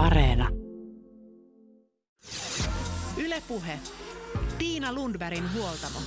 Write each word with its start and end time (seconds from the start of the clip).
Areena. 0.00 0.48
Ylepuhe. 3.16 3.78
Tiina 4.58 4.92
Lundbergin 4.92 5.44
huoltamo. 5.54 5.98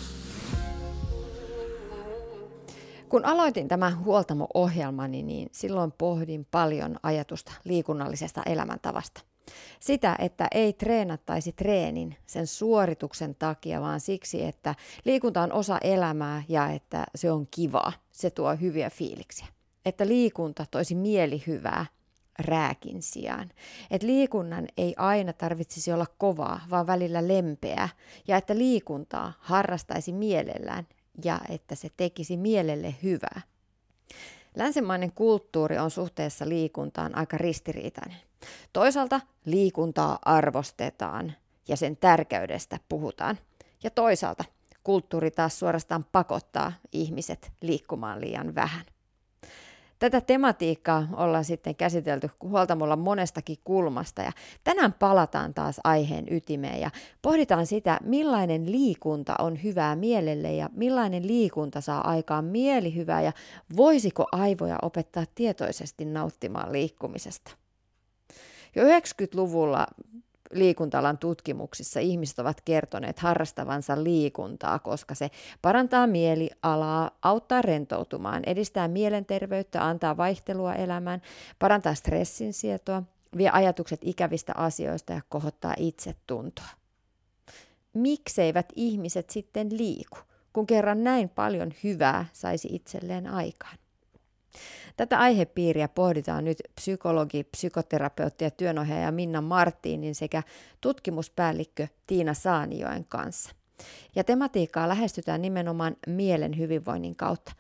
Kun 3.09 3.25
aloitin 3.25 3.67
tämän 3.67 4.00
huoltamo-ohjelmani, 4.00 5.24
niin 5.24 5.50
silloin 5.51 5.92
pohdin 5.92 6.48
paljon 6.51 7.00
ajatusta 7.03 7.51
liikunnallisesta 7.64 8.41
elämäntavasta. 8.46 9.21
Sitä, 9.79 10.16
että 10.20 10.48
ei 10.52 10.73
treenattaisi 10.73 11.52
treenin 11.52 12.16
sen 12.25 12.48
suorituksen 12.48 13.36
takia, 13.36 13.82
vaan 13.82 14.00
siksi, 14.00 14.44
että 14.44 14.75
liikunta 15.05 15.41
on 15.41 15.54
osa 15.54 15.78
elämää 15.84 16.44
ja 16.50 16.70
että 16.70 17.05
se 17.16 17.32
on 17.32 17.48
kivaa. 17.52 17.94
Se 18.12 18.30
tuo 18.30 18.55
hyviä 18.55 18.89
fiiliksiä. 18.89 19.48
Että 19.86 20.07
liikunta 20.07 20.66
toisi 20.71 20.96
mielihyvää 20.96 21.86
rääkin 22.39 23.02
sijaan. 23.02 23.52
Että 23.91 24.07
liikunnan 24.07 24.68
ei 24.78 24.93
aina 24.97 25.33
tarvitsisi 25.33 25.91
olla 25.91 26.05
kovaa, 26.18 26.61
vaan 26.69 26.87
välillä 26.87 27.28
lempeää. 27.28 27.89
Ja 28.28 28.37
että 28.37 28.57
liikuntaa 28.57 29.33
harrastaisi 29.39 30.14
mielellään 30.14 30.88
ja 31.24 31.39
että 31.50 31.75
se 31.75 31.89
tekisi 31.97 32.38
mielelle 32.38 32.95
hyvää. 33.03 33.41
Länsimainen 34.55 35.11
kulttuuri 35.11 35.77
on 35.77 35.91
suhteessa 35.91 36.49
liikuntaan 36.49 37.17
aika 37.17 37.38
ristiriitainen. 37.38 38.17
Toisaalta 38.73 39.21
liikuntaa 39.45 40.19
arvostetaan 40.25 41.33
ja 41.67 41.77
sen 41.77 41.97
tärkeydestä 41.97 42.79
puhutaan. 42.89 43.38
Ja 43.83 43.89
toisaalta 43.89 44.45
kulttuuri 44.83 45.31
taas 45.31 45.59
suorastaan 45.59 46.05
pakottaa 46.11 46.73
ihmiset 46.91 47.52
liikkumaan 47.61 48.21
liian 48.21 48.55
vähän. 48.55 48.85
Tätä 50.03 50.21
tematiikkaa 50.21 51.07
ollaan 51.13 51.45
sitten 51.45 51.75
käsitelty 51.75 52.30
huoltamolla 52.41 52.95
monestakin 52.95 53.57
kulmasta 53.63 54.21
ja 54.21 54.31
tänään 54.63 54.94
palataan 54.94 55.53
taas 55.53 55.80
aiheen 55.84 56.25
ytimeen 56.31 56.81
ja 56.81 56.91
pohditaan 57.22 57.66
sitä, 57.66 58.00
millainen 58.03 58.72
liikunta 58.72 59.36
on 59.39 59.64
hyvää 59.64 59.95
mielelle 59.95 60.53
ja 60.53 60.69
millainen 60.73 61.27
liikunta 61.27 61.81
saa 61.81 62.09
aikaan 62.09 62.45
mielihyvää 62.45 63.22
ja 63.22 63.31
voisiko 63.75 64.25
aivoja 64.31 64.77
opettaa 64.81 65.25
tietoisesti 65.36 66.05
nauttimaan 66.05 66.72
liikkumisesta. 66.72 67.52
Jo 68.75 68.83
90-luvulla 68.83 69.88
liikuntalan 70.52 71.17
tutkimuksissa 71.17 71.99
ihmiset 71.99 72.39
ovat 72.39 72.61
kertoneet 72.61 73.19
harrastavansa 73.19 74.03
liikuntaa, 74.03 74.80
koska 74.80 75.16
se 75.16 75.30
parantaa 75.61 76.08
mielialaa, 76.08 77.11
auttaa 77.22 77.61
rentoutumaan, 77.61 78.44
edistää 78.45 78.88
mielenterveyttä, 78.88 79.88
antaa 79.88 80.17
vaihtelua 80.17 80.73
elämään, 80.73 81.21
parantaa 81.59 81.95
stressin 81.95 82.53
sietoa, 82.53 83.03
vie 83.38 83.49
ajatukset 83.49 83.99
ikävistä 84.03 84.53
asioista 84.55 85.14
ja 85.14 85.21
kohottaa 85.30 85.73
itsetuntoa. 85.77 86.69
Mikseivät 87.94 88.73
ihmiset 88.75 89.30
sitten 89.30 89.77
liiku, 89.77 90.17
kun 90.53 90.67
kerran 90.67 91.03
näin 91.03 91.30
paljon 91.30 91.73
hyvää 91.83 92.25
saisi 92.33 92.67
itselleen 92.71 93.27
aikaan? 93.27 93.77
Tätä 94.97 95.19
aihepiiriä 95.19 95.88
pohditaan 95.88 96.45
nyt 96.45 96.58
psykologi, 96.75 97.44
psykoterapeutti 97.44 98.44
ja 98.44 98.52
työnohjaaja 98.52 99.11
Minna 99.11 99.41
Martinin 99.41 100.16
sekä 100.16 100.44
tutkimuspäällikkö 100.81 101.88
Tiina 102.08 102.33
Saanioen 102.33 103.05
kanssa. 103.09 103.52
Ja 104.16 104.23
tematiikkaa 104.23 104.89
lähestytään 104.89 105.41
nimenomaan 105.41 105.95
mielen 106.08 106.58
hyvinvoinnin 106.58 107.16
kautta. 107.16 107.52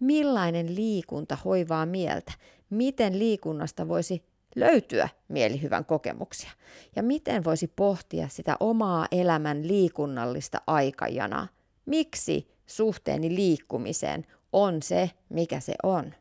Millainen 0.00 0.74
liikunta 0.74 1.38
hoivaa 1.44 1.86
mieltä? 1.86 2.32
Miten 2.70 3.18
liikunnasta 3.18 3.88
voisi 3.88 4.22
löytyä 4.56 5.08
mielihyvän 5.28 5.84
kokemuksia? 5.84 6.50
Ja 6.96 7.02
miten 7.02 7.44
voisi 7.44 7.72
pohtia 7.76 8.28
sitä 8.28 8.56
omaa 8.60 9.06
elämän 9.10 9.68
liikunnallista 9.68 10.60
aikajanaa? 10.66 11.48
Miksi 11.86 12.48
suhteeni 12.66 13.34
liikkumiseen 13.34 14.26
on 14.52 14.82
se, 14.82 15.10
mikä 15.28 15.60
se 15.60 15.74
on? 15.82 16.14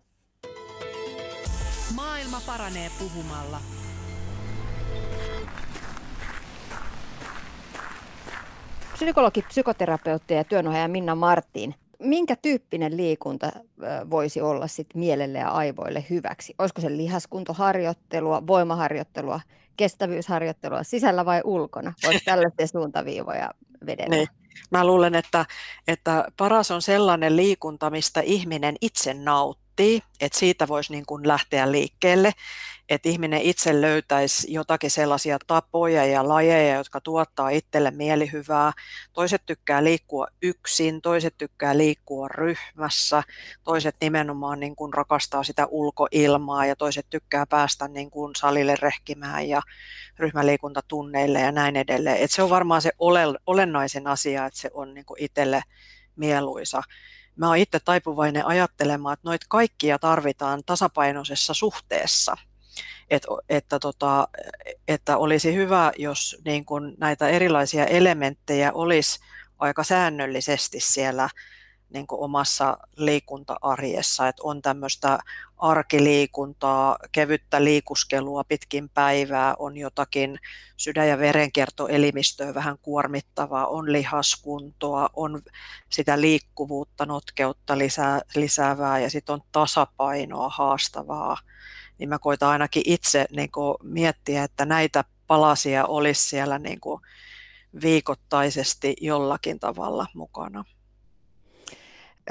Maailma 2.48 2.64
paranee 2.64 2.92
puhumalla. 3.00 3.60
Psykologi, 8.94 9.42
psykoterapeutti 9.42 10.34
ja 10.34 10.44
työnohjaaja 10.44 10.88
Minna 10.88 11.16
Martin. 11.16 11.76
Minkä 12.00 12.36
tyyppinen 12.36 12.98
liikunta 12.98 13.52
voisi 14.10 14.42
olla 14.42 14.68
sit 14.68 14.88
mielelle 14.96 15.40
ja 15.40 15.50
aivoille 15.50 16.06
hyväksi? 16.10 16.56
Olisiko 16.60 16.82
se 16.82 16.98
lihaskuntoharjoittelua, 16.98 18.48
voimaharjoittelua, 18.48 19.40
kestävyysharjoittelua 19.78 20.84
sisällä 20.84 21.26
vai 21.26 21.42
ulkona? 21.44 21.94
Voisi 22.04 22.26
tällaisia 22.26 22.68
suuntaviivoja 22.80 23.52
vedellä? 23.86 24.16
Niin. 24.16 24.28
Mä 24.72 24.86
luulen, 24.86 25.16
että, 25.16 25.46
että 25.88 26.26
paras 26.38 26.72
on 26.72 26.82
sellainen 26.82 27.36
liikunta, 27.36 27.90
mistä 27.90 28.22
ihminen 28.22 28.76
itse 28.82 29.14
nauttii 29.14 29.61
nauttii, 29.72 30.02
että 30.22 30.40
siitä 30.40 30.68
voisi 30.68 30.92
niin 30.92 31.06
kuin 31.06 31.28
lähteä 31.28 31.72
liikkeelle, 31.72 32.32
että 32.90 33.10
ihminen 33.10 33.42
itse 33.42 33.82
löytäisi 33.82 34.54
jotakin 34.54 34.92
sellaisia 34.92 35.38
tapoja 35.48 36.06
ja 36.06 36.28
lajeja, 36.28 36.76
jotka 36.76 37.02
tuottaa 37.02 37.50
itselle 37.50 37.92
mielihyvää. 37.92 38.72
Toiset 39.14 39.42
tykkää 39.46 39.84
liikkua 39.84 40.28
yksin, 40.42 41.02
toiset 41.02 41.38
tykkää 41.38 41.78
liikkua 41.78 42.28
ryhmässä, 42.28 43.24
toiset 43.64 43.96
nimenomaan 44.02 44.60
niin 44.60 44.76
kuin 44.76 44.94
rakastaa 44.94 45.44
sitä 45.44 45.66
ulkoilmaa 45.66 46.66
ja 46.66 46.76
toiset 46.76 47.06
tykkää 47.10 47.46
päästä 47.46 47.88
niin 47.88 48.12
kuin 48.12 48.36
salille 48.36 48.76
rehkimään 48.82 49.50
ja 49.50 49.62
ryhmäliikuntatunneille 50.20 51.40
ja 51.40 51.52
näin 51.52 51.76
edelleen. 51.76 52.18
Et 52.18 52.32
se 52.32 52.44
on 52.44 52.50
varmaan 52.50 52.82
se 52.82 52.92
olennaisen 53.46 54.08
asia, 54.08 54.46
että 54.46 54.60
se 54.60 54.70
on 54.74 54.94
niin 54.94 55.06
kuin 55.06 55.24
itselle 55.24 55.64
mieluisa 56.16 56.84
mä 57.42 57.48
oon 57.48 57.58
itse 57.58 57.80
taipuvainen 57.80 58.46
ajattelemaan, 58.46 59.14
että 59.14 59.30
noita 59.30 59.46
kaikkia 59.50 60.00
tarvitaan 60.00 60.64
tasapainoisessa 60.66 61.54
suhteessa. 61.54 62.38
Et, 63.10 63.24
että, 63.50 63.80
tota, 63.80 64.28
että 64.88 65.18
olisi 65.18 65.56
hyvä, 65.56 65.92
jos 65.98 66.38
niin 66.46 66.66
kun 66.66 66.94
näitä 66.98 67.30
erilaisia 67.30 67.86
elementtejä 67.86 68.72
olisi 68.74 69.20
aika 69.60 69.84
säännöllisesti 69.84 70.80
siellä 70.80 71.30
niin 71.94 72.08
kuin 72.08 72.22
omassa 72.22 72.78
liikunta-arjessa, 72.98 74.28
että 74.28 74.42
on 74.46 74.62
tämmöistä 74.62 75.20
arkiliikuntaa, 75.58 76.98
kevyttä 77.12 77.64
liikuskelua 77.64 78.44
pitkin 78.44 78.90
päivää, 78.90 79.56
on 79.60 79.78
jotakin 79.78 80.40
sydän- 80.78 81.08
ja 81.08 81.18
verenkiertoelimistöä 81.18 82.54
vähän 82.54 82.78
kuormittavaa, 82.82 83.68
on 83.68 83.92
lihaskuntoa, 83.92 85.10
on 85.14 85.42
sitä 85.90 86.22
liikkuvuutta, 86.22 87.06
notkeutta 87.06 87.78
lisää, 87.78 88.22
lisäävää 88.36 89.00
ja 89.00 89.10
sitten 89.10 89.34
on 89.34 89.42
tasapainoa 89.52 90.50
haastavaa. 90.50 91.38
Niin 91.98 92.10
mä 92.10 92.20
koitan 92.20 92.50
ainakin 92.50 92.84
itse 92.86 93.26
niin 93.36 93.52
kuin 93.52 93.76
miettiä, 93.84 94.44
että 94.44 94.66
näitä 94.66 95.04
palasia 95.28 95.86
olisi 95.86 96.30
siellä 96.30 96.60
niin 96.60 96.80
kuin 96.80 97.02
viikoittaisesti 97.82 98.96
jollakin 99.02 99.60
tavalla 99.60 100.06
mukana 100.14 100.66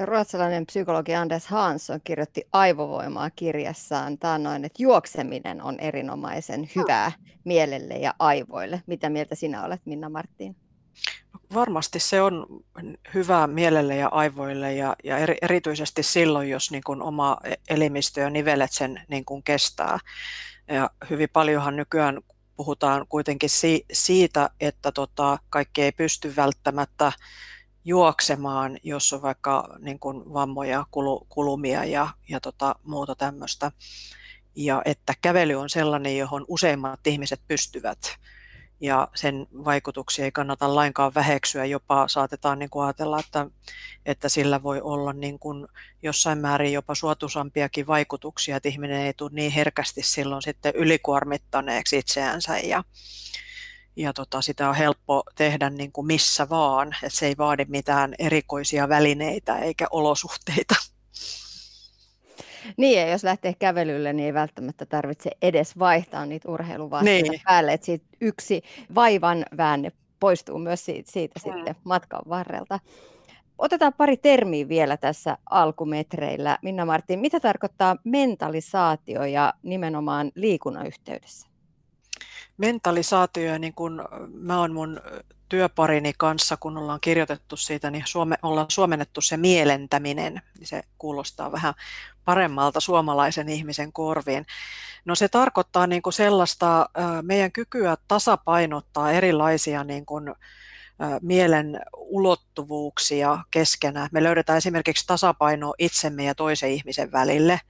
ruotsalainen 0.07 0.67
psykologi 0.67 1.15
Anders 1.15 1.47
Hansson 1.47 2.01
kirjoitti 2.05 2.43
aivovoimaa 2.53 3.31
kirjassaan 3.31 4.19
taannoin, 4.19 4.65
että 4.65 4.83
juokseminen 4.83 5.63
on 5.63 5.81
erinomaisen 5.81 6.71
hyvää 6.77 7.13
mielelle 7.45 7.95
ja 7.95 8.15
aivoille. 8.19 8.83
Mitä 8.87 9.11
mieltä 9.11 9.35
sinä 9.35 9.65
olet, 9.65 9.81
Minna 9.85 10.09
Martin? 10.09 10.57
Varmasti 11.55 12.01
se 12.01 12.23
on 12.23 12.47
hyvää 13.15 13.47
mielelle 13.47 13.97
ja 13.97 14.09
aivoille 14.09 14.75
ja, 14.75 14.97
ja 15.05 15.19
eri, 15.19 15.37
erityisesti 15.43 16.03
silloin, 16.03 16.51
jos 16.51 16.71
niin 16.71 16.83
kuin 16.87 17.03
oma 17.03 17.37
elimistö 17.69 18.21
ja 18.21 18.31
nivelet 18.31 18.73
sen 18.73 19.03
niin 19.09 19.25
kuin 19.25 19.43
kestää. 19.43 19.99
Ja 20.69 20.91
hyvin 21.11 21.29
paljonhan 21.33 21.77
nykyään 21.77 22.21
puhutaan 22.57 23.07
kuitenkin 23.09 23.51
si, 23.51 23.85
siitä, 23.93 24.51
että 24.61 24.93
tota, 24.93 25.39
kaikki 25.51 25.83
ei 25.83 25.93
pysty 25.93 26.37
välttämättä 26.37 27.13
juoksemaan, 27.85 28.79
jos 28.83 29.13
on 29.13 29.23
vaikka 29.23 29.69
niin 29.79 29.99
kuin 29.99 30.33
vammoja, 30.33 30.87
kulumia 31.29 31.85
ja, 31.85 32.09
ja 32.29 32.41
tota, 32.41 32.75
muuta 32.83 33.15
tämmöistä. 33.15 33.73
Ja 34.57 34.83
että 34.85 35.15
kävely 35.23 35.55
on 35.55 35.71
sellainen, 35.71 36.19
johon 36.19 36.45
useimmat 36.49 37.07
ihmiset 37.07 37.41
pystyvät. 37.49 37.99
Ja 38.81 39.09
sen 39.15 39.47
vaikutuksia 39.65 40.25
ei 40.25 40.33
kannata 40.33 40.75
lainkaan 40.75 41.15
väheksyä, 41.15 41.65
jopa 41.65 42.09
saatetaan 42.09 42.59
niin 42.59 42.71
kuin 42.71 42.85
ajatella, 42.85 43.21
että, 43.21 43.47
että 44.07 44.29
sillä 44.29 44.63
voi 44.63 44.81
olla 44.81 45.13
niin 45.13 45.39
kuin 45.39 45.67
jossain 46.03 46.39
määrin 46.39 46.73
jopa 46.73 46.95
suotuisampiakin 46.95 47.87
vaikutuksia, 47.87 48.57
että 48.57 48.69
ihminen 48.69 49.01
ei 49.01 49.15
tule 49.15 49.31
niin 49.33 49.53
herkästi 49.53 50.03
silloin 50.03 50.43
sitten 50.43 50.73
ylikuormittaneeksi 50.77 51.99
itseänsä 51.99 52.59
ja, 52.59 52.85
ja 53.97 54.13
tota, 54.13 54.41
sitä 54.43 54.69
on 54.69 54.75
helppo 54.75 55.23
tehdä 55.35 55.71
niin 55.71 55.93
kuin 55.93 56.07
missä 56.07 56.49
vaan, 56.49 56.89
että 57.03 57.19
se 57.19 57.27
ei 57.27 57.35
vaadi 57.39 57.65
mitään 57.69 58.15
erikoisia 58.19 58.89
välineitä 58.89 59.59
eikä 59.59 59.87
olosuhteita. 59.91 60.75
Niin, 62.77 62.99
ja 63.01 63.09
jos 63.11 63.25
lähtee 63.25 63.55
kävelylle, 63.59 64.13
niin 64.13 64.27
ei 64.27 64.35
välttämättä 64.35 64.87
tarvitse 64.87 65.31
edes 65.43 65.79
vaihtaa 65.79 66.27
niitä 66.27 66.49
urheiluvaatteita 66.51 67.31
Niin. 67.31 67.41
päälle, 67.45 67.73
että 67.73 67.85
siitä 67.85 68.05
yksi 68.21 68.63
vaivan 68.95 69.45
väänne 69.57 69.93
poistuu 70.21 70.59
myös 70.59 70.85
siitä, 70.85 71.11
siitä 71.11 71.39
Mm. 71.51 71.55
sitten 71.55 71.77
matkan 71.85 72.23
varrelta. 72.29 72.81
Otetaan 73.59 73.93
pari 73.93 74.17
termiä 74.17 74.69
vielä 74.69 74.97
tässä 74.97 75.39
alkumetreillä. 75.51 76.59
Minna 76.63 76.85
Martin, 76.85 77.19
mitä 77.21 77.41
tarkoittaa 77.41 77.97
mentalisaatio 78.05 79.25
ja 79.25 79.55
nimenomaan 79.63 80.33
liikunnan 80.35 80.87
yhteydessä? 80.87 81.50
Mentalisaatio, 82.61 83.59
niin 83.59 83.75
kun 83.75 84.09
mä 84.33 84.61
oon 84.61 84.73
mun 84.73 85.01
työparini 85.49 86.13
kanssa, 86.19 86.57
kun 86.57 86.79
ollaan 86.79 87.01
kirjoitettu 87.01 87.57
siitä, 87.57 87.91
niin 87.91 88.03
suome, 88.07 88.37
ollaan 88.43 88.67
suomennettu 88.71 89.21
se 89.21 89.37
mielentäminen, 89.37 90.43
niin 90.59 90.67
se 90.67 90.83
kuulostaa 90.99 91.53
vähän 91.53 91.75
paremmalta 92.25 92.81
suomalaisen 92.81 93.49
ihmisen 93.49 93.93
korviin. 93.93 94.47
No 95.05 95.15
se 95.15 95.29
tarkoittaa 95.29 95.87
niin 95.87 96.03
kuin 96.03 96.13
sellaista 96.13 96.89
meidän 97.23 97.53
kykyä 97.53 97.97
tasapainottaa 98.09 99.13
erilaisia 99.13 99.85
niin 99.85 100.07
kuin, 100.07 100.35
mielen 101.23 101.81
ulottuvuuksia 101.97 103.39
keskenään. 103.51 104.09
Me 104.13 104.23
löydetään 104.23 104.59
esimerkiksi 104.59 105.07
tasapaino 105.07 105.75
itsemme 105.79 106.25
ja 106.25 106.35
toisen 106.35 106.71
ihmisen 106.71 107.13
välille. 107.13 107.61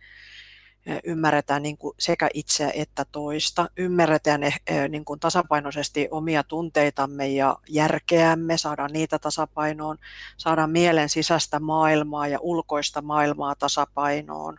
Ymmärretään 1.05 1.63
niin 1.63 1.79
kuin 1.79 1.95
sekä 1.99 2.29
itseä 2.35 2.71
että 2.75 3.05
toista. 3.13 3.69
Ymmärretään 3.77 4.41
niin 4.89 5.05
kuin 5.05 5.21
tasapainoisesti 5.21 6.09
omia 6.11 6.45
tunteitamme 6.45 7.29
ja 7.29 7.57
järkeämme, 7.69 8.57
saadaan 8.59 8.91
niitä 8.93 9.19
tasapainoon. 9.19 9.99
Saadaan 10.37 10.71
mielen 10.71 11.09
sisäistä 11.09 11.61
maailmaa 11.61 12.29
ja 12.29 12.39
ulkoista 12.41 13.03
maailmaa 13.03 13.55
tasapainoon. 13.55 14.59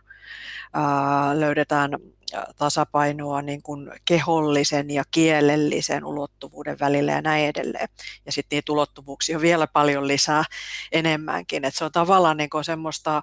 Löydetään 1.34 1.90
tasapainoa 2.56 3.42
niin 3.42 3.62
kuin 3.62 3.90
kehollisen 4.04 4.90
ja 4.90 5.04
kielellisen 5.10 6.04
ulottuvuuden 6.04 6.78
välillä 6.80 7.12
ja 7.12 7.22
näin 7.22 7.46
edelleen. 7.46 7.88
Ja 8.26 8.32
sitten 8.32 8.56
niitä 8.56 8.72
ulottuvuuksia 8.72 9.36
on 9.36 9.42
vielä 9.42 9.66
paljon 9.66 10.08
lisää 10.08 10.44
enemmänkin. 10.92 11.64
Et 11.64 11.74
se 11.74 11.84
on 11.84 11.92
tavallaan 11.92 12.36
niin 12.36 12.50
kuin 12.50 12.64
semmoista, 12.64 13.22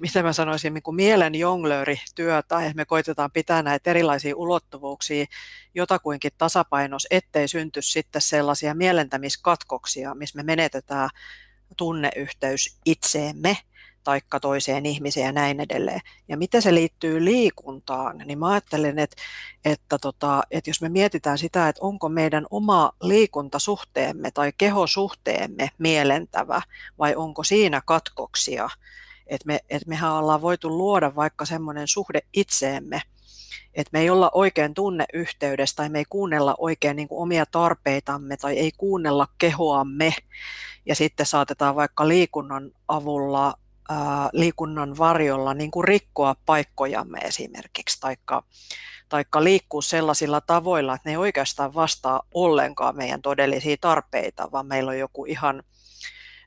miten 0.00 0.24
mä 0.24 0.32
sanoisin, 0.32 0.74
niin 0.74 0.82
kuin 0.82 0.94
mielen 0.94 1.34
jonglöörityötä, 1.34 2.60
että 2.60 2.74
me 2.74 2.84
koitetaan 2.84 3.30
pitää 3.32 3.62
näitä 3.62 3.90
erilaisia 3.90 4.36
ulottuvuuksia 4.36 5.26
jotakuinkin 5.74 6.32
tasapainos, 6.38 7.06
ettei 7.10 7.48
synty 7.48 7.82
sitten 7.82 8.22
sellaisia 8.22 8.74
mielentämiskatkoksia, 8.74 10.14
missä 10.14 10.36
me 10.36 10.42
menetetään 10.42 11.10
tunneyhteys 11.76 12.76
itseemme 12.84 13.56
taikka 14.04 14.40
toiseen 14.40 14.86
ihmiseen 14.86 15.26
ja 15.26 15.32
näin 15.32 15.60
edelleen. 15.60 16.00
Ja 16.28 16.36
miten 16.36 16.62
se 16.62 16.74
liittyy 16.74 17.24
liikuntaan, 17.24 18.18
niin 18.18 18.38
mä 18.38 18.48
ajattelen, 18.48 18.98
että, 18.98 19.16
että, 19.64 19.98
tota, 19.98 20.42
että 20.50 20.70
jos 20.70 20.80
me 20.80 20.88
mietitään 20.88 21.38
sitä, 21.38 21.68
että 21.68 21.82
onko 21.82 22.08
meidän 22.08 22.46
oma 22.50 22.92
liikuntasuhteemme 23.02 24.30
tai 24.30 24.52
kehosuhteemme 24.58 25.70
mielentävä 25.78 26.62
vai 26.98 27.14
onko 27.14 27.44
siinä 27.44 27.82
katkoksia, 27.86 28.68
että, 29.26 29.46
me, 29.46 29.60
että 29.70 29.88
mehän 29.88 30.12
ollaan 30.12 30.42
voitu 30.42 30.78
luoda 30.78 31.16
vaikka 31.16 31.44
semmoinen 31.44 31.88
suhde 31.88 32.20
itseemme, 32.32 33.02
että 33.74 33.90
me 33.92 34.00
ei 34.00 34.10
olla 34.10 34.30
oikein 34.34 34.74
tunneyhteydessä 34.74 35.76
tai 35.76 35.88
me 35.88 35.98
ei 35.98 36.04
kuunnella 36.08 36.54
oikein 36.58 36.96
niin 36.96 37.08
kuin 37.08 37.22
omia 37.22 37.46
tarpeitamme 37.46 38.36
tai 38.36 38.58
ei 38.58 38.72
kuunnella 38.76 39.28
kehoamme 39.38 40.14
ja 40.86 40.94
sitten 40.94 41.26
saatetaan 41.26 41.74
vaikka 41.74 42.08
liikunnan 42.08 42.70
avulla 42.88 43.54
liikunnan 44.32 44.98
varjolla 44.98 45.54
niin 45.54 45.70
kuin 45.70 45.84
rikkoa 45.84 46.36
paikkojamme 46.46 47.18
esimerkiksi, 47.18 48.00
taikka, 48.00 48.42
taikka 49.08 49.44
liikkua 49.44 49.82
sellaisilla 49.82 50.40
tavoilla, 50.40 50.94
että 50.94 51.08
ne 51.08 51.12
ei 51.12 51.16
oikeastaan 51.16 51.74
vastaa 51.74 52.22
ollenkaan 52.34 52.96
meidän 52.96 53.22
todellisia 53.22 53.76
tarpeita, 53.80 54.48
vaan 54.52 54.66
meillä 54.66 54.90
on 54.90 54.98
joku 54.98 55.24
ihan, 55.24 55.62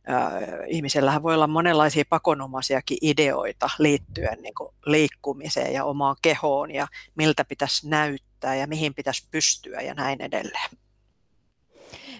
ää, 0.07 0.31
ihmisellähän 0.67 1.23
voi 1.23 1.33
olla 1.33 1.47
monenlaisia 1.47 2.03
pakonomaisiakin 2.09 2.97
ideoita 3.01 3.69
liittyen 3.79 4.41
niin 4.41 4.55
kuin 4.55 4.69
liikkumiseen 4.85 5.73
ja 5.73 5.85
omaan 5.85 6.15
kehoon 6.21 6.71
ja 6.71 6.87
miltä 7.15 7.45
pitäisi 7.45 7.89
näyttää 7.89 8.55
ja 8.55 8.67
mihin 8.67 8.93
pitäisi 8.93 9.27
pystyä 9.31 9.81
ja 9.81 9.93
näin 9.93 10.21
edelleen. 10.21 10.69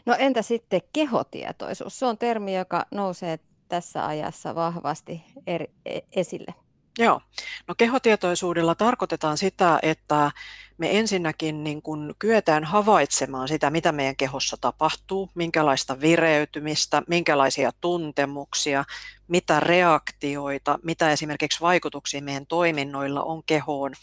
No 0.05 0.15
entä 0.19 0.41
sitten 0.41 0.81
kehotietoisuus? 0.93 1.99
Se 1.99 2.05
on 2.05 2.17
termi, 2.17 2.55
joka 2.55 2.85
nousee 2.91 3.39
tässä 3.67 4.05
ajassa 4.07 4.55
vahvasti 4.55 5.23
eri, 5.47 5.71
e, 5.85 5.99
esille? 6.11 6.53
Joo. 6.99 7.21
No 7.67 7.75
kehotietoisuudella 7.75 8.75
tarkoitetaan 8.75 9.37
sitä, 9.37 9.79
että 9.81 10.31
me 10.77 10.99
ensinnäkin 10.99 11.63
niin 11.63 11.81
kun 11.81 12.15
kyetään 12.19 12.63
havaitsemaan 12.63 13.47
sitä, 13.47 13.69
mitä 13.69 13.91
meidän 13.91 14.15
kehossa 14.15 14.57
tapahtuu, 14.61 15.29
minkälaista 15.35 16.01
vireytymistä, 16.01 17.01
minkälaisia 17.07 17.71
tuntemuksia, 17.81 18.85
mitä 19.27 19.59
reaktioita, 19.59 20.79
mitä 20.83 21.11
esimerkiksi 21.11 21.61
vaikutuksia 21.61 22.21
meidän 22.21 22.45
toiminnoilla 22.45 23.23
on 23.23 23.43
kehoon. 23.43 23.93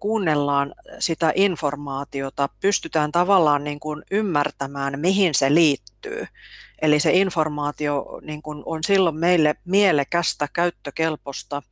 Kuunnellaan 0.00 0.74
sitä 0.98 1.32
informaatiota, 1.34 2.48
pystytään 2.60 3.12
tavallaan 3.12 3.64
niin 3.64 3.80
kuin 3.80 4.02
ymmärtämään, 4.10 5.00
mihin 5.00 5.34
se 5.34 5.54
liittyy. 5.54 6.26
Eli 6.82 7.00
se 7.00 7.12
informaatio 7.12 8.20
niin 8.22 8.42
kuin 8.42 8.62
on 8.66 8.84
silloin 8.84 9.16
meille 9.16 9.54
mielekästä, 9.64 10.48
käyttökelpoista 10.52 11.62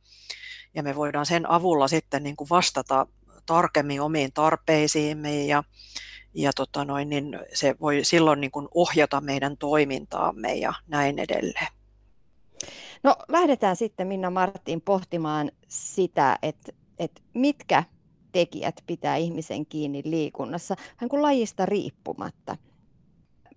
ja 0.73 0.83
me 0.83 0.95
voidaan 0.95 1.25
sen 1.25 1.49
avulla 1.49 1.87
sitten 1.87 2.23
niin 2.23 2.35
kuin 2.35 2.49
vastata 2.49 3.07
tarkemmin 3.45 4.01
omiin 4.01 4.33
tarpeisiimme 4.33 5.45
ja, 5.45 5.63
ja 6.33 6.53
tota 6.53 6.85
noin, 6.85 7.09
niin 7.09 7.39
se 7.53 7.75
voi 7.81 7.99
silloin 8.03 8.41
niin 8.41 8.51
kuin 8.51 8.67
ohjata 8.73 9.21
meidän 9.21 9.57
toimintaamme 9.57 10.53
ja 10.53 10.73
näin 10.87 11.19
edelleen. 11.19 11.67
No 13.03 13.15
lähdetään 13.27 13.75
sitten 13.75 14.07
Minna 14.07 14.29
Martin 14.29 14.81
pohtimaan 14.81 15.51
sitä, 15.67 16.39
että, 16.41 16.71
että 16.99 17.21
mitkä 17.33 17.83
tekijät 18.35 18.83
pitää 18.87 19.15
ihmisen 19.15 19.65
kiinni 19.65 20.01
liikunnassa, 20.05 20.75
hän 20.97 21.09
kuin 21.09 21.21
lajista 21.21 21.65
riippumatta 21.65 22.57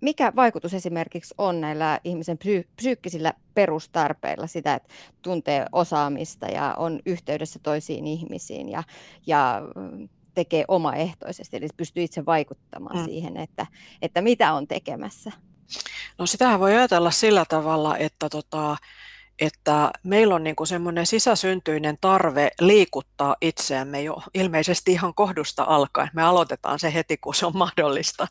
mikä 0.01 0.33
vaikutus 0.35 0.73
esimerkiksi 0.73 1.33
on 1.37 1.61
näillä 1.61 1.99
ihmisen 2.03 2.37
psy- 2.37 2.67
psyykkisillä 2.75 3.33
perustarpeilla 3.53 4.47
sitä, 4.47 4.73
että 4.73 4.93
tuntee 5.21 5.65
osaamista 5.71 6.45
ja 6.47 6.75
on 6.77 6.99
yhteydessä 7.05 7.59
toisiin 7.63 8.07
ihmisiin 8.07 8.69
ja, 8.69 8.83
ja 9.27 9.61
mm, 9.75 10.09
tekee 10.33 10.65
omaehtoisesti, 10.67 11.57
eli 11.57 11.67
pystyy 11.77 12.03
itse 12.03 12.25
vaikuttamaan 12.25 12.97
mm. 12.97 13.05
siihen, 13.05 13.37
että, 13.37 13.65
että 14.01 14.21
mitä 14.21 14.53
on 14.53 14.67
tekemässä? 14.67 15.31
No 16.17 16.25
sitähän 16.25 16.59
voi 16.59 16.75
ajatella 16.75 17.11
sillä 17.11 17.45
tavalla, 17.49 17.97
että 17.97 18.29
tota, 18.29 18.77
että 19.39 19.91
meillä 20.03 20.35
on 20.35 20.43
niin 20.43 20.55
semmoinen 20.63 21.05
sisäsyntyinen 21.05 21.97
tarve 22.01 22.51
liikuttaa 22.61 23.35
itseämme 23.41 24.01
jo 24.01 24.17
ilmeisesti 24.33 24.91
ihan 24.91 25.13
kohdusta 25.13 25.63
alkaen. 25.63 26.09
Me 26.13 26.23
aloitetaan 26.23 26.79
se 26.79 26.93
heti, 26.93 27.17
kun 27.17 27.35
se 27.35 27.45
on 27.45 27.57
mahdollista. 27.57 28.27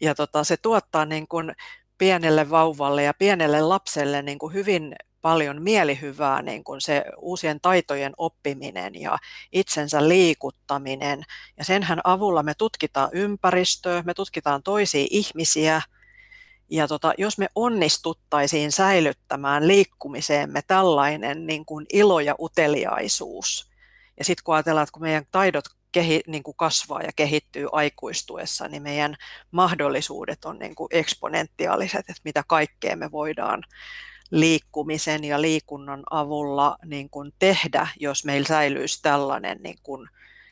Ja 0.00 0.14
tota, 0.14 0.44
se 0.44 0.56
tuottaa 0.56 1.04
niin 1.04 1.28
kuin 1.28 1.52
pienelle 1.98 2.50
vauvalle 2.50 3.02
ja 3.02 3.14
pienelle 3.14 3.60
lapselle 3.60 4.22
niin 4.22 4.38
kuin 4.38 4.54
hyvin 4.54 4.96
paljon 5.20 5.62
mielihyvää 5.62 6.42
niin 6.42 6.64
kuin 6.64 6.80
se 6.80 7.04
uusien 7.18 7.60
taitojen 7.60 8.12
oppiminen 8.18 9.00
ja 9.00 9.18
itsensä 9.52 10.08
liikuttaminen. 10.08 11.22
Ja 11.58 11.64
senhän 11.64 12.00
avulla 12.04 12.42
me 12.42 12.54
tutkitaan 12.54 13.10
ympäristöä, 13.12 14.02
me 14.06 14.14
tutkitaan 14.14 14.62
toisia 14.62 15.06
ihmisiä, 15.10 15.82
ja 16.70 16.88
tota, 16.88 17.12
jos 17.18 17.38
me 17.38 17.48
onnistuttaisiin 17.54 18.72
säilyttämään 18.72 19.68
liikkumiseemme 19.68 20.62
tällainen 20.66 21.46
niin 21.46 21.64
kuin 21.64 21.86
ilo 21.92 22.20
ja 22.20 22.34
uteliaisuus, 22.40 23.70
ja 24.18 24.24
sitten 24.24 24.44
kun 24.44 24.54
ajatellaan, 24.54 24.82
että 24.82 24.92
kun 24.92 25.02
meidän 25.02 25.26
taidot 25.30 25.64
kehi, 25.92 26.22
niin 26.26 26.42
kuin 26.42 26.56
kasvaa 26.56 27.02
ja 27.02 27.10
kehittyy 27.16 27.68
aikuistuessa, 27.72 28.68
niin 28.68 28.82
meidän 28.82 29.16
mahdollisuudet 29.50 30.44
on 30.44 30.58
niin 30.58 30.74
kuin 30.74 30.88
eksponentiaaliset, 30.90 32.00
että 32.00 32.22
mitä 32.24 32.44
kaikkea 32.46 32.96
me 32.96 33.10
voidaan 33.10 33.62
liikkumisen 34.30 35.24
ja 35.24 35.40
liikunnan 35.40 36.02
avulla 36.10 36.76
niin 36.84 37.10
kuin 37.10 37.32
tehdä, 37.38 37.88
jos 38.00 38.24
meillä 38.24 38.48
säilyisi 38.48 39.02
tällainen 39.02 39.58
niin 39.62 39.78
kuin 39.82 40.08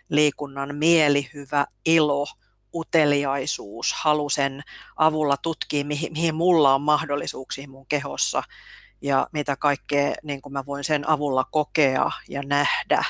liikunnan 0.09 0.75
mielihyvä 0.75 1.67
ilo 1.85 2.26
uteliaisuus, 2.75 3.93
halu 3.93 4.31
sen 4.31 4.62
avulla 4.97 5.37
tutkia, 5.37 5.85
mihin, 5.85 6.12
mihin 6.12 6.35
mulla 6.35 6.75
on 6.75 6.83
mahdollisuuksia 6.83 7.69
mun 7.69 7.87
kehossa 7.87 8.43
ja 9.00 9.29
mitä 9.33 9.57
kaikkea 9.57 10.15
niin 10.23 10.43
kuin 10.43 10.53
mä 10.53 10.67
voin 10.67 10.85
sen 10.85 11.09
avulla 11.09 11.45
kokea 11.45 12.11
ja 12.29 12.43
nähdä 12.43 13.05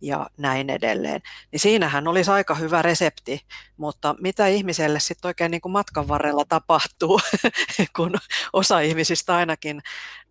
ja 0.00 0.26
näin 0.36 0.70
edelleen. 0.70 1.20
Niin 1.52 1.60
siinähän 1.60 2.08
olisi 2.08 2.30
aika 2.30 2.54
hyvä 2.54 2.82
resepti, 2.82 3.46
mutta 3.76 4.14
mitä 4.20 4.46
ihmiselle 4.46 5.00
sitten 5.00 5.28
oikein 5.28 5.50
niin 5.50 5.60
kuin 5.60 5.72
matkan 5.72 6.08
varrella 6.08 6.44
tapahtuu, 6.48 7.20
kun 7.96 8.14
osa 8.52 8.80
ihmisistä 8.80 9.36
ainakin 9.36 9.80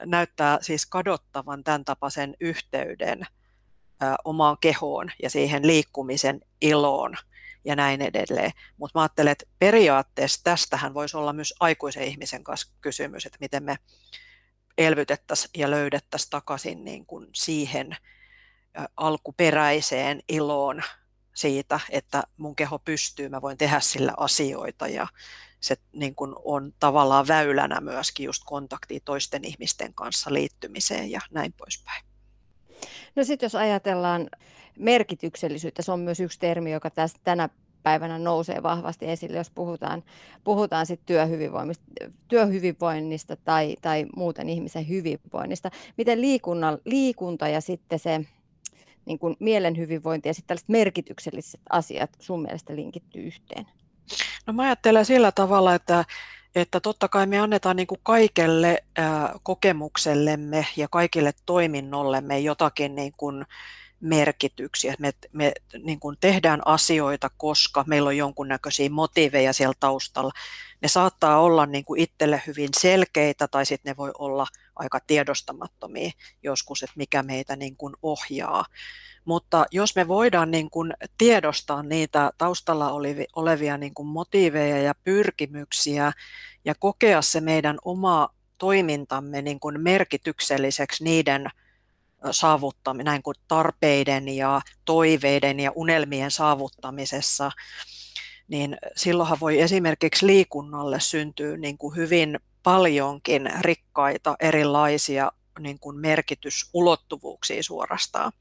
näyttää 0.06 0.58
siis 0.62 0.86
kadottavan 0.86 1.64
tämän 1.64 1.86
tapaisen 1.86 2.36
yhteyden 2.40 3.28
omaan 4.24 4.58
kehoon 4.62 5.12
ja 5.24 5.30
siihen 5.30 5.68
liikkumisen 5.68 6.42
iloon 6.62 7.18
ja 7.68 7.76
näin 7.76 8.02
edelleen. 8.02 8.52
Mutta 8.78 9.00
mä 9.00 9.02
ajattelen, 9.02 9.32
että 9.32 9.46
periaatteessa 9.60 10.44
tästähän 10.44 10.94
voisi 10.94 11.18
olla 11.18 11.34
myös 11.34 11.54
aikuisen 11.60 12.04
ihmisen 12.04 12.44
kanssa 12.44 12.74
kysymys, 12.82 13.26
että 13.26 13.38
miten 13.42 13.64
me 13.64 13.78
elvytettäisiin 14.78 15.52
ja 15.58 15.72
löydettäisiin 15.72 16.30
takaisin 16.30 16.86
niin 16.86 17.06
kuin 17.06 17.28
siihen 17.34 17.98
alkuperäiseen 18.98 20.20
iloon 20.30 20.84
siitä, 21.36 21.80
että 21.90 22.24
mun 22.38 22.56
keho 22.56 22.80
pystyy, 22.80 23.30
mä 23.30 23.42
voin 23.42 23.58
tehdä 23.58 23.80
sillä 23.80 24.14
asioita 24.18 24.88
ja 24.88 25.08
se 25.60 25.76
niin 25.94 26.16
kuin 26.16 26.36
on 26.44 26.74
tavallaan 26.80 27.28
väylänä 27.28 27.82
myöskin 27.82 28.26
just 28.26 28.44
kontaktiin 28.46 29.02
toisten 29.06 29.46
ihmisten 29.46 29.94
kanssa 29.94 30.34
liittymiseen 30.34 31.12
ja 31.12 31.20
näin 31.32 31.54
poispäin. 31.54 32.06
No 33.16 33.24
sitten 33.24 33.46
jos 33.46 33.56
ajatellaan 33.56 34.30
merkityksellisyyttä, 34.80 35.82
se 35.82 35.92
on 35.92 36.00
myös 36.00 36.20
yksi 36.20 36.40
termi, 36.40 36.72
joka 36.72 36.90
tästä 36.90 37.20
tänä 37.24 37.50
päivänä 37.84 38.20
nousee 38.20 38.64
vahvasti 38.64 39.10
esille, 39.10 39.38
jos 39.38 39.50
puhutaan, 39.50 40.04
puhutaan 40.44 40.86
sit 40.86 41.02
työhyvinvoinnista, 41.06 41.84
työhyvinvoinnista 42.28 43.36
tai, 43.36 43.76
tai 43.82 44.06
muuten 44.16 44.50
ihmisen 44.50 44.90
hyvinvoinnista. 44.90 45.72
Miten 45.98 46.22
liikunna, 46.22 46.78
liikunta 46.86 47.48
ja 47.48 47.62
sitten 47.62 48.00
se 48.00 48.26
niin 49.06 49.20
kuin 49.20 49.36
mielen 49.40 49.78
hyvinvointi 49.78 50.30
ja 50.30 50.34
sitten 50.34 50.48
tällaiset 50.48 50.70
merkitykselliset 50.70 51.62
asiat 51.70 52.10
sun 52.20 52.42
mielestä 52.42 52.76
linkittyy 52.76 53.24
yhteen? 53.24 53.66
No 54.48 54.54
mä 54.54 54.64
ajattelen 54.64 55.06
sillä 55.06 55.32
tavalla, 55.32 55.76
että, 55.76 56.06
että 56.56 56.80
totta 56.80 57.08
kai 57.08 57.28
me 57.28 57.40
annetaan 57.40 57.76
niin 57.76 57.88
kuin 57.88 58.02
kaikelle 58.04 58.84
äh, 59.00 59.06
kokemuksellemme 59.44 60.66
ja 60.78 60.88
kaikille 60.88 61.32
toiminnollemme 61.46 62.40
jotakin 62.40 62.96
niin 62.96 63.14
kuin 63.18 63.46
merkityksiä. 64.00 64.96
Me, 65.00 65.12
me 65.34 65.52
niin 65.84 66.00
kuin 66.00 66.18
tehdään 66.22 66.68
asioita, 66.68 67.30
koska 67.38 67.84
meillä 67.88 68.08
on 68.08 68.18
jonkunnäköisiä 68.18 68.90
motiiveja 68.90 69.54
siellä 69.54 69.74
taustalla. 69.80 70.32
Ne 70.82 70.88
saattaa 70.88 71.40
olla 71.40 71.66
niin 71.66 71.86
kuin 71.86 72.02
itselle 72.02 72.42
hyvin 72.48 72.70
selkeitä 72.80 73.48
tai 73.48 73.66
sitten 73.66 73.92
ne 73.92 73.98
voi 73.98 74.12
olla 74.18 74.48
aika 74.76 75.00
tiedostamattomia 75.08 76.12
joskus, 76.44 76.84
että 76.84 76.94
mikä 76.98 77.24
meitä 77.24 77.56
niin 77.56 77.78
kuin 77.78 77.94
ohjaa. 78.02 78.66
Mutta 79.26 79.66
jos 79.72 79.96
me 79.96 80.08
voidaan 80.08 80.52
niin 80.52 80.70
kuin 80.70 80.94
tiedostaa 81.18 81.84
niitä 81.84 82.32
taustalla 82.38 82.92
olevia 83.36 83.78
niin 83.78 83.94
kuin 83.94 84.08
motiiveja 84.08 84.82
ja 84.82 84.96
pyrkimyksiä 85.04 86.12
ja 86.66 86.76
kokea 86.76 87.22
se 87.22 87.42
meidän 87.42 87.78
oma 87.86 88.30
toimintamme 88.58 89.42
niin 89.42 89.60
kuin 89.60 89.82
merkitykselliseksi 89.82 91.04
niiden 91.04 91.50
saavuttaminen, 92.32 93.06
näin 93.06 93.24
kuin 93.24 93.36
tarpeiden 93.48 94.30
ja 94.30 94.62
toiveiden 94.86 95.60
ja 95.60 95.72
unelmien 95.76 96.32
saavuttamisessa, 96.32 97.52
niin 98.48 98.78
silloinhan 98.96 99.40
voi 99.40 99.62
esimerkiksi 99.62 100.28
liikunnalle 100.28 101.00
syntyä 101.00 101.58
niin 101.58 101.78
kuin 101.78 101.96
hyvin 101.96 102.40
paljonkin 102.64 103.50
rikkaita 103.62 104.36
erilaisia 104.40 105.32
niin 105.60 105.80
kuin 105.80 105.98
merkitysulottuvuuksia 105.98 107.64
suorastaan. 107.64 108.32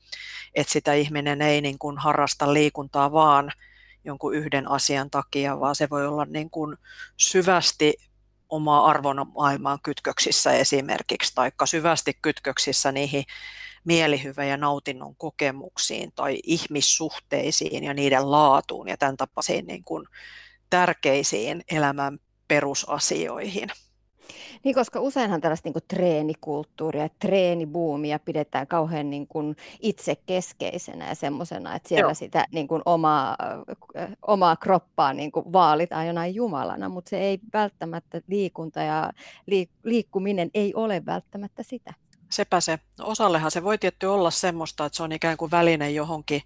Että 0.55 0.73
sitä 0.73 0.95
ihminen 0.95 1.43
ei 1.43 1.61
niin 1.61 1.79
kuin 1.79 1.99
harrasta 1.99 2.55
liikuntaa 2.55 3.13
vaan 3.13 3.53
jonkun 4.05 4.35
yhden 4.35 4.71
asian 4.71 5.11
takia, 5.11 5.61
vaan 5.61 5.75
se 5.75 5.91
voi 5.91 6.07
olla 6.07 6.25
niin 6.25 6.51
kuin 6.51 6.77
syvästi 7.17 7.95
omaa 8.49 8.87
arvomaailmaan 8.87 9.79
kytköksissä 9.83 10.53
esimerkiksi, 10.53 11.35
tai 11.35 11.53
syvästi 11.65 12.19
kytköksissä 12.23 12.93
niihin 12.93 13.25
mielihyvä- 13.87 14.45
ja 14.45 14.57
nautinnon 14.57 15.17
kokemuksiin 15.17 16.13
tai 16.15 16.39
ihmissuhteisiin 16.43 17.85
ja 17.85 17.95
niiden 17.95 18.31
laatuun 18.31 18.89
ja 18.89 18.97
tämän 18.97 19.17
tapaisiin 19.17 19.67
niin 19.67 19.85
kuin 19.85 20.05
tärkeisiin 20.71 21.65
elämän 21.71 22.19
perusasioihin. 22.49 23.69
Niin, 24.65 24.75
koska 24.75 25.01
useinhan 25.01 25.41
tällaista 25.41 25.67
niin 25.67 25.73
kuin 25.73 25.85
treenikulttuuria 25.89 27.03
ja 27.03 27.09
treenibuumia 27.19 28.19
pidetään 28.19 28.67
kauhean 28.67 29.11
niin 29.11 29.27
kuin 29.27 29.57
itsekeskeisenä 29.81 31.09
ja 31.09 31.15
semmoisena, 31.15 31.75
että 31.75 31.89
siellä 31.89 32.09
Joo. 32.09 32.15
sitä 32.15 32.47
niin 32.53 32.69
kuin 32.69 32.83
omaa, 32.85 33.37
omaa 34.27 34.57
kroppaa 34.57 35.13
niin 35.13 35.33
kuin 35.33 35.53
vaalitaan 35.53 36.07
jonain 36.07 36.35
jumalana, 36.35 36.89
mutta 36.89 37.09
se 37.09 37.19
ei 37.19 37.39
välttämättä 37.53 38.21
liikunta 38.27 38.83
ja 38.83 39.13
liikkuminen 39.85 40.51
ei 40.55 40.75
ole 40.75 41.03
välttämättä 41.07 41.63
sitä. 41.63 41.95
Sepä 42.31 42.61
se. 42.61 42.79
No, 42.99 43.07
osallehan 43.07 43.51
se 43.51 43.65
voi 43.65 43.79
tietty 43.79 44.07
olla 44.07 44.31
semmoista, 44.31 44.87
että 44.87 44.97
se 44.97 45.03
on 45.03 45.13
ikään 45.13 45.37
kuin 45.37 45.51
väline 45.51 45.91
johonkin 45.91 46.43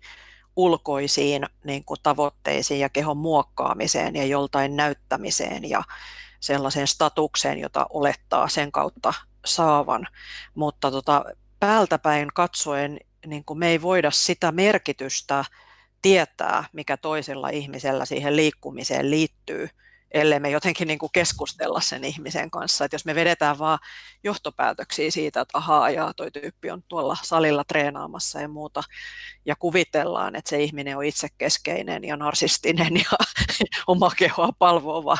ulkoisiin 0.56 1.46
niin 1.64 1.84
kuin 1.84 2.00
tavoitteisiin 2.02 2.80
ja 2.80 2.88
kehon 2.88 3.16
muokkaamiseen 3.16 4.16
ja 4.16 4.24
joltain 4.24 4.76
näyttämiseen 4.76 5.70
ja 5.70 5.82
sellaiseen 6.40 6.86
statukseen, 6.86 7.58
jota 7.58 7.86
olettaa 7.90 8.48
sen 8.48 8.72
kautta 8.72 9.14
saavan. 9.46 10.06
Mutta 10.54 10.90
tota, 10.90 11.24
päältäpäin 11.60 12.28
katsoen 12.34 13.00
niin 13.26 13.44
kuin 13.44 13.58
me 13.58 13.68
ei 13.68 13.82
voida 13.82 14.10
sitä 14.10 14.52
merkitystä 14.52 15.44
tietää, 16.02 16.64
mikä 16.72 16.96
toisella 16.96 17.48
ihmisellä 17.48 18.04
siihen 18.04 18.36
liikkumiseen 18.36 19.10
liittyy, 19.10 19.68
ellei 20.10 20.40
me 20.40 20.50
jotenkin 20.50 20.88
niin 20.88 20.98
kuin 20.98 21.12
keskustella 21.12 21.80
sen 21.80 22.04
ihmisen 22.04 22.50
kanssa. 22.50 22.84
Että 22.84 22.94
jos 22.94 23.04
me 23.04 23.14
vedetään 23.14 23.58
vaan 23.58 23.78
johtopäätöksiä 24.24 25.10
siitä, 25.10 25.40
että 25.40 25.58
ahaa, 25.58 25.90
ja 25.90 26.12
toi 26.16 26.30
tyyppi 26.30 26.70
on 26.70 26.82
tuolla 26.88 27.16
salilla 27.22 27.64
treenaamassa 27.64 28.40
ja 28.40 28.48
muuta, 28.48 28.82
ja 29.44 29.56
kuvitellaan, 29.56 30.36
että 30.36 30.48
se 30.48 30.62
ihminen 30.62 30.96
on 30.96 31.04
itsekeskeinen 31.04 32.04
ja 32.04 32.16
narsistinen 32.16 32.94
ja 32.96 33.18
oma 33.86 34.10
kehoa 34.18 34.52
palvova, 34.58 35.16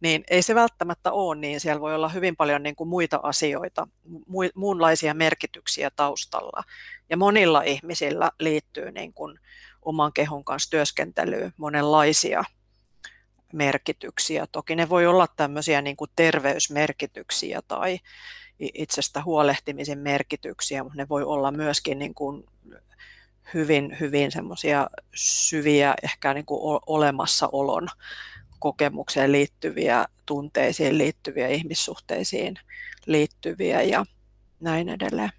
niin 0.00 0.24
ei 0.30 0.42
se 0.42 0.54
välttämättä 0.54 1.12
ole 1.12 1.36
niin. 1.36 1.60
Siellä 1.60 1.80
voi 1.80 1.94
olla 1.94 2.08
hyvin 2.08 2.36
paljon 2.36 2.62
niin 2.62 2.76
kuin 2.76 2.88
muita 2.88 3.20
asioita, 3.22 3.88
mu- 4.08 4.52
muunlaisia 4.54 5.14
merkityksiä 5.14 5.90
taustalla. 5.96 6.62
Ja 7.10 7.16
monilla 7.16 7.62
ihmisillä 7.62 8.30
liittyy 8.40 8.90
niin 8.90 9.12
kuin 9.12 9.38
oman 9.82 10.12
kehon 10.12 10.44
kanssa 10.44 10.70
työskentelyyn 10.70 11.52
monenlaisia 11.56 12.44
merkityksiä. 13.54 14.46
Toki 14.52 14.76
ne 14.76 14.88
voi 14.88 15.06
olla 15.06 15.28
tämmöisiä 15.36 15.82
niin 15.82 15.96
kuin 15.96 16.10
terveysmerkityksiä 16.16 17.62
tai 17.68 17.98
itsestä 18.58 19.22
huolehtimisen 19.22 19.98
merkityksiä, 19.98 20.82
mutta 20.82 20.96
ne 20.96 21.08
voi 21.08 21.22
olla 21.22 21.50
myöskin 21.50 21.98
niin 21.98 22.14
kuin 22.14 22.44
hyvin, 23.54 23.96
hyvin 24.00 24.32
semmoisia 24.32 24.86
syviä 25.14 25.94
ehkä 26.02 26.34
niin 26.34 26.46
kuin 26.46 26.80
olemassaolon 26.86 27.88
kokemukseen 28.58 29.32
liittyviä, 29.32 30.06
tunteisiin 30.26 30.98
liittyviä, 30.98 31.48
ihmissuhteisiin 31.48 32.58
liittyviä 33.06 33.82
ja 33.82 34.04
näin 34.60 34.88
edelleen. 34.88 35.32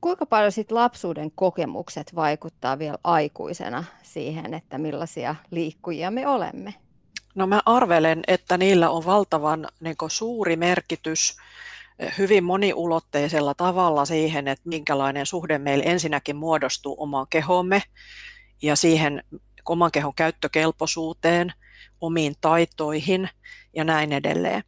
Kuinka 0.00 0.26
paljon 0.26 0.52
sit 0.52 0.72
lapsuuden 0.72 1.30
kokemukset 1.34 2.14
vaikuttaa 2.14 2.78
vielä 2.78 2.98
aikuisena 3.04 3.84
siihen, 4.02 4.54
että 4.54 4.78
millaisia 4.78 5.34
liikkujia 5.50 6.10
me 6.10 6.26
olemme? 6.26 6.74
No 7.34 7.46
mä 7.46 7.62
arvelen, 7.66 8.22
että 8.26 8.58
niillä 8.58 8.90
on 8.90 9.04
valtavan 9.04 9.68
niin 9.80 9.96
suuri 10.08 10.56
merkitys 10.56 11.36
hyvin 12.18 12.44
moniulotteisella 12.44 13.54
tavalla 13.54 14.04
siihen, 14.04 14.48
että 14.48 14.68
minkälainen 14.68 15.26
suhde 15.26 15.58
meillä 15.58 15.84
ensinnäkin 15.84 16.36
muodostuu 16.36 16.96
omaan 16.98 17.26
kehomme 17.30 17.82
ja 18.62 18.76
siihen 18.76 19.24
oman 19.68 19.92
kehon 19.92 20.14
käyttökelpoisuuteen, 20.14 21.52
omiin 22.00 22.34
taitoihin 22.40 23.28
ja 23.76 23.84
näin 23.84 24.12
edelleen. 24.12 24.62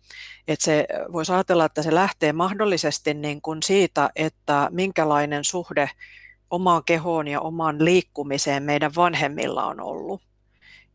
Että 0.48 0.64
se 0.64 0.86
voisi 1.12 1.32
ajatella, 1.32 1.64
että 1.64 1.82
se 1.82 1.94
lähtee 1.94 2.32
mahdollisesti 2.32 3.14
niin 3.14 3.42
kuin 3.42 3.62
siitä, 3.62 4.10
että 4.16 4.68
minkälainen 4.72 5.44
suhde 5.44 5.90
omaan 6.50 6.84
kehoon 6.84 7.28
ja 7.28 7.40
omaan 7.40 7.84
liikkumiseen 7.84 8.62
meidän 8.62 8.92
vanhemmilla 8.96 9.66
on 9.66 9.80
ollut. 9.80 10.22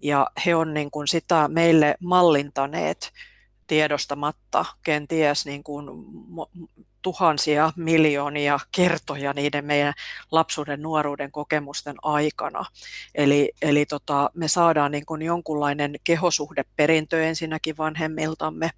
Ja 0.01 0.27
he 0.45 0.55
on 0.55 0.74
niin 0.74 0.91
kuin 0.91 1.07
sitä 1.07 1.47
meille 1.47 1.95
mallintaneet 2.00 3.12
tiedostamatta 3.67 4.65
kenties 4.83 5.45
niin 5.45 5.63
kuin 5.63 5.85
tuhansia, 7.05 7.74
miljoonia 7.75 8.59
kertoja 8.71 9.33
niiden 9.33 9.65
meidän 9.65 9.93
lapsuuden, 10.31 10.81
nuoruuden 10.81 11.31
kokemusten 11.31 11.95
aikana. 12.01 12.65
Eli, 13.15 13.51
eli 13.62 13.85
tota, 13.85 14.29
me 14.33 14.47
saadaan 14.47 14.91
niin 14.91 15.05
kuin 15.05 15.21
jonkunlainen 15.21 15.95
kehosuhdeperintö 16.03 17.24
ensinnäkin 17.24 17.77
vanhemmiltamme 17.77 18.71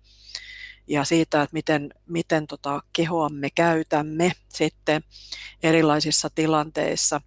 ja 0.88 1.04
siitä, 1.04 1.42
että 1.42 1.54
miten, 1.54 1.94
miten 2.08 2.48
tota 2.48 2.82
kehoamme 2.94 3.50
käytämme 3.56 4.32
sitten 4.50 5.02
erilaisissa 5.64 6.30
tilanteissa. 6.36 7.22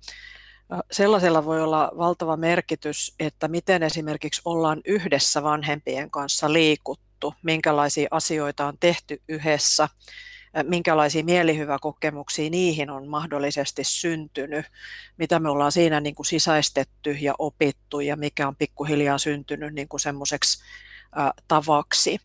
Sellaisella 0.92 1.44
voi 1.44 1.62
olla 1.62 1.92
valtava 1.98 2.36
merkitys, 2.36 3.14
että 3.20 3.48
miten 3.48 3.82
esimerkiksi 3.82 4.42
ollaan 4.44 4.80
yhdessä 4.84 5.42
vanhempien 5.42 6.10
kanssa 6.10 6.52
liikuttu, 6.52 7.34
minkälaisia 7.42 8.08
asioita 8.10 8.66
on 8.66 8.74
tehty 8.80 9.22
yhdessä, 9.28 9.88
minkälaisia 10.62 11.24
mielihyväkokemuksia 11.24 12.50
niihin 12.50 12.90
on 12.90 13.08
mahdollisesti 13.08 13.84
syntynyt, 13.84 14.66
mitä 15.16 15.40
me 15.40 15.50
ollaan 15.50 15.72
siinä 15.72 16.00
niin 16.00 16.14
kuin 16.14 16.26
sisäistetty 16.26 17.10
ja 17.10 17.34
opittu 17.38 18.00
ja 18.00 18.16
mikä 18.16 18.48
on 18.48 18.56
pikkuhiljaa 18.56 19.18
syntynyt 19.18 19.74
niin 19.74 19.88
kuin 19.88 20.00
semmoiseksi 20.00 20.62
tavaksi. 21.48 22.18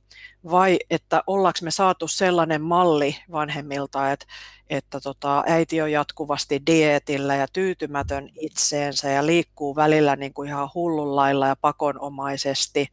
Vai 0.52 0.80
että 0.90 1.24
ollaanko 1.28 1.60
me 1.62 1.72
saatu 1.72 2.08
sellainen 2.08 2.62
malli 2.62 3.18
vanhemmilta, 3.32 4.12
että, 4.12 4.26
että 4.70 5.00
tota, 5.00 5.44
äiti 5.48 5.82
on 5.82 5.92
jatkuvasti 5.92 6.62
dietillä 6.68 7.36
ja 7.36 7.48
tyytymätön 7.54 8.30
itseensä 8.40 9.10
ja 9.10 9.26
liikkuu 9.26 9.76
välillä 9.76 10.16
niin 10.16 10.34
kuin 10.34 10.50
ihan 10.50 10.70
hullun 10.74 11.16
lailla 11.16 11.48
ja 11.48 11.56
pakonomaisesti 11.56 12.88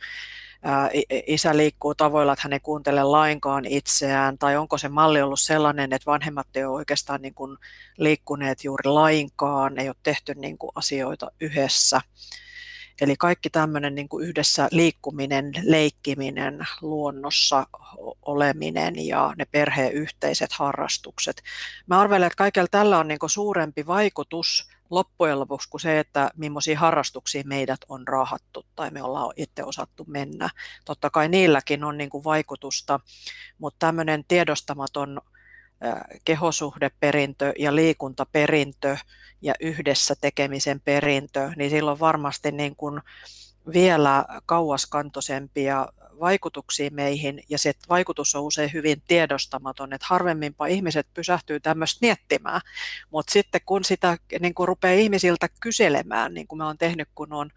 isä 1.27 1.57
liikkuu 1.57 1.95
tavoilla, 1.95 2.33
että 2.33 2.43
hän 2.43 2.53
ei 2.53 2.61
kuuntele 2.61 3.03
lainkaan 3.03 3.65
itseään, 3.65 4.39
tai 4.39 4.57
onko 4.57 4.79
se 4.79 4.89
malli 4.89 5.23
ollut 5.23 5.41
sellainen, 5.41 5.93
että 5.93 6.11
vanhemmat 6.11 6.47
ei 6.55 6.65
ole 6.65 6.77
oikeastaan 6.77 7.23
niin 7.23 7.35
kuin 7.35 7.57
liikkuneet 7.99 8.65
juuri 8.65 8.91
lainkaan, 8.91 9.79
ei 9.79 9.89
ole 9.89 9.97
tehty 10.03 10.35
niin 10.35 10.59
kuin 10.59 10.71
asioita 10.75 11.31
yhdessä. 11.41 12.01
Eli 13.01 13.17
kaikki 13.17 13.51
tämmöinen 13.51 13.95
niin 13.95 14.09
kuin 14.09 14.29
yhdessä 14.29 14.69
liikkuminen, 14.71 15.53
leikkiminen, 15.63 16.67
luonnossa 16.81 17.67
oleminen 18.23 19.07
ja 19.07 19.33
ne 19.39 19.45
perheen 19.45 19.93
yhteiset 19.93 20.53
harrastukset. 20.53 21.43
Mä 21.87 22.01
arvelen, 22.01 22.27
että 22.27 22.37
kaikella 22.37 22.69
tällä 22.71 22.99
on 22.99 23.09
niin 23.09 23.19
kuin 23.19 23.31
suurempi 23.31 23.87
vaikutus 23.87 24.69
loppujen 24.93 25.41
lopuksi 25.41 25.69
kuin 25.69 25.81
se, 25.81 25.99
että 25.99 26.31
millaisia 26.37 26.79
harrastuksia 26.79 27.43
meidät 27.47 27.81
on 27.89 28.09
rahattu 28.09 28.67
tai 28.77 28.91
me 28.91 29.03
ollaan 29.03 29.33
itse 29.37 29.65
osattu 29.65 30.05
mennä. 30.07 30.51
Totta 30.85 31.11
kai 31.11 31.29
niilläkin 31.29 31.85
on 31.85 31.99
niin 31.99 32.11
kuin 32.11 32.25
vaikutusta, 32.25 33.01
mutta 33.59 33.87
tämmöinen 33.87 34.25
tiedostamaton 34.29 35.21
kehosuhdeperintö 36.25 37.53
ja 37.59 37.75
liikuntaperintö 37.75 38.97
ja 39.43 39.55
yhdessä 39.61 40.15
tekemisen 40.21 40.81
perintö, 40.81 41.51
niin 41.57 41.71
silloin 41.71 42.01
varmasti 42.01 42.53
niin 42.53 42.77
kuin 42.77 43.01
vielä 43.73 44.25
kauaskantoisempia 44.47 45.89
vaikutuksia 46.23 46.91
meihin, 46.93 47.43
ja 47.49 47.59
se 47.59 47.73
vaikutus 47.89 48.35
on 48.35 48.43
usein 48.43 48.73
hyvin 48.73 49.03
tiedostamaton, 49.07 49.93
että 49.93 50.07
harvemminpa 50.11 50.67
ihmiset 50.67 51.07
pysähtyy 51.15 51.61
tämmöistä 51.61 51.99
miettimään, 52.03 52.61
mutta 53.11 53.33
sitten 53.33 53.61
kun 53.67 53.85
sitä 53.85 54.19
niin 54.41 54.55
kun 54.55 54.69
rupeaa 54.69 55.01
ihmisiltä 55.01 55.49
kyselemään, 55.61 56.35
niin 56.35 56.47
kuin 56.47 56.57
mä 56.57 56.67
oon 56.67 56.79
tehnyt, 56.79 57.09
kun 57.15 57.33
on, 57.33 57.51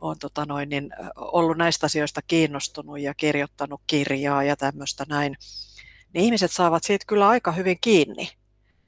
on 0.00 0.18
tota 0.18 0.44
noin, 0.46 0.68
niin 0.68 0.90
ollut 1.16 1.56
näistä 1.56 1.86
asioista 1.86 2.22
kiinnostunut 2.22 3.00
ja 3.00 3.14
kirjoittanut 3.14 3.80
kirjaa 3.86 4.44
ja 4.44 4.56
tämmöistä 4.56 5.04
näin, 5.08 5.36
niin 6.12 6.24
ihmiset 6.24 6.52
saavat 6.52 6.84
siitä 6.84 7.04
kyllä 7.08 7.28
aika 7.28 7.52
hyvin 7.52 7.78
kiinni. 7.80 8.30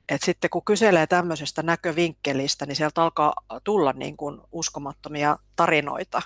Et 0.08 0.22
sitten 0.22 0.50
kun 0.50 0.64
kyselee 0.64 1.06
tämmöisestä 1.06 1.62
näkövinkkelistä, 1.62 2.66
niin 2.66 2.76
sieltä 2.76 3.02
alkaa 3.02 3.34
tulla 3.64 3.92
niin 3.92 4.16
kuin 4.16 4.40
uskomattomia 4.52 5.38
tarinoita 5.56 6.22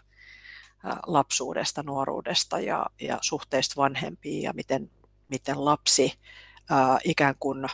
lapsuudesta, 1.07 1.83
nuoruudesta 1.83 2.61
ja, 2.61 2.87
ja 3.01 3.19
suhteista 3.21 3.75
vanhempiin 3.77 4.43
ja 4.43 4.53
miten, 4.53 4.91
miten 5.29 5.65
lapsi 5.65 6.13
ää, 6.71 6.99
ikään 7.05 7.35
kuin 7.41 7.67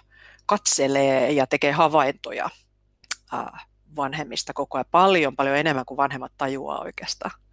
katselee 0.47 1.33
ja 1.33 1.47
tekee 1.47 1.73
havaintoja 1.73 2.51
ää, 3.33 3.61
vanhemmista 3.97 4.53
koko 4.53 4.79
ajan 4.79 4.87
paljon, 4.91 5.37
paljon 5.37 5.57
enemmän 5.57 5.85
kuin 5.85 5.97
vanhemmat 5.97 6.33
tajuaa 6.39 6.81
oikeastaan. 6.81 7.46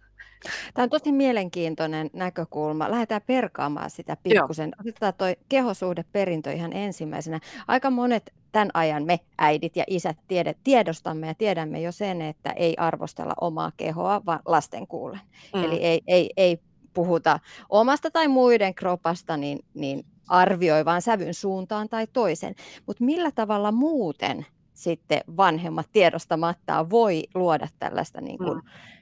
Tämä 0.74 0.84
on 0.84 0.90
tosi 0.90 1.12
mielenkiintoinen 1.12 2.10
näkökulma. 2.12 2.90
Lähdetään 2.90 3.20
perkaamaan 3.26 3.90
sitä 3.90 4.16
pikkusen. 4.22 4.72
Otetaan 4.80 5.14
tuo 5.18 5.26
kehosuhdeperintö 5.48 6.52
ihan 6.52 6.72
ensimmäisenä. 6.72 7.40
Aika 7.68 7.90
monet 7.90 8.32
tämän 8.52 8.70
ajan 8.74 9.04
me 9.04 9.20
äidit 9.38 9.76
ja 9.76 9.84
isät 9.86 10.16
tiedät, 10.28 10.56
tiedostamme 10.64 11.26
ja 11.26 11.34
tiedämme 11.34 11.80
jo 11.80 11.92
sen, 11.92 12.22
että 12.22 12.50
ei 12.50 12.74
arvostella 12.76 13.34
omaa 13.40 13.72
kehoa, 13.76 14.22
vaan 14.26 14.40
lasten 14.46 14.86
kuulen. 14.86 15.20
Mm. 15.54 15.64
Eli 15.64 15.76
ei, 15.76 16.00
ei, 16.06 16.30
ei 16.36 16.58
puhuta 16.92 17.40
omasta 17.68 18.10
tai 18.10 18.28
muiden 18.28 18.74
kropasta, 18.74 19.36
niin, 19.36 19.58
niin 19.74 20.04
arvioi 20.28 20.84
vaan 20.84 21.02
sävyn 21.02 21.34
suuntaan 21.34 21.88
tai 21.88 22.06
toisen. 22.06 22.54
Mutta 22.86 23.04
millä 23.04 23.30
tavalla 23.30 23.72
muuten 23.72 24.46
sitten 24.74 25.20
vanhemmat 25.36 25.86
tiedostamatta 25.92 26.90
voi 26.90 27.24
luoda 27.34 27.68
tällaista 27.78 28.20
niin 28.20 28.38
kuin, 28.38 28.58
mm 28.58 28.93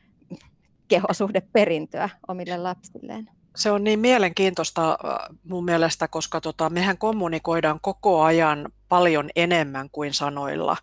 kehosuhdeperintöä 0.93 2.09
omille 2.29 2.57
lapsilleen. 2.57 3.31
Se 3.57 3.71
on 3.71 3.85
niin 3.85 4.01
mielenkiintoista 4.01 4.91
äh, 4.91 5.39
mun 5.45 5.65
mielestä, 5.65 6.09
koska 6.09 6.41
tota, 6.41 6.71
mehän 6.71 6.99
kommunikoidaan 6.99 7.79
koko 7.83 8.23
ajan 8.23 8.73
paljon 8.93 9.31
enemmän 9.37 9.91
kuin 9.91 10.15
sanoilla. 10.15 10.77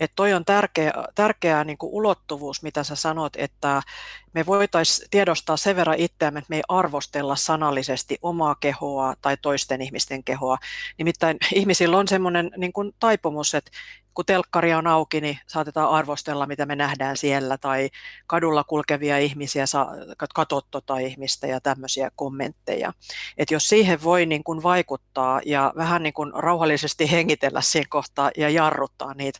Että 0.00 0.12
toi 0.16 0.32
on 0.32 0.44
tärkeä, 0.44 0.92
tärkeä 1.14 1.64
niin 1.64 1.78
kuin 1.78 1.92
ulottuvuus, 1.92 2.62
mitä 2.62 2.84
sä 2.84 2.94
sanot, 2.94 3.32
että 3.36 3.82
me 4.32 4.46
voitaisiin 4.46 5.08
tiedostaa 5.10 5.56
sen 5.56 5.76
verran 5.76 5.98
itseämme, 5.98 6.38
että 6.38 6.50
me 6.50 6.56
ei 6.56 6.62
arvostella 6.68 7.36
sanallisesti 7.36 8.18
omaa 8.22 8.54
kehoa 8.54 9.14
tai 9.22 9.36
toisten 9.42 9.82
ihmisten 9.82 10.24
kehoa. 10.24 10.58
Nimittäin 10.98 11.36
ihmisillä 11.54 11.98
on 11.98 12.08
semmoinen 12.08 12.50
niin 12.56 12.72
kuin 12.72 12.92
taipumus, 13.00 13.54
että 13.54 13.70
kun 14.14 14.26
telkkari 14.26 14.74
on 14.74 14.86
auki, 14.86 15.20
niin 15.20 15.38
saatetaan 15.46 15.90
arvostella, 15.90 16.46
mitä 16.46 16.66
me 16.66 16.76
nähdään 16.76 17.16
siellä, 17.16 17.58
tai 17.58 17.90
kadulla 18.26 18.64
kulkevia 18.64 19.18
ihmisiä, 19.18 19.64
katot 20.34 20.66
tota 20.70 20.98
ihmistä 20.98 21.46
ja 21.46 21.60
tämmöisiä 21.60 22.10
kommentteja. 22.16 22.92
Et 23.38 23.50
jos 23.50 23.68
siihen 23.68 24.02
voi 24.02 24.26
niin 24.26 24.44
kuin 24.44 24.62
vaikuttaa 24.62 25.40
ja 25.46 25.72
vähän 25.76 26.02
niin 26.02 26.12
kuin 26.12 26.32
rauhallisesti 26.34 27.10
hengitellä 27.10 27.49
siinä 27.60 27.86
kohtaa 27.88 28.30
ja 28.36 28.48
jarruttaa 28.48 29.14
niitä 29.14 29.38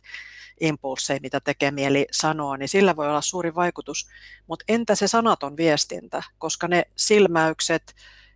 impulseja, 0.59 1.19
mitä 1.21 1.39
tekee 1.39 1.71
mieli 1.71 2.07
sanoa, 2.11 2.57
niin 2.57 2.69
sillä 2.69 2.95
voi 2.95 3.09
olla 3.09 3.21
suuri 3.21 3.55
vaikutus. 3.55 4.07
Mutta 4.47 4.65
entä 4.67 4.95
se 4.95 5.07
sanaton 5.07 5.57
viestintä, 5.57 6.23
koska 6.37 6.67
ne 6.67 6.83
silmäykset 6.95 7.95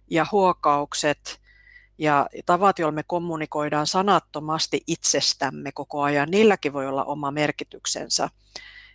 ja 0.10 0.26
huokaukset 0.32 1.42
ja 1.98 2.30
tavat, 2.46 2.80
joilla 2.80 2.96
me 2.96 3.04
kommunikoidaan 3.08 3.88
sanattomasti 3.88 4.84
itsestämme 4.88 5.72
koko 5.72 6.02
ajan, 6.02 6.32
niilläkin 6.32 6.74
voi 6.74 6.88
olla 6.88 7.04
oma 7.04 7.32
merkityksensä. 7.32 8.30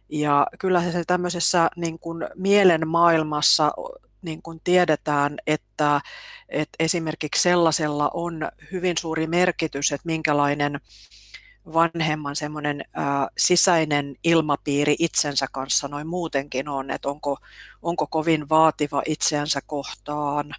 Ja 0.09 0.47
kyllä 0.59 0.93
se 0.93 1.05
tämmöisessä 1.07 1.71
niin 1.77 1.99
kuin 1.99 2.27
mielen 2.35 2.89
maailmassa 2.89 3.73
niin 4.23 4.43
kuin 4.43 4.61
tiedetään, 4.65 5.39
että, 5.47 6.01
että 6.49 6.77
esimerkiksi 6.79 7.43
sellaisella 7.43 8.11
on 8.15 8.49
hyvin 8.73 8.99
suuri 8.99 9.27
merkitys, 9.27 9.93
että 9.93 10.07
minkälainen 10.07 10.81
vanhemman 11.73 12.37
semmoinen 12.37 12.85
ää, 12.93 13.29
sisäinen 13.39 14.17
ilmapiiri 14.25 14.97
itsensä 14.99 15.47
kanssa 15.53 15.89
noin 15.89 16.07
muutenkin 16.07 16.69
on, 16.69 16.91
että 16.91 17.09
onko, 17.09 17.39
onko 17.83 18.07
kovin 18.07 18.49
vaativa 18.49 19.03
itseänsä 19.07 19.61
kohtaan, 19.67 20.55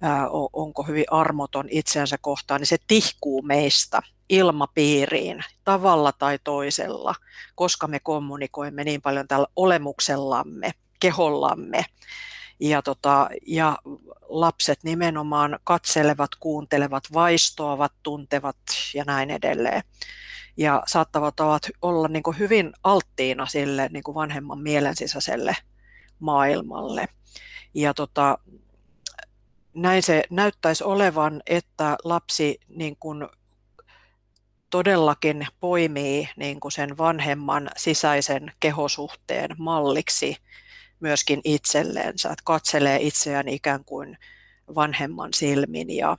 ää, 0.00 0.28
onko 0.52 0.82
hyvin 0.82 1.04
armoton 1.10 1.66
itseänsä 1.70 2.18
kohtaan, 2.20 2.60
niin 2.60 2.66
se 2.66 2.76
tihkuu 2.88 3.42
meistä 3.42 4.02
ilmapiiriin 4.28 5.44
tavalla 5.64 6.12
tai 6.12 6.38
toisella, 6.44 7.14
koska 7.54 7.86
me 7.86 8.00
kommunikoimme 8.00 8.84
niin 8.84 9.02
paljon 9.02 9.28
tällä 9.28 9.46
olemuksellamme, 9.56 10.70
kehollamme. 11.00 11.84
Ja, 12.60 12.82
tota, 12.82 13.28
ja 13.46 13.78
lapset 14.28 14.78
nimenomaan 14.84 15.58
katselevat, 15.64 16.30
kuuntelevat, 16.40 17.04
vaistoavat, 17.12 17.92
tuntevat 18.02 18.56
ja 18.94 19.04
näin 19.04 19.30
edelleen 19.30 19.82
ja 20.56 20.82
saattavat 20.86 21.34
olla 21.82 22.08
niin 22.08 22.22
kuin 22.22 22.38
hyvin 22.38 22.72
alttiina 22.84 23.46
sille 23.46 23.88
niin 23.92 24.02
kuin 24.02 24.14
vanhemman 24.14 24.60
mielen 24.60 24.96
sisäiselle 24.96 25.56
maailmalle. 26.18 27.08
Ja 27.74 27.94
tota, 27.94 28.38
näin 29.74 30.02
se 30.02 30.22
näyttäisi 30.30 30.84
olevan, 30.84 31.42
että 31.46 31.96
lapsi 32.04 32.60
niin 32.68 32.96
kuin 32.96 33.28
todellakin 34.70 35.46
poimii 35.60 36.28
niin 36.36 36.60
kuin 36.60 36.72
sen 36.72 36.98
vanhemman 36.98 37.70
sisäisen 37.76 38.52
kehosuhteen 38.60 39.50
malliksi 39.58 40.36
myöskin 41.00 41.40
itselleensä, 41.44 42.28
että 42.28 42.42
katselee 42.44 42.98
itseään 43.00 43.48
ikään 43.48 43.84
kuin 43.84 44.18
vanhemman 44.74 45.34
silmin 45.34 45.90
ja, 45.90 46.16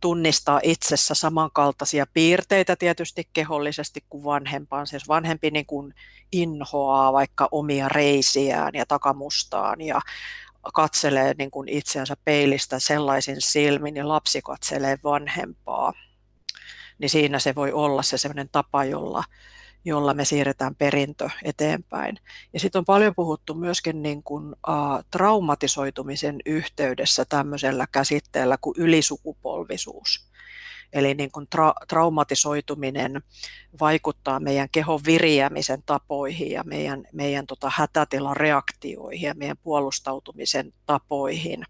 tunnistaa 0.00 0.60
itsessä 0.62 1.14
samankaltaisia 1.14 2.06
piirteitä 2.14 2.76
tietysti 2.76 3.28
kehollisesti 3.32 4.04
kuin 4.08 4.24
vanhempaan. 4.24 4.86
Siis 4.86 5.08
vanhempi 5.08 5.50
niin 5.50 5.66
kuin 5.66 5.94
inhoaa 6.32 7.12
vaikka 7.12 7.48
omia 7.50 7.88
reisiään 7.88 8.74
ja 8.74 8.86
takamustaan 8.86 9.80
ja 9.80 10.00
katselee 10.74 11.34
niin 11.38 11.50
kuin 11.50 11.68
itseänsä 11.68 12.16
peilistä 12.24 12.78
sellaisin 12.78 13.36
silmin 13.38 13.96
ja 13.96 14.08
lapsi 14.08 14.42
katselee 14.42 14.98
vanhempaa. 15.04 15.92
Niin 16.98 17.10
siinä 17.10 17.38
se 17.38 17.54
voi 17.54 17.72
olla 17.72 18.02
se 18.02 18.18
sellainen 18.18 18.48
tapa, 18.52 18.84
jolla 18.84 19.24
jolla 19.88 20.14
me 20.14 20.24
siirretään 20.24 20.74
perintö 20.74 21.30
eteenpäin. 21.44 22.18
Ja 22.52 22.60
sitten 22.60 22.78
on 22.78 22.84
paljon 22.84 23.14
puhuttu 23.14 23.54
myöskin 23.54 24.02
niin 24.02 24.22
kuin, 24.22 24.46
uh, 24.48 25.04
traumatisoitumisen 25.10 26.36
yhteydessä 26.46 27.24
tämmöisellä 27.24 27.86
käsitteellä 27.92 28.58
kuin 28.60 28.74
ylisukupolvisuus. 28.78 30.28
Eli 30.92 31.14
niin 31.14 31.30
kuin 31.30 31.46
tra- 31.56 31.86
traumatisoituminen 31.88 33.22
vaikuttaa 33.80 34.40
meidän 34.40 34.68
kehon 34.72 35.00
viriämisen 35.06 35.82
tapoihin 35.86 36.50
ja 36.50 36.64
meidän, 36.64 37.04
meidän 37.12 37.46
tota 37.46 37.72
hätätilan 37.74 38.36
reaktioihin 38.36 39.26
ja 39.26 39.34
meidän 39.34 39.56
puolustautumisen 39.62 40.72
tapoihin 40.86 41.64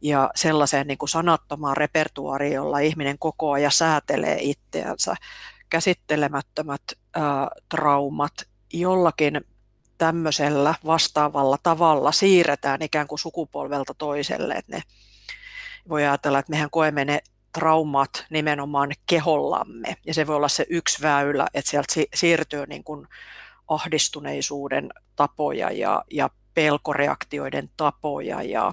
ja 0.00 0.30
sellaiseen 0.34 0.86
niin 0.86 0.98
kuin 0.98 1.08
sanattomaan 1.08 1.76
repertuariin, 1.76 2.52
jolla 2.52 2.78
ihminen 2.78 3.18
koko 3.18 3.52
ajan 3.52 3.72
säätelee 3.72 4.38
itseänsä. 4.40 5.14
Käsittelemättömät 5.70 6.82
traumat 7.68 8.32
jollakin 8.72 9.40
tämmöisellä 9.98 10.74
vastaavalla 10.86 11.58
tavalla 11.62 12.12
siirretään 12.12 12.82
ikään 12.82 13.06
kuin 13.06 13.18
sukupolvelta 13.18 13.94
toiselle. 13.94 14.54
Että 14.54 14.76
ne 14.76 14.82
voi 15.88 16.02
ajatella, 16.04 16.38
että 16.38 16.50
mehän 16.50 16.70
koemme 16.70 17.04
ne 17.04 17.20
traumat 17.52 18.26
nimenomaan 18.30 18.90
kehollamme. 19.06 19.96
Ja 20.06 20.14
se 20.14 20.26
voi 20.26 20.36
olla 20.36 20.48
se 20.48 20.66
yksi 20.70 21.02
väylä, 21.02 21.46
että 21.54 21.70
sieltä 21.70 21.94
siirtyy 22.14 22.66
niin 22.66 22.84
kuin 22.84 23.08
ahdistuneisuuden 23.68 24.90
tapoja 25.16 25.70
ja, 25.72 26.04
ja 26.10 26.30
pelkoreaktioiden 26.54 27.70
tapoja 27.76 28.42
ja 28.42 28.72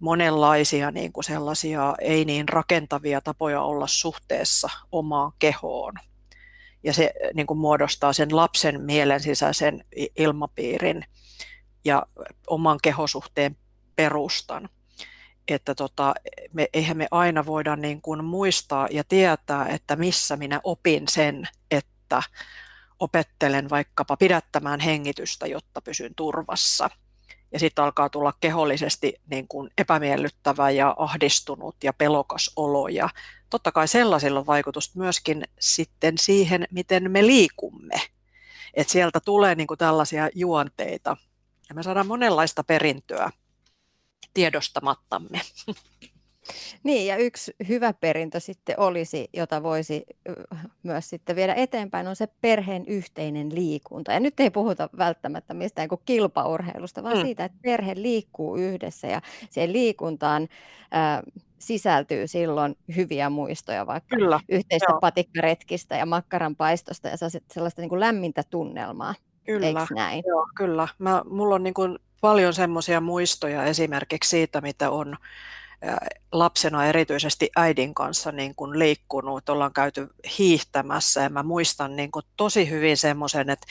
monenlaisia 0.00 0.90
niin 0.90 1.12
kuin 1.12 1.24
sellaisia 1.24 1.94
ei 2.00 2.24
niin 2.24 2.48
rakentavia 2.48 3.20
tapoja 3.20 3.62
olla 3.62 3.86
suhteessa 3.86 4.68
omaan 4.92 5.32
kehoon. 5.38 5.94
Ja 6.82 6.92
se 6.92 7.12
niin 7.34 7.46
kuin 7.46 7.58
muodostaa 7.58 8.12
sen 8.12 8.36
lapsen 8.36 8.80
mielen 8.80 9.20
sisäisen 9.20 9.84
ilmapiirin 10.18 11.04
ja 11.84 12.06
oman 12.46 12.78
kehosuhteen 12.82 13.56
perustan. 13.96 14.68
Että 15.48 15.74
tota, 15.74 16.14
me, 16.52 16.68
eihän 16.72 16.96
me 16.96 17.08
aina 17.10 17.46
voida 17.46 17.76
niin 17.76 18.02
kuin 18.02 18.24
muistaa 18.24 18.88
ja 18.90 19.04
tietää, 19.04 19.66
että 19.66 19.96
missä 19.96 20.36
minä 20.36 20.60
opin 20.64 21.08
sen, 21.08 21.48
että 21.70 22.22
opettelen 23.00 23.70
vaikkapa 23.70 24.16
pidättämään 24.16 24.80
hengitystä, 24.80 25.46
jotta 25.46 25.82
pysyn 25.82 26.14
turvassa– 26.14 26.90
ja 27.52 27.58
sitten 27.58 27.84
alkaa 27.84 28.10
tulla 28.10 28.32
kehollisesti 28.40 29.14
niin 29.30 29.48
kuin 29.48 29.70
epämiellyttävä 29.78 30.70
ja 30.70 30.94
ahdistunut 30.98 31.76
ja 31.84 31.92
pelokas 31.92 32.50
olo. 32.56 32.88
Ja 32.88 33.08
totta 33.50 33.72
kai 33.72 33.88
sellaisilla 33.88 34.38
on 34.38 34.46
vaikutusta 34.46 34.98
myöskin 34.98 35.44
sitten 35.60 36.18
siihen, 36.18 36.64
miten 36.70 37.10
me 37.10 37.26
liikumme. 37.26 38.00
Et 38.74 38.88
sieltä 38.88 39.20
tulee 39.20 39.54
niin 39.54 39.66
kuin 39.66 39.78
tällaisia 39.78 40.28
juonteita 40.34 41.16
ja 41.68 41.74
me 41.74 41.82
saadaan 41.82 42.06
monenlaista 42.06 42.64
perintöä 42.64 43.30
tiedostamattamme. 44.34 45.40
Niin, 46.82 47.06
ja 47.06 47.16
yksi 47.16 47.54
hyvä 47.68 47.92
perintö 47.92 48.40
sitten 48.40 48.80
olisi, 48.80 49.28
jota 49.32 49.62
voisi 49.62 50.06
myös 50.82 51.10
sitten 51.10 51.36
viedä 51.36 51.54
eteenpäin, 51.54 52.08
on 52.08 52.16
se 52.16 52.26
perheen 52.40 52.84
yhteinen 52.86 53.54
liikunta. 53.54 54.12
Ja 54.12 54.20
nyt 54.20 54.40
ei 54.40 54.50
puhuta 54.50 54.88
välttämättä 54.98 55.54
mistään 55.54 55.88
kuin 55.88 56.00
kilpaurheilusta, 56.04 57.02
vaan 57.02 57.16
mm. 57.16 57.22
siitä, 57.22 57.44
että 57.44 57.58
perhe 57.62 57.94
liikkuu 57.96 58.56
yhdessä 58.56 59.06
ja 59.06 59.22
siihen 59.50 59.72
liikuntaan 59.72 60.42
äh, 60.94 61.22
sisältyy 61.58 62.26
silloin 62.26 62.76
hyviä 62.96 63.30
muistoja, 63.30 63.86
vaikka 63.86 64.16
Kyllä, 64.16 64.40
yhteistä 64.48 64.92
joo. 64.92 65.00
patikkaretkistä 65.00 65.96
ja 65.96 66.06
makkaran 66.06 66.56
paistosta 66.56 67.08
ja 67.08 67.16
sellaista 67.52 67.82
niin 67.82 67.88
kuin 67.88 68.00
lämmintä 68.00 68.42
tunnelmaa. 68.50 69.14
Kyllä, 69.46 69.86
näin? 69.94 70.24
Joo, 70.26 70.48
kyllä. 70.56 70.88
Mä, 70.98 71.22
mulla 71.30 71.54
on 71.54 71.62
niin 71.62 71.74
kuin 71.74 71.98
paljon 72.20 72.54
semmoisia 72.54 73.00
muistoja 73.00 73.64
esimerkiksi 73.64 74.30
siitä, 74.30 74.60
mitä 74.60 74.90
on 74.90 75.16
lapsena 76.32 76.86
erityisesti 76.86 77.50
äidin 77.56 77.94
kanssa 77.94 78.32
niin 78.32 78.54
kuin 78.54 78.78
liikkunut, 78.78 79.48
ollaan 79.48 79.72
käyty 79.72 80.08
hiihtämässä. 80.38 81.22
Ja 81.22 81.30
mä 81.30 81.42
muistan 81.42 81.96
niin 81.96 82.10
kuin 82.10 82.24
tosi 82.36 82.70
hyvin 82.70 82.96
semmoisen, 82.96 83.50
että 83.50 83.66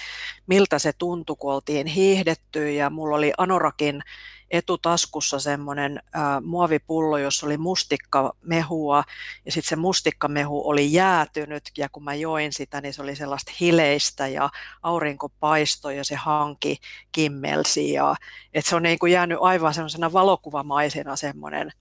miltä 0.48 0.80
se 0.80 0.94
tuntui, 0.98 1.36
kun 1.40 1.54
oltiin 1.54 1.88
hiihdetty. 1.88 2.72
Ja 2.74 2.90
mulla 2.90 3.16
oli 3.16 3.34
Anorakin 3.38 4.04
etutaskussa 4.52 5.40
semmoinen 5.40 6.02
ää, 6.14 6.42
muovipullo, 6.42 7.18
jossa 7.18 7.46
oli 7.46 7.58
mustikkamehua. 7.58 9.04
Ja 9.46 9.52
sitten 9.52 9.70
se 9.70 9.76
mustikkamehu 9.76 10.70
oli 10.70 10.94
jäätynyt. 10.94 11.64
Ja 11.78 11.90
kun 11.90 12.04
mä 12.04 12.14
join 12.14 12.54
sitä, 12.54 12.82
niin 12.82 12.94
se 12.94 13.02
oli 13.02 13.16
sellaista 13.16 13.52
hileistä 13.60 14.28
ja 14.28 14.50
aurinko 14.84 15.30
paistoi 15.30 15.98
ja 15.98 16.06
se 16.06 16.16
hanki 16.16 16.78
kimmelsi. 17.12 17.94
Ja 17.94 18.16
että 18.54 18.70
se 18.70 18.76
on 18.76 18.84
niin 18.84 19.00
kuin 19.00 19.12
jäänyt 19.12 19.38
aivan 19.42 19.74
semmoisena 19.74 20.14
valokuvamaisena 20.14 21.16
semmoinen 21.16 21.72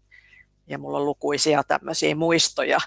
ja 0.67 0.79
mulla 0.79 0.99
on 0.99 1.05
lukuisia 1.05 1.63
tämmöisiä 1.65 2.15
muistoja 2.15 2.79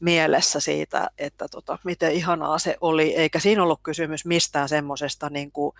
mielessä 0.00 0.60
siitä, 0.60 1.10
että 1.18 1.48
tota, 1.48 1.78
miten 1.84 2.12
ihanaa 2.12 2.58
se 2.58 2.76
oli, 2.80 3.16
eikä 3.16 3.38
siinä 3.38 3.62
ollut 3.62 3.80
kysymys 3.82 4.24
mistään 4.24 4.68
semmoisesta 4.68 5.30
niin 5.30 5.52
kuin 5.52 5.74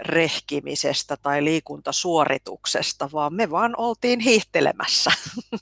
rehkimisestä 0.00 1.16
tai 1.22 1.44
liikuntasuorituksesta, 1.44 3.08
vaan 3.12 3.34
me 3.34 3.50
vaan 3.50 3.74
oltiin 3.76 4.20
hiihtelemässä. 4.20 5.10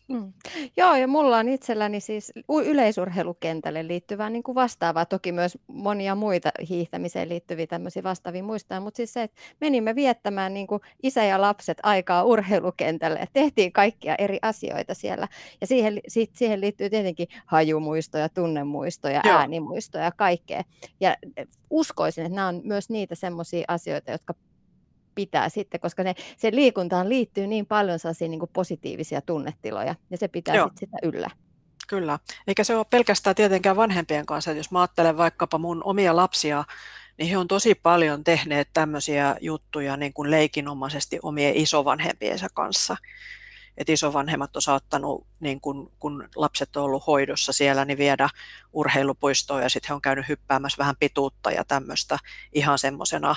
Mm. 0.08 0.32
Joo, 0.76 0.94
ja 0.94 1.08
mulla 1.08 1.38
on 1.38 1.48
itselläni 1.48 2.00
siis 2.00 2.32
yleisurheilukentälle 2.64 3.86
liittyvää 3.86 4.30
niin 4.30 4.42
kuin 4.42 4.54
vastaavaa, 4.54 5.06
toki 5.06 5.32
myös 5.32 5.58
monia 5.66 6.14
muita 6.14 6.50
hiihtämiseen 6.68 7.28
liittyviä 7.28 7.66
tämmöisiä 7.66 8.02
vastaavia 8.02 8.42
muistoja, 8.42 8.80
mutta 8.80 8.96
siis 8.96 9.12
se, 9.12 9.22
että 9.22 9.40
menimme 9.60 9.94
viettämään 9.94 10.54
niin 10.54 10.66
kuin 10.66 10.80
isä 11.02 11.24
ja 11.24 11.40
lapset 11.40 11.78
aikaa 11.82 12.24
urheilukentälle, 12.24 13.18
ja 13.18 13.26
tehtiin 13.32 13.72
kaikkia 13.72 14.14
eri 14.18 14.38
asioita 14.42 14.94
siellä, 14.94 15.28
ja 15.60 15.66
siihen, 15.66 16.00
siihen 16.32 16.60
liittyy 16.60 16.90
tietenkin 16.90 17.28
hajumuistoja, 17.46 18.28
tunnemuistoja, 18.28 19.20
Joo. 19.24 19.36
äänimuistoja, 19.36 20.12
kaikkea, 20.16 20.62
ja 21.00 21.16
uskoisin, 21.70 22.24
että 22.24 22.36
nämä 22.36 22.48
on 22.48 22.60
myös 22.64 22.90
niitä 22.90 23.14
semmoisia 23.14 23.64
asioita, 23.68 24.17
jotka 24.18 24.34
pitää 25.14 25.48
sitten, 25.48 25.80
koska 25.80 26.02
ne, 26.02 26.14
se 26.36 26.52
liikuntaan 26.52 27.08
liittyy 27.08 27.46
niin 27.46 27.66
paljon 27.66 27.98
sellaisia 27.98 28.28
niin 28.28 28.40
kuin 28.40 28.50
positiivisia 28.52 29.20
tunnetiloja, 29.20 29.94
ja 30.10 30.16
se 30.16 30.28
pitää 30.28 30.54
sitten 30.54 30.78
sitä 30.78 30.96
yllä. 31.02 31.30
Kyllä, 31.88 32.18
eikä 32.46 32.64
se 32.64 32.76
ole 32.76 32.86
pelkästään 32.90 33.36
tietenkään 33.36 33.76
vanhempien 33.76 34.26
kanssa. 34.26 34.52
Jos 34.52 34.70
mä 34.70 34.80
ajattelen 34.80 35.16
vaikkapa 35.16 35.58
mun 35.58 35.82
omia 35.84 36.16
lapsia, 36.16 36.64
niin 37.18 37.28
he 37.30 37.36
on 37.36 37.48
tosi 37.48 37.74
paljon 37.74 38.24
tehneet 38.24 38.68
tämmöisiä 38.72 39.36
juttuja 39.40 39.96
niin 39.96 40.12
kuin 40.12 40.30
leikinomaisesti 40.30 41.18
omien 41.22 41.56
isovanhempiensa 41.56 42.46
kanssa. 42.54 42.96
Et 43.76 43.88
isovanhemmat 43.88 44.56
on 44.56 44.62
saattanut, 44.62 45.26
niin 45.40 45.60
kun, 45.60 45.92
kun 45.98 46.28
lapset 46.36 46.76
on 46.76 46.84
ollut 46.84 47.06
hoidossa 47.06 47.52
siellä, 47.52 47.84
niin 47.84 47.98
viedä 47.98 48.28
urheilupuistoon 48.72 49.62
ja 49.62 49.68
sitten 49.68 49.88
he 49.88 49.94
on 49.94 50.02
käynyt 50.02 50.28
hyppäämässä 50.28 50.78
vähän 50.78 50.96
pituutta 51.00 51.50
ja 51.50 51.64
tämmöistä 51.64 52.18
ihan 52.52 52.78
semmoisena 52.78 53.36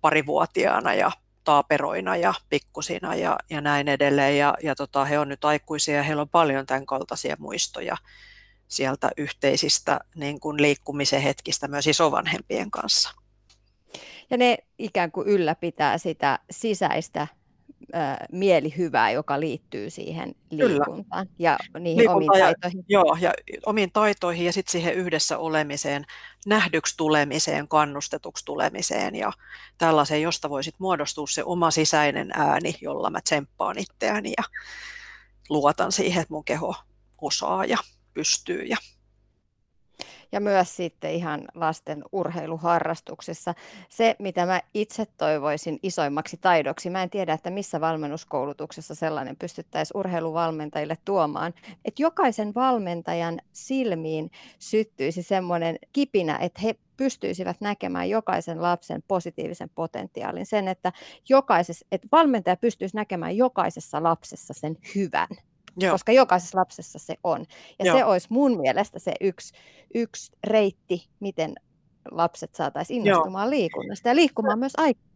parivuotiaana 0.00 0.94
ja 0.94 1.10
taaperoina 1.44 2.16
ja 2.16 2.34
pikkusina 2.48 3.14
ja, 3.14 3.36
ja 3.50 3.60
näin 3.60 3.88
edelleen. 3.88 4.38
Ja, 4.38 4.54
ja 4.62 4.74
tota, 4.74 5.04
he 5.04 5.18
on 5.18 5.28
nyt 5.28 5.44
aikuisia 5.44 5.96
ja 5.96 6.02
heillä 6.02 6.22
on 6.22 6.28
paljon 6.28 6.66
tämän 6.66 6.86
kaltaisia 6.86 7.36
muistoja 7.38 7.96
sieltä 8.68 9.10
yhteisistä 9.16 10.00
niin 10.14 10.40
kuin 10.40 10.62
liikkumisen 10.62 11.22
hetkistä 11.22 11.68
myös 11.68 11.86
isovanhempien 11.86 12.70
kanssa. 12.70 13.14
Ja 14.30 14.36
ne 14.36 14.58
ikään 14.78 15.12
kuin 15.12 15.28
ylläpitää 15.28 15.98
sitä 15.98 16.38
sisäistä 16.50 17.26
mielihyvää, 18.32 19.10
joka 19.10 19.40
liittyy 19.40 19.90
siihen 19.90 20.34
liikuntaan 20.50 21.26
Kyllä. 21.26 21.36
ja 21.38 21.58
niihin 21.78 21.98
Liikunta 21.98 22.16
omiin 22.16 22.42
taitoihin. 22.42 22.78
Ja, 22.78 22.84
joo, 22.88 23.16
ja 23.20 23.32
omiin 23.66 23.92
taitoihin 23.92 24.46
ja 24.46 24.52
sitten 24.52 24.72
siihen 24.72 24.94
yhdessä 24.94 25.38
olemiseen, 25.38 26.04
nähdyksi 26.46 26.96
tulemiseen, 26.96 27.68
kannustetuksi 27.68 28.44
tulemiseen 28.44 29.14
ja 29.14 29.32
tällaiseen, 29.78 30.22
josta 30.22 30.50
voisit 30.50 30.74
muodostua 30.78 31.26
se 31.26 31.44
oma 31.44 31.70
sisäinen 31.70 32.30
ääni, 32.34 32.74
jolla 32.80 33.10
mä 33.10 33.20
tsemppaan 33.20 33.78
itseäni 33.78 34.32
ja 34.36 34.44
luotan 35.48 35.92
siihen, 35.92 36.22
että 36.22 36.34
mun 36.34 36.44
keho 36.44 36.74
osaa 37.20 37.64
ja 37.64 37.78
pystyy 38.14 38.62
ja 38.62 38.76
ja 40.32 40.40
myös 40.40 40.76
sitten 40.76 41.10
ihan 41.10 41.44
lasten 41.54 42.04
urheiluharrastuksessa. 42.12 43.54
Se, 43.88 44.16
mitä 44.18 44.46
mä 44.46 44.60
itse 44.74 45.06
toivoisin 45.06 45.78
isoimmaksi 45.82 46.36
taidoksi, 46.36 46.90
mä 46.90 47.02
en 47.02 47.10
tiedä, 47.10 47.32
että 47.32 47.50
missä 47.50 47.80
valmennuskoulutuksessa 47.80 48.94
sellainen 48.94 49.36
pystyttäisiin 49.36 49.98
urheiluvalmentajille 49.98 50.98
tuomaan, 51.04 51.54
että 51.84 52.02
jokaisen 52.02 52.54
valmentajan 52.54 53.40
silmiin 53.52 54.30
syttyisi 54.58 55.22
semmoinen 55.22 55.78
kipinä, 55.92 56.38
että 56.38 56.60
he 56.60 56.74
pystyisivät 56.96 57.60
näkemään 57.60 58.10
jokaisen 58.10 58.62
lapsen 58.62 59.02
positiivisen 59.08 59.70
potentiaalin. 59.74 60.46
Sen, 60.46 60.68
että, 60.68 60.92
jokaisessa, 61.28 61.86
että 61.92 62.08
valmentaja 62.12 62.56
pystyisi 62.56 62.96
näkemään 62.96 63.36
jokaisessa 63.36 64.02
lapsessa 64.02 64.54
sen 64.54 64.76
hyvän. 64.94 65.28
Joo. 65.76 65.92
koska 65.92 66.12
jokaisessa 66.12 66.58
lapsessa 66.58 66.98
se 66.98 67.14
on. 67.24 67.46
Ja 67.78 67.84
Joo. 67.84 67.98
se 67.98 68.04
olisi 68.04 68.26
mun 68.30 68.60
mielestä 68.60 68.98
se 68.98 69.12
yksi, 69.20 69.54
yksi 69.94 70.32
reitti, 70.44 71.08
miten 71.20 71.54
lapset 72.10 72.54
saataisiin 72.54 73.06
innostumaan 73.06 73.46
Joo. 73.46 73.50
liikunnasta 73.50 74.08
ja 74.08 74.14
liikkumaan 74.14 74.58
myös 74.58 74.72
aikaa. 74.76 75.10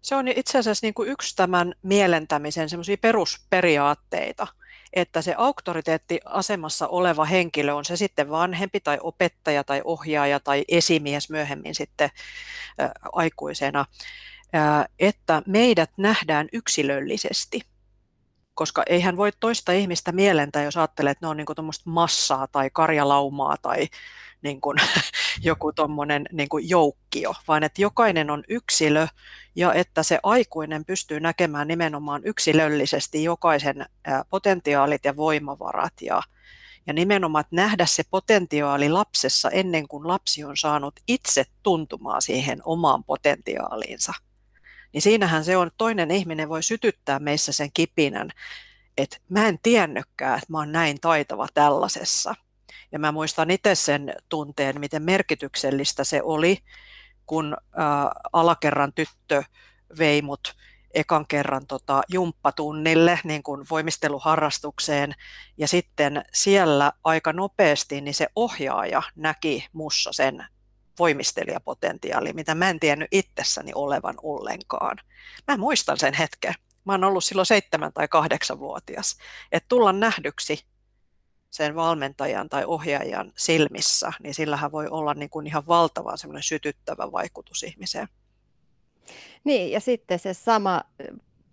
Se 0.00 0.14
on 0.14 0.28
itse 0.28 0.58
asiassa 0.58 0.86
niin 0.86 0.94
kuin 0.94 1.08
yksi 1.08 1.36
tämän 1.36 1.74
mielentämisen 1.82 2.68
semmoisia 2.68 2.96
perusperiaatteita, 3.00 4.46
että 4.92 5.22
se 5.22 5.34
auktoriteettiasemassa 5.38 6.88
oleva 6.88 7.24
henkilö, 7.24 7.74
on 7.74 7.84
se 7.84 7.96
sitten 7.96 8.30
vanhempi 8.30 8.80
tai 8.80 8.98
opettaja 9.02 9.64
tai 9.64 9.82
ohjaaja 9.84 10.40
tai 10.40 10.64
esimies 10.68 11.30
myöhemmin 11.30 11.74
sitten 11.74 12.10
ä, 12.80 12.90
aikuisena, 13.12 13.84
ä, 14.54 14.86
että 14.98 15.42
meidät 15.46 15.90
nähdään 15.96 16.48
yksilöllisesti– 16.52 17.60
koska 18.56 18.82
eihän 18.86 19.16
voi 19.16 19.30
toista 19.40 19.72
ihmistä 19.72 20.12
mielentää, 20.12 20.62
jos 20.62 20.76
ajattelee, 20.76 21.10
että 21.10 21.26
ne 21.26 21.30
on 21.30 21.36
niin 21.36 21.46
kuin 21.46 21.70
massaa 21.84 22.46
tai 22.46 22.70
karjalaumaa 22.72 23.56
tai 23.62 23.88
niin 24.42 24.60
kuin, 24.60 24.78
joku 25.42 25.72
tuommoinen 25.72 26.26
niin 26.32 26.48
joukkio, 26.60 27.34
vaan 27.48 27.62
että 27.62 27.82
jokainen 27.82 28.30
on 28.30 28.44
yksilö 28.48 29.06
ja 29.56 29.74
että 29.74 30.02
se 30.02 30.18
aikuinen 30.22 30.84
pystyy 30.84 31.20
näkemään 31.20 31.68
nimenomaan 31.68 32.22
yksilöllisesti 32.24 33.24
jokaisen 33.24 33.86
potentiaalit 34.30 35.04
ja 35.04 35.16
voimavarat 35.16 35.92
ja, 36.02 36.22
ja 36.86 36.92
nimenomaan 36.92 37.40
että 37.40 37.56
nähdä 37.56 37.86
se 37.86 38.02
potentiaali 38.10 38.88
lapsessa 38.88 39.50
ennen 39.50 39.88
kuin 39.88 40.08
lapsi 40.08 40.44
on 40.44 40.56
saanut 40.56 40.94
itse 41.08 41.44
tuntumaan 41.62 42.22
siihen 42.22 42.60
omaan 42.64 43.04
potentiaaliinsa 43.04 44.12
niin 44.92 45.02
siinähän 45.02 45.44
se 45.44 45.56
on, 45.56 45.70
toinen 45.78 46.10
ihminen 46.10 46.48
voi 46.48 46.62
sytyttää 46.62 47.18
meissä 47.18 47.52
sen 47.52 47.70
kipinän, 47.74 48.30
että 48.96 49.16
mä 49.28 49.48
en 49.48 49.58
tiennytkään, 49.62 50.38
että 50.38 50.52
mä 50.52 50.58
oon 50.58 50.72
näin 50.72 51.00
taitava 51.00 51.46
tällaisessa. 51.54 52.34
Ja 52.92 52.98
mä 52.98 53.12
muistan 53.12 53.50
itse 53.50 53.74
sen 53.74 54.14
tunteen, 54.28 54.80
miten 54.80 55.02
merkityksellistä 55.02 56.04
se 56.04 56.22
oli, 56.22 56.58
kun 57.26 57.56
ää, 57.76 58.10
alakerran 58.32 58.92
tyttö 58.92 59.42
vei 59.98 60.22
mut 60.22 60.56
ekan 60.94 61.26
kerran 61.28 61.66
tota, 61.66 62.02
jumppatunnille, 62.08 63.20
niin 63.24 63.42
kuin 63.42 63.66
voimisteluharrastukseen, 63.70 65.12
ja 65.58 65.68
sitten 65.68 66.24
siellä 66.32 66.92
aika 67.04 67.32
nopeasti 67.32 68.00
niin 68.00 68.14
se 68.14 68.26
ohjaaja 68.36 69.02
näki 69.16 69.66
mussa 69.72 70.12
sen 70.12 70.46
voimistelijapotentiaali, 70.98 72.32
mitä 72.32 72.54
mä 72.54 72.70
en 72.70 72.80
tiennyt 72.80 73.08
itsessäni 73.10 73.72
olevan 73.74 74.14
ollenkaan. 74.22 74.96
Mä 75.48 75.56
muistan 75.56 75.98
sen 75.98 76.14
hetken. 76.14 76.54
Mä 76.84 76.92
oon 76.92 77.04
ollut 77.04 77.24
silloin 77.24 77.46
seitsemän 77.46 77.92
tai 77.92 78.08
kahdeksan 78.08 78.58
vuotias. 78.58 79.16
Että 79.52 79.68
tulla 79.68 79.92
nähdyksi 79.92 80.66
sen 81.50 81.74
valmentajan 81.74 82.48
tai 82.48 82.64
ohjaajan 82.64 83.32
silmissä, 83.36 84.12
niin 84.22 84.34
sillähän 84.34 84.72
voi 84.72 84.88
olla 84.88 85.14
niin 85.14 85.30
kuin 85.30 85.46
ihan 85.46 85.66
valtavan 85.66 86.18
semmoinen 86.18 86.42
sytyttävä 86.42 87.12
vaikutus 87.12 87.62
ihmiseen. 87.62 88.08
Niin, 89.44 89.72
ja 89.72 89.80
sitten 89.80 90.18
se 90.18 90.34
sama 90.34 90.82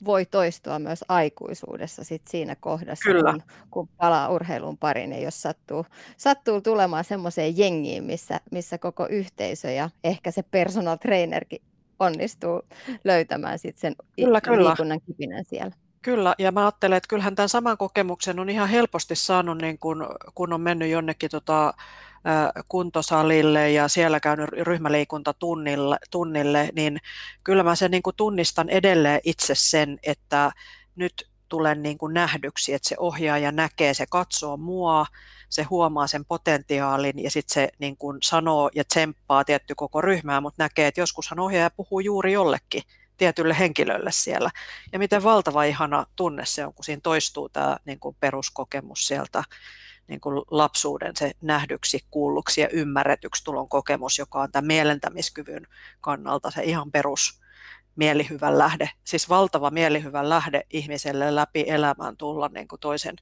voi 0.06 0.26
toistua 0.26 0.80
myös 0.80 1.04
aikuisuudessa 1.10 2.04
sit 2.04 2.22
siinä 2.30 2.56
kohdassa, 2.56 3.12
Kyllä. 3.12 3.32
Kun, 3.32 3.42
kun 3.72 3.90
palaa 3.98 4.30
urheilun 4.30 4.78
pariin, 4.78 5.12
ja 5.12 5.20
jos 5.20 5.42
sattuu, 5.42 5.86
sattuu 6.18 6.62
tulemaan 6.62 7.04
semmoiseen 7.04 7.58
jengiin, 7.58 8.04
missä, 8.04 8.40
missä 8.52 8.78
koko 8.78 9.08
yhteisö 9.08 9.72
ja 9.72 9.90
ehkä 10.04 10.32
se 10.32 10.44
personal 10.44 10.96
trainerkin 10.96 11.62
onnistuu 12.00 12.62
löytämään 13.04 13.60
sit 13.60 13.78
sen 13.78 13.96
kyllä, 14.16 14.42
kyllä. 14.42 14.70
liikunnan 14.70 15.02
kipinän 15.02 15.46
siellä. 15.46 15.83
Kyllä, 16.04 16.36
ja 16.38 16.52
mä 16.52 16.62
ajattelen, 16.62 16.98
että 16.98 17.08
kyllähän 17.08 17.36
tämän 17.36 17.50
saman 17.50 17.78
kokemuksen 17.78 18.40
on 18.40 18.50
ihan 18.50 18.70
helposti 18.70 19.16
saanut, 19.16 19.58
niin 19.58 19.80
kun, 19.80 20.08
kun 20.36 20.54
on 20.54 20.62
mennyt 20.62 20.90
jonnekin 20.90 21.30
tota, 21.30 21.74
kuntosalille 22.68 23.72
ja 23.72 23.88
siellä 23.88 24.20
käynyt 24.20 24.50
ryhmäliikuntatunnille, 24.50 25.98
tunnille, 26.12 26.70
niin 26.76 27.00
kyllä 27.44 27.64
mä 27.64 27.76
sen 27.76 27.92
niin 27.92 28.04
kuin 28.04 28.16
tunnistan 28.16 28.70
edelleen 28.70 29.20
itse 29.24 29.54
sen, 29.56 30.00
että 30.04 30.52
nyt 30.96 31.28
tulen 31.50 31.84
niin 31.84 31.98
kuin 31.98 32.14
nähdyksi, 32.14 32.74
että 32.74 32.90
se 32.90 32.96
ohjaaja 33.00 33.52
näkee, 33.52 33.94
se 33.94 34.06
katsoo 34.10 34.58
mua, 34.58 35.06
se 35.50 35.64
huomaa 35.64 36.08
sen 36.08 36.26
potentiaalin 36.26 37.24
ja 37.24 37.32
sitten 37.32 37.54
se 37.54 37.70
niin 37.80 37.98
kuin 37.98 38.18
sanoo 38.24 38.70
ja 38.76 38.84
tsemppaa 38.84 39.44
tietty 39.46 39.76
koko 39.76 40.02
ryhmää, 40.02 40.42
mutta 40.42 40.64
näkee, 40.64 40.88
että 40.88 41.02
joskushan 41.02 41.40
ohjaaja 41.40 41.70
puhuu 41.70 42.00
juuri 42.00 42.34
jollekin 42.34 42.84
tietylle 43.18 43.60
henkilölle 43.60 44.12
siellä. 44.12 44.50
Ja 44.92 45.00
miten 45.00 45.24
valtava 45.24 45.64
ihana 45.64 46.06
tunne 46.16 46.46
se 46.46 46.66
on, 46.66 46.74
kun 46.74 46.86
siinä 46.86 47.02
toistuu 47.04 47.50
tämä 47.50 47.78
niin 47.86 48.00
kuin 48.00 48.16
peruskokemus 48.20 49.08
sieltä 49.08 49.44
niin 50.08 50.22
kuin 50.22 50.42
lapsuuden 50.52 51.16
se 51.16 51.32
nähdyksi, 51.42 52.06
kuulluksi 52.12 52.62
ja 52.62 52.70
ymmärretyksi 52.70 53.44
tulon 53.44 53.70
kokemus, 53.70 54.20
joka 54.20 54.42
on 54.42 54.52
tämän 54.52 54.68
mielentämiskyvyn 54.68 55.68
kannalta 56.02 56.52
se 56.52 56.64
ihan 56.64 56.92
perus 56.92 57.42
mielihyvän 57.96 58.58
lähde, 58.58 58.90
siis 59.04 59.30
valtava 59.30 59.72
mielihyvän 59.72 60.30
lähde 60.30 60.64
ihmiselle 60.70 61.36
läpi 61.36 61.66
elämään 61.68 62.18
tulla 62.18 62.50
niin 62.54 62.68
kuin 62.68 62.80
toisen 62.80 63.16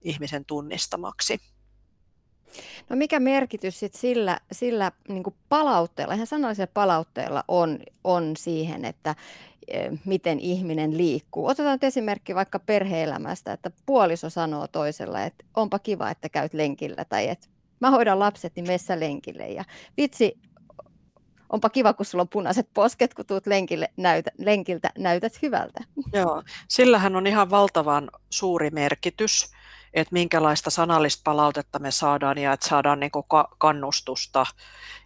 ihmisen 0.00 0.44
tunnistamaksi. 0.44 1.40
No 2.88 2.96
mikä 2.96 3.20
merkitys 3.20 3.80
sit 3.80 3.94
sillä, 3.94 4.40
sillä 4.52 4.92
niin 5.08 5.22
palautteella, 5.48 6.14
ihan 6.14 6.26
sanallisella 6.26 6.70
palautteella 6.74 7.44
on, 7.48 7.78
on 8.04 8.32
siihen, 8.38 8.84
että 8.84 9.14
e, 9.68 9.90
miten 10.04 10.40
ihminen 10.40 10.96
liikkuu. 10.96 11.46
Otetaan 11.46 11.78
esimerkki 11.82 12.34
vaikka 12.34 12.58
perheelämästä, 12.58 13.52
että 13.52 13.70
puoliso 13.86 14.30
sanoo 14.30 14.66
toisella, 14.66 15.22
että 15.22 15.44
onpa 15.56 15.78
kiva, 15.78 16.10
että 16.10 16.28
käyt 16.28 16.54
lenkillä 16.54 17.04
tai 17.04 17.28
että 17.28 17.46
mä 17.80 17.90
hoidan 17.90 18.18
lapset, 18.18 18.56
niin 18.56 18.66
messä 18.66 19.00
lenkille. 19.00 19.48
Ja 19.48 19.64
vitsi, 19.96 20.38
onpa 21.50 21.70
kiva, 21.70 21.92
kun 21.92 22.06
sulla 22.06 22.22
on 22.22 22.28
punaiset 22.28 22.68
posket, 22.74 23.14
kun 23.14 23.26
tuut 23.26 23.46
lenkille, 23.46 23.88
näytä, 23.96 24.30
lenkiltä, 24.38 24.90
näytät 24.98 25.42
hyvältä. 25.42 25.84
Joo, 26.12 26.42
sillähän 26.68 27.16
on 27.16 27.26
ihan 27.26 27.50
valtavan 27.50 28.10
suuri 28.30 28.70
merkitys 28.70 29.50
että 29.94 30.12
minkälaista 30.12 30.70
sanallista 30.70 31.20
palautetta 31.24 31.78
me 31.78 31.90
saadaan 31.90 32.38
ja 32.38 32.52
että 32.52 32.68
saadaan 32.68 33.00
niin 33.00 33.10
kannustusta. 33.58 34.46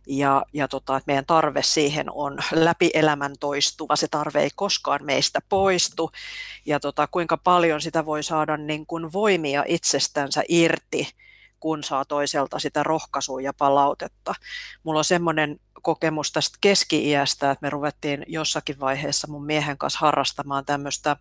Ja, 0.07 0.45
ja 0.53 0.69
tota, 0.69 0.97
että 0.97 1.07
meidän 1.07 1.27
tarve 1.27 1.63
siihen 1.63 2.07
on 2.11 2.39
läpi 2.53 2.91
elämän 2.95 3.35
toistuva, 3.41 3.97
se 3.97 4.09
tarve 4.09 4.43
ei 4.43 4.51
koskaan 4.57 5.01
meistä 5.05 5.41
poistu. 5.49 6.11
Ja 6.67 6.81
tota, 6.81 7.07
kuinka 7.07 7.37
paljon 7.37 7.81
sitä 7.81 8.07
voi 8.07 8.23
saada 8.23 8.57
niin 8.57 8.87
kuin 8.87 9.13
voimia 9.13 9.65
itsestänsä 9.67 10.43
irti, 10.49 11.09
kun 11.61 11.85
saa 11.85 12.05
toiselta 12.05 12.59
sitä 12.59 12.83
rohkaisua 12.83 13.41
ja 13.41 13.53
palautetta. 13.53 14.35
Mulla 14.83 14.99
on 14.99 15.05
semmoinen 15.05 15.61
kokemus 15.83 16.33
tästä 16.33 16.59
keski-iästä, 16.61 17.51
että 17.51 17.63
me 17.63 17.71
ruvettiin 17.71 18.25
jossakin 18.27 18.81
vaiheessa 18.81 19.29
mun 19.29 19.47
miehen 19.47 19.79
kanssa 19.79 19.99
harrastamaan 20.01 20.65
tämmöistä 20.65 21.17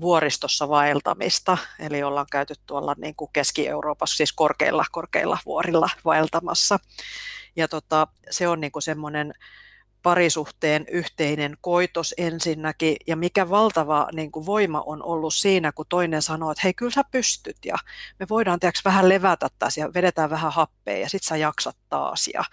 vuoristossa 0.00 0.68
vaeltamista, 0.68 1.58
eli 1.78 2.02
ollaan 2.02 2.26
käyty 2.32 2.54
tuolla 2.66 2.94
niin 2.98 3.14
kuin 3.16 3.30
Keski-Euroopassa, 3.32 4.16
siis 4.16 4.32
korkeilla, 4.32 4.84
korkeilla 4.92 5.38
vuorilla 5.46 5.88
vaeltamassa. 6.04 6.78
Ja 7.56 7.68
tota, 7.68 8.06
se 8.30 8.48
on 8.48 8.60
niin 8.60 8.72
kuin 8.72 8.82
semmoinen 8.82 9.34
parisuhteen 10.02 10.84
yhteinen 10.90 11.56
koitos 11.60 12.14
ensinnäkin, 12.18 12.96
ja 13.06 13.16
mikä 13.16 13.50
valtava 13.50 14.08
niin 14.12 14.32
kuin 14.32 14.46
voima 14.46 14.82
on 14.86 15.02
ollut 15.02 15.34
siinä, 15.34 15.72
kun 15.72 15.86
toinen 15.88 16.22
sanoo, 16.22 16.50
että 16.50 16.60
hei, 16.64 16.74
kyllä 16.74 16.90
sä 16.90 17.02
pystyt, 17.10 17.56
ja 17.64 17.74
me 18.18 18.26
voidaan 18.28 18.60
tiiäks, 18.60 18.84
vähän 18.84 19.08
levätä 19.08 19.48
tässä, 19.58 19.80
ja 19.80 19.94
vedetään 19.94 20.30
vähän 20.30 20.52
happea, 20.52 20.98
ja 20.98 21.08
sit 21.08 21.22
sä 21.22 21.36
jaksat 21.36 21.76
taas, 21.88 22.30
ja, 22.34 22.44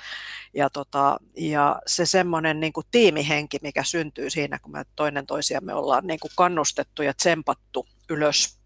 ja, 0.53 0.69
tota, 0.69 1.19
ja 1.37 1.81
se 1.87 2.05
semmoinen 2.05 2.59
niin 2.59 2.73
tiimihenki, 2.91 3.57
mikä 3.61 3.83
syntyy 3.83 4.29
siinä, 4.29 4.59
kun 4.59 4.71
me 4.71 4.85
toinen 4.95 5.25
toisiamme 5.25 5.73
ollaan 5.73 6.07
niin 6.07 6.19
kuin 6.19 6.31
kannustettu 6.35 7.01
ja 7.01 7.13
tsempattu 7.13 7.87
ylös 8.09 8.59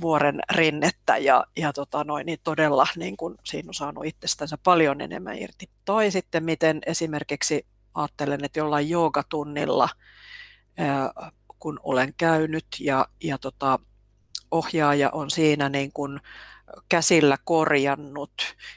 vuoren 0.00 0.40
rinnettä 0.52 1.16
ja, 1.16 1.44
ja 1.56 1.72
tota 1.72 2.04
noin, 2.04 2.26
niin 2.26 2.38
todella 2.44 2.86
niin 2.96 3.16
kun 3.16 3.38
siinä 3.44 3.68
on 3.68 3.74
saanut 3.74 4.04
itsestänsä 4.06 4.58
paljon 4.62 5.00
enemmän 5.00 5.38
irti. 5.38 5.70
Tai 5.84 6.10
sitten 6.10 6.44
miten 6.44 6.80
esimerkiksi 6.86 7.66
ajattelen, 7.94 8.44
että 8.44 8.58
jollain 8.58 8.88
joogatunnilla, 8.88 9.88
kun 11.58 11.80
olen 11.82 12.14
käynyt 12.16 12.66
ja, 12.80 13.06
ja 13.24 13.38
tota, 13.38 13.78
ohjaaja 14.50 15.10
on 15.12 15.30
siinä 15.30 15.68
niin 15.68 15.92
kun 15.92 16.20
käsillä 16.88 17.36
korjannut 17.44 18.32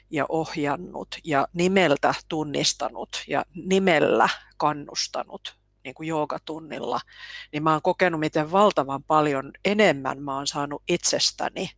ja 0.10 0.26
ohjannut 0.30 1.08
ja 1.24 1.48
nimeltä 1.54 2.14
tunnistanut 2.30 3.24
ja 3.28 3.46
nimellä 3.56 4.30
kannustanut 4.58 5.63
niin 5.84 5.96
kuin 5.96 6.08
joogatunnilla, 6.08 7.00
niin 7.52 7.64
mä 7.64 7.72
oon 7.72 7.82
kokenut, 7.82 8.20
miten 8.20 8.52
valtavan 8.52 9.04
paljon 9.04 9.52
enemmän 9.66 10.22
mä 10.22 10.36
oon 10.36 10.48
saanut 10.48 10.84
itsestäni 10.88 11.70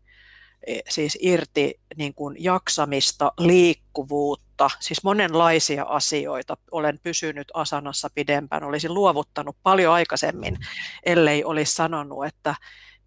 e, 0.67 0.79
siis 0.89 1.17
irti 1.21 1.79
niin 1.95 2.13
kuin 2.13 2.35
jaksamista, 2.39 3.31
liikkuvuutta, 3.37 4.69
siis 4.79 5.03
monenlaisia 5.03 5.83
asioita. 5.83 6.57
Olen 6.71 6.99
pysynyt 7.03 7.47
asanassa 7.53 8.09
pidempään, 8.15 8.63
olisin 8.63 8.93
luovuttanut 8.93 9.57
paljon 9.63 9.93
aikaisemmin, 9.93 10.57
ellei 11.03 11.43
olisi 11.43 11.73
sanonut, 11.73 12.25
että 12.25 12.55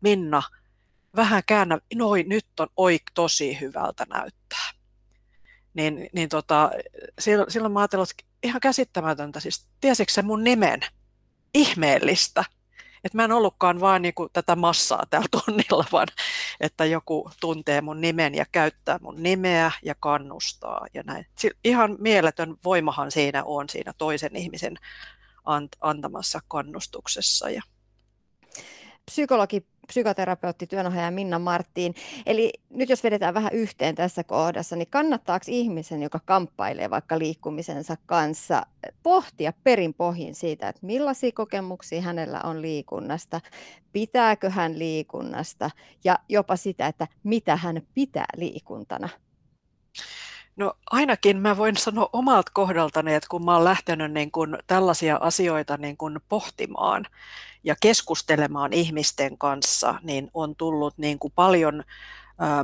Minna, 0.01 0.43
vähän 1.17 1.43
käännä, 1.47 1.79
noin 1.95 2.29
nyt 2.29 2.47
on 2.61 2.67
oik 2.77 3.03
tosi 3.15 3.61
hyvältä 3.61 4.07
näyttää. 4.09 4.71
Niin, 5.75 6.09
niin 6.13 6.29
tota, 6.29 6.71
silloin, 7.19 7.51
silloin 7.51 7.73
mä 7.73 7.81
ajattelin, 7.81 8.03
että 8.11 8.25
ihan 8.43 8.61
käsittämätöntä. 8.61 9.41
Siis 9.41 9.67
tiesikö 9.81 10.13
se 10.13 10.23
mun 10.23 10.45
nimen? 10.45 10.81
Ihmeellistä. 11.55 12.45
että 13.05 13.19
mä 13.19 13.25
en 13.25 13.33
ollutkaan 13.33 13.81
vaan 13.81 14.03
niin 14.03 14.15
kuin 14.15 14.31
tätä 14.33 14.57
massaa 14.57 15.07
täällä 15.11 15.29
tunnilla, 15.31 15.85
vaan 15.93 16.09
että 16.61 16.85
joku 16.85 17.31
tuntee 17.41 17.81
mun 17.81 18.01
nimen 18.01 18.35
ja 18.35 18.45
käyttää 18.53 18.99
mun 19.03 19.23
nimeä 19.23 19.73
ja 19.85 19.95
kannustaa 20.01 20.87
ja 20.95 21.03
näin. 21.03 21.27
Ihan 21.65 21.97
mieletön 21.99 22.57
voimahan 22.65 23.11
siinä 23.11 23.45
on 23.45 23.69
siinä 23.69 23.93
toisen 23.99 24.37
ihmisen 24.37 24.77
antamassa 25.81 26.41
kannustuksessa. 26.49 27.51
Ja... 27.51 27.63
Psykologi 29.11 29.67
psykoterapeutti, 29.89 30.67
työnohjaaja 30.67 31.11
Minna 31.11 31.39
Marttiin. 31.39 31.95
Eli 32.27 32.53
nyt 32.71 32.89
jos 32.89 33.05
vedetään 33.05 33.35
vähän 33.35 33.53
yhteen 33.53 33.95
tässä 33.95 34.25
kohdassa, 34.25 34.77
niin 34.77 34.91
kannattaako 34.91 35.45
ihmisen, 35.49 36.03
joka 36.03 36.21
kamppailee 36.25 36.91
vaikka 36.91 37.19
liikkumisensa 37.19 37.97
kanssa, 38.07 38.63
pohtia 39.03 39.53
perin 39.65 39.95
pohjin 39.95 40.35
siitä, 40.35 40.69
että 40.69 40.87
millaisia 40.87 41.33
kokemuksia 41.35 42.03
hänellä 42.03 42.41
on 42.45 42.63
liikunnasta, 42.63 43.41
pitääkö 43.93 44.51
hän 44.51 44.79
liikunnasta 44.79 45.71
ja 46.05 46.19
jopa 46.29 46.57
sitä, 46.57 46.87
että 46.87 47.09
mitä 47.25 47.57
hän 47.57 47.83
pitää 47.95 48.27
liikuntana? 48.37 49.09
No 50.57 50.75
ainakin 50.91 51.37
mä 51.37 51.57
voin 51.57 51.77
sanoa 51.77 52.11
omalta 52.13 52.51
kohdaltani, 52.55 53.15
että 53.15 53.27
kun 53.31 53.45
mä 53.45 53.55
oon 53.55 53.65
lähtenyt 53.65 54.13
niin 54.13 54.31
kun 54.31 54.59
tällaisia 54.67 55.17
asioita 55.17 55.77
niin 55.77 55.97
kun 55.97 56.21
pohtimaan 56.29 57.05
ja 57.69 57.75
keskustelemaan 57.81 58.73
ihmisten 58.73 59.39
kanssa, 59.39 59.95
niin 60.03 60.31
on 60.35 60.57
tullut 60.57 60.99
niin 60.99 61.19
kuin 61.19 61.33
paljon 61.37 61.85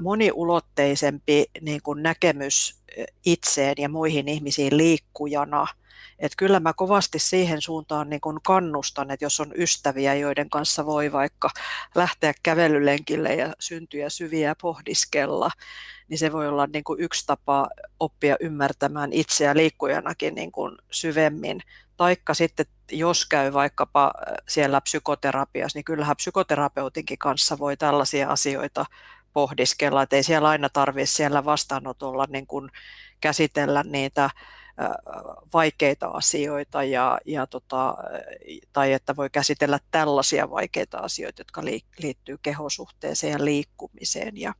moniulotteisempi 0.00 1.44
niin 1.60 1.82
kuin 1.82 2.02
näkemys 2.02 2.80
itseen 3.26 3.74
ja 3.78 3.88
muihin 3.88 4.28
ihmisiin 4.28 4.76
liikkujana. 4.76 5.66
Että 6.18 6.36
kyllä 6.36 6.60
mä 6.60 6.72
kovasti 6.72 7.18
siihen 7.18 7.62
suuntaan 7.62 8.10
niin 8.10 8.20
kun 8.20 8.40
kannustan, 8.46 9.10
että 9.10 9.24
jos 9.24 9.40
on 9.40 9.52
ystäviä, 9.56 10.14
joiden 10.14 10.50
kanssa 10.50 10.86
voi 10.86 11.12
vaikka 11.12 11.50
lähteä 11.94 12.34
kävelylenkille 12.42 13.34
ja 13.34 13.52
syntyä 13.58 14.08
syviä 14.08 14.54
pohdiskella, 14.62 15.50
niin 16.08 16.18
se 16.18 16.32
voi 16.32 16.48
olla 16.48 16.66
niin 16.66 16.84
kuin 16.84 17.00
yksi 17.00 17.26
tapa 17.26 17.68
oppia 18.00 18.36
ymmärtämään 18.40 19.12
itseä 19.12 19.56
liikkujanakin 19.56 20.34
niin 20.34 20.52
kuin 20.52 20.76
syvemmin. 20.90 21.60
Taikka 21.96 22.34
sitten, 22.34 22.66
jos 22.92 23.26
käy 23.26 23.52
vaikkapa 23.52 24.04
äh, 24.04 24.34
siellä 24.48 24.80
psykoterapiassa, 24.80 25.78
niin 25.78 25.84
kyllähän 25.84 26.16
psykoterapeutinkin 26.16 27.18
kanssa 27.18 27.58
voi 27.58 27.76
tällaisia 27.76 28.28
asioita 28.28 28.86
pohdiskella, 29.32 30.02
että 30.02 30.16
ei 30.16 30.22
siellä 30.22 30.48
aina 30.48 30.68
tarvitse 30.68 31.14
siellä 31.14 31.44
vastaanotolla 31.44 32.26
niin 32.28 32.46
kuin 32.46 32.70
käsitellä 33.20 33.82
niitä 33.82 34.24
äh, 34.24 34.30
vaikeita 35.52 36.06
asioita 36.06 36.84
ja, 36.84 37.18
ja 37.24 37.46
tota, 37.46 37.96
tai 38.72 38.92
että 38.92 39.16
voi 39.16 39.30
käsitellä 39.30 39.78
tällaisia 39.90 40.50
vaikeita 40.50 40.98
asioita, 40.98 41.40
jotka 41.40 41.64
liittyy 41.98 42.38
kehosuhteeseen 42.42 43.32
ja 43.32 43.44
liikkumiseen 43.44 44.40
ja, 44.40 44.54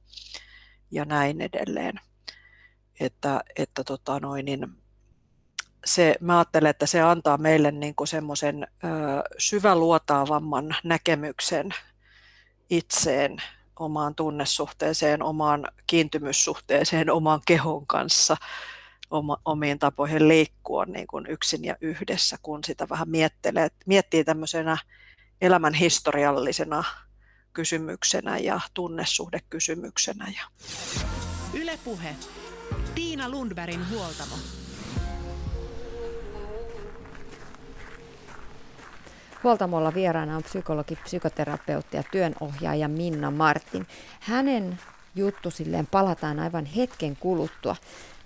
ja 0.90 1.04
näin 1.04 1.40
edelleen. 1.40 2.00
Että, 3.00 3.40
että 3.56 3.84
tota 3.84 4.20
noin, 4.20 4.44
niin 4.44 4.83
se, 5.84 6.14
mä 6.20 6.38
ajattelen, 6.38 6.70
että 6.70 6.86
se 6.86 7.00
antaa 7.00 7.38
meille 7.38 7.70
niin 7.70 7.94
semmoisen 8.04 8.66
syväluotaavamman 9.38 10.76
näkemyksen 10.84 11.74
itseen, 12.70 13.36
omaan 13.78 14.14
tunnesuhteeseen, 14.14 15.22
omaan 15.22 15.68
kiintymyssuhteeseen, 15.86 17.10
omaan 17.10 17.40
kehon 17.46 17.86
kanssa, 17.86 18.36
oma, 19.10 19.36
omiin 19.44 19.78
tapoihin 19.78 20.28
liikkua 20.28 20.84
niin 20.84 21.06
kuin 21.06 21.26
yksin 21.26 21.64
ja 21.64 21.76
yhdessä, 21.80 22.36
kun 22.42 22.64
sitä 22.64 22.88
vähän 22.88 23.08
miettelee, 23.08 23.68
miettii 23.86 24.24
tämmöisenä 24.24 24.78
elämän 25.40 25.74
historiallisena 25.74 26.84
kysymyksenä 27.52 28.38
ja 28.38 28.60
tunnesuhdekysymyksenä. 28.74 30.32
Ylepuhe. 31.54 32.16
Tiina 32.94 33.28
Lundbergin 33.28 33.90
huoltamo. 33.90 34.34
Huoltamolla 39.44 39.94
vieraana 39.94 40.36
on 40.36 40.42
psykologi, 40.42 40.96
psykoterapeutti 40.96 41.96
ja 41.96 42.02
työnohjaaja 42.02 42.88
Minna 42.88 43.30
Martin. 43.30 43.86
Hänen 44.20 44.78
juttusilleen 45.14 45.86
palataan 45.86 46.38
aivan 46.40 46.64
hetken 46.64 47.16
kuluttua, 47.16 47.76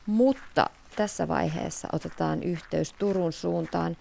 mutta 0.07 0.66
tässä 0.96 1.28
vaiheessa 1.28 1.88
otetaan 1.92 2.42
yhteys 2.42 2.92
Turun 2.92 3.33
suuntaan. 3.33 3.96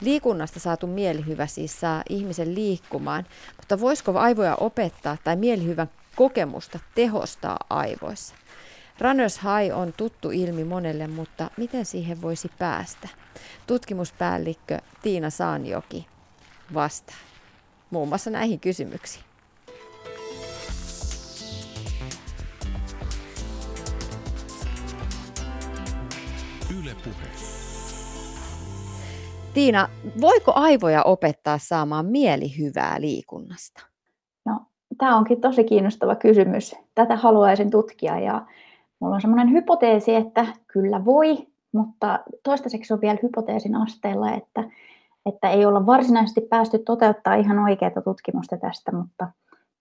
Liikunnasta 0.00 0.60
saatu 0.60 0.86
mielihyvä 0.86 1.46
siis 1.46 1.80
saa 1.80 2.02
ihmisen 2.08 2.54
liikkumaan, 2.54 3.26
mutta 3.56 3.80
voisiko 3.80 4.18
aivoja 4.18 4.54
opettaa 4.54 5.16
tai 5.24 5.36
mielihyvän 5.36 5.90
kokemusta 6.16 6.78
tehostaa 6.94 7.56
aivoissa? 7.70 8.34
Runners 9.00 9.36
High 9.42 9.76
on 9.76 9.92
tuttu 9.96 10.30
ilmi 10.30 10.64
monelle, 10.64 11.06
mutta 11.06 11.50
miten 11.56 11.84
siihen 11.84 12.22
voisi 12.22 12.50
päästä? 12.58 13.08
Tutkimuspäällikkö 13.66 14.78
Tiina 15.02 15.30
Saanjoki 15.30 16.06
vastaa 16.74 17.16
muun 17.90 18.08
muassa 18.08 18.30
näihin 18.30 18.60
kysymyksiin. 18.60 19.24
Yle 26.80 26.96
Puhe. 27.04 27.28
Tiina, 29.54 29.88
voiko 30.20 30.52
aivoja 30.54 31.02
opettaa 31.02 31.58
saamaan 31.58 32.06
mielihyvää 32.06 33.00
liikunnasta? 33.00 33.82
No, 34.44 34.60
tämä 34.98 35.16
onkin 35.16 35.40
tosi 35.40 35.64
kiinnostava 35.64 36.14
kysymys. 36.14 36.74
Tätä 36.94 37.16
haluaisin 37.16 37.70
tutkia 37.70 38.18
ja 38.18 38.46
mulla 39.00 39.14
on 39.14 39.20
semmoinen 39.20 39.52
hypoteesi, 39.52 40.14
että 40.14 40.46
kyllä 40.66 41.04
voi, 41.04 41.46
mutta 41.72 42.18
toistaiseksi 42.42 42.92
on 42.92 43.00
vielä 43.00 43.18
hypoteesin 43.22 43.76
asteella, 43.76 44.32
että, 44.32 44.64
että 45.28 45.50
ei 45.50 45.66
olla 45.66 45.86
varsinaisesti 45.86 46.40
päästy 46.40 46.78
toteuttaa 46.78 47.34
ihan 47.34 47.58
oikeaa 47.58 48.02
tutkimusta 48.04 48.56
tästä, 48.56 48.92
mutta 48.92 49.28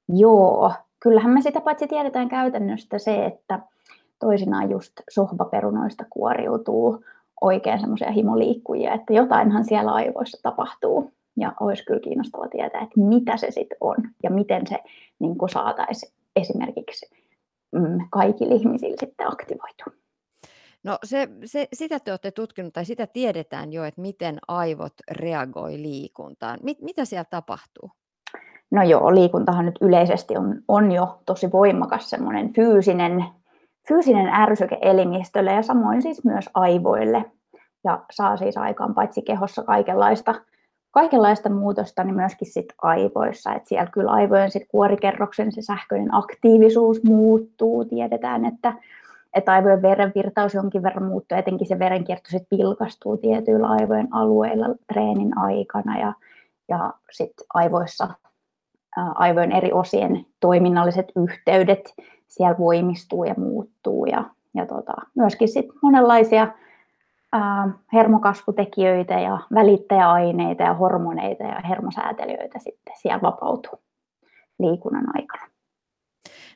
joo, 0.09 0.73
kyllähän 0.99 1.31
me 1.31 1.41
sitä 1.41 1.61
paitsi 1.61 1.87
tiedetään 1.87 2.29
käytännöstä 2.29 2.99
se, 2.99 3.25
että 3.25 3.59
toisinaan 4.19 4.69
just 4.71 4.93
sohvaperunoista 5.09 6.05
kuoriutuu 6.09 7.03
oikein 7.41 7.79
semmoisia 7.79 8.11
himoliikkujia, 8.11 8.93
että 8.93 9.13
jotainhan 9.13 9.65
siellä 9.65 9.91
aivoissa 9.91 10.39
tapahtuu. 10.43 11.11
Ja 11.39 11.53
olisi 11.59 11.85
kyllä 11.85 11.99
kiinnostava 11.99 12.47
tietää, 12.47 12.81
että 12.81 12.99
mitä 12.99 13.37
se 13.37 13.51
sitten 13.51 13.77
on 13.81 13.95
ja 14.23 14.29
miten 14.29 14.67
se 14.67 14.79
niin 15.19 15.35
saataisiin 15.53 16.13
esimerkiksi 16.35 17.05
mm, 17.71 17.97
kaikille 18.09 18.55
ihmisille 18.55 18.97
sitten 18.99 19.27
aktivoitu. 19.27 19.83
No 20.87 20.97
se, 21.03 21.29
se, 21.45 21.67
sitä 21.73 21.99
te 21.99 22.11
olette 22.11 22.31
tutkinut 22.31 22.73
tai 22.73 22.85
sitä 22.85 23.07
tiedetään 23.07 23.73
jo, 23.73 23.83
että 23.83 24.01
miten 24.01 24.37
aivot 24.47 24.93
reagoi 25.11 25.81
liikuntaan. 25.81 26.59
Mit, 26.63 26.81
mitä 26.81 27.05
siellä 27.05 27.25
tapahtuu? 27.29 27.91
No 28.71 28.83
joo, 28.83 29.15
liikuntahan 29.15 29.65
nyt 29.65 29.77
yleisesti 29.81 30.37
on, 30.37 30.61
on 30.67 30.91
jo 30.91 31.19
tosi 31.25 31.51
voimakas 31.51 32.09
semmoinen 32.09 32.53
fyysinen, 32.53 33.25
fyysinen 33.87 34.27
ärsyke 34.27 34.77
elimistölle 34.81 35.53
ja 35.53 35.61
samoin 35.61 36.01
siis 36.01 36.25
myös 36.25 36.49
aivoille. 36.53 37.25
Ja 37.83 38.05
saa 38.11 38.37
siis 38.37 38.57
aikaan 38.57 38.93
paitsi 38.93 39.21
kehossa 39.21 39.63
kaikenlaista, 39.63 40.35
kaikenlaista 40.91 41.49
muutosta, 41.49 42.03
niin 42.03 42.15
myöskin 42.15 42.51
sit 42.51 42.73
aivoissa. 42.81 43.53
Et 43.53 43.67
siellä 43.67 43.91
kyllä 43.91 44.11
aivojen 44.11 44.51
sit 44.51 44.63
kuorikerroksen 44.67 45.51
se 45.51 45.61
sähköinen 45.61 46.15
aktiivisuus 46.15 47.03
muuttuu. 47.03 47.85
Tiedetään, 47.85 48.45
että 48.45 48.73
että 49.33 49.51
aivojen 49.51 49.81
verenvirtaus 49.81 50.53
jonkin 50.53 50.83
verran 50.83 51.03
muuttuu, 51.03 51.37
etenkin 51.37 51.67
se 51.67 51.79
verenkierto 51.79 52.29
sitten 52.29 52.57
vilkastuu 52.57 53.17
tietyillä 53.17 53.67
aivojen 53.67 54.07
alueilla 54.11 54.67
treenin 54.93 55.37
aikana 55.37 55.99
ja, 55.99 56.13
ja 56.69 56.93
sitten 57.11 57.45
aivoissa 57.53 58.07
aivojen 59.15 59.51
eri 59.51 59.71
osien 59.71 60.25
toiminnalliset 60.39 61.11
yhteydet 61.15 61.93
siellä 62.27 62.57
voimistuu 62.57 63.23
ja 63.23 63.33
muuttuu 63.37 64.05
ja, 64.05 64.23
ja 64.53 64.65
tota, 64.65 64.93
myöskin 65.15 65.47
sit 65.47 65.65
monenlaisia 65.81 66.47
ää, 67.33 67.69
hermokasvutekijöitä 67.93 69.19
ja 69.19 69.39
välittäjäaineita 69.53 70.63
ja 70.63 70.73
hormoneita 70.73 71.43
ja 71.43 71.61
hermosäätelijöitä 71.69 72.59
sitten 72.59 72.93
siellä 72.97 73.21
vapautuu 73.21 73.79
liikunnan 74.59 75.05
aikana. 75.15 75.56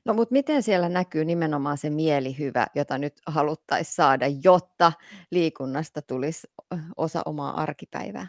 No 0.05 0.13
mutta 0.13 0.33
miten 0.33 0.63
siellä 0.63 0.89
näkyy 0.89 1.25
nimenomaan 1.25 1.77
se 1.77 1.89
mielihyvä, 1.89 2.67
jota 2.75 2.97
nyt 2.97 3.13
haluttaisiin 3.27 3.95
saada, 3.95 4.25
jotta 4.43 4.91
liikunnasta 5.31 6.01
tulisi 6.01 6.47
osa 6.97 7.21
omaa 7.25 7.61
arkipäivää? 7.61 8.27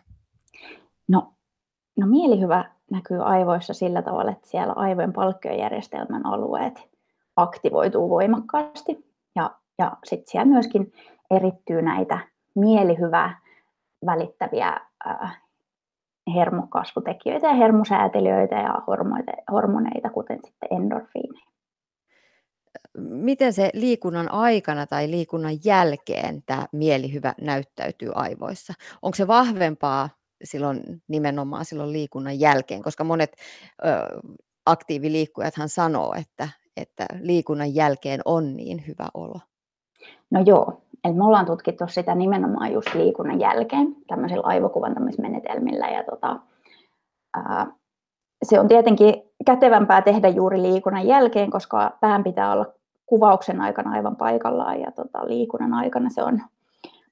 No, 1.08 1.32
no 1.96 2.06
mielihyvä 2.06 2.64
näkyy 2.90 3.22
aivoissa 3.22 3.74
sillä 3.74 4.02
tavalla, 4.02 4.30
että 4.30 4.48
siellä 4.48 4.72
aivojen 4.72 5.12
palkkiojärjestelmän 5.12 6.26
alueet 6.26 6.88
aktivoituu 7.36 8.10
voimakkaasti 8.10 9.06
ja, 9.36 9.50
ja 9.78 9.96
sitten 10.04 10.30
siellä 10.30 10.52
myöskin 10.52 10.92
erittyy 11.30 11.82
näitä 11.82 12.18
mielihyvää 12.54 13.38
välittäviä 14.06 14.80
äh, 15.06 15.42
hermokasvutekijöitä 16.34 17.46
ja 17.46 17.54
hermosäätelijöitä 17.54 18.54
ja 18.54 18.74
hormoneita, 19.52 20.10
kuten 20.10 20.38
sitten 20.44 20.68
endorfiineja. 20.70 21.52
Miten 22.98 23.52
se 23.52 23.70
liikunnan 23.74 24.32
aikana 24.32 24.86
tai 24.86 25.10
liikunnan 25.10 25.52
jälkeen 25.64 26.42
tämä 26.46 26.66
mielihyvä 26.72 27.34
näyttäytyy 27.40 28.12
aivoissa? 28.14 28.74
Onko 29.02 29.14
se 29.14 29.26
vahvempaa 29.26 30.08
silloin 30.44 31.02
nimenomaan 31.08 31.64
silloin 31.64 31.92
liikunnan 31.92 32.40
jälkeen, 32.40 32.82
koska 32.82 33.04
monet 33.04 33.36
ö, 33.84 34.20
aktiiviliikkujathan 34.66 35.68
sanoo, 35.68 36.14
että, 36.14 36.48
että 36.76 37.06
liikunnan 37.20 37.74
jälkeen 37.74 38.20
on 38.24 38.56
niin 38.56 38.84
hyvä 38.86 39.06
olo. 39.14 39.40
No 40.30 40.42
joo, 40.46 40.82
eli 41.04 41.12
me 41.14 41.24
ollaan 41.24 41.46
tutkittu 41.46 41.84
sitä 41.88 42.14
nimenomaan 42.14 42.72
just 42.72 42.94
liikunnan 42.94 43.40
jälkeen 43.40 43.96
tämmöisillä 44.06 44.42
aivokuvantamismenetelmillä 44.44 45.88
ja 45.88 46.04
tota, 46.04 46.40
ää, 47.36 47.66
se 48.42 48.60
on 48.60 48.68
tietenkin 48.68 49.14
kätevämpää 49.46 50.02
tehdä 50.02 50.28
juuri 50.28 50.62
liikunnan 50.62 51.06
jälkeen, 51.06 51.50
koska 51.50 51.98
pään 52.00 52.24
pitää 52.24 52.52
olla 52.52 52.74
kuvauksen 53.12 53.60
aikana 53.60 53.90
aivan 53.90 54.16
paikallaan 54.16 54.80
ja 54.80 54.90
tota, 54.92 55.26
liikunnan 55.26 55.74
aikana 55.74 56.10
se 56.10 56.22
on 56.22 56.42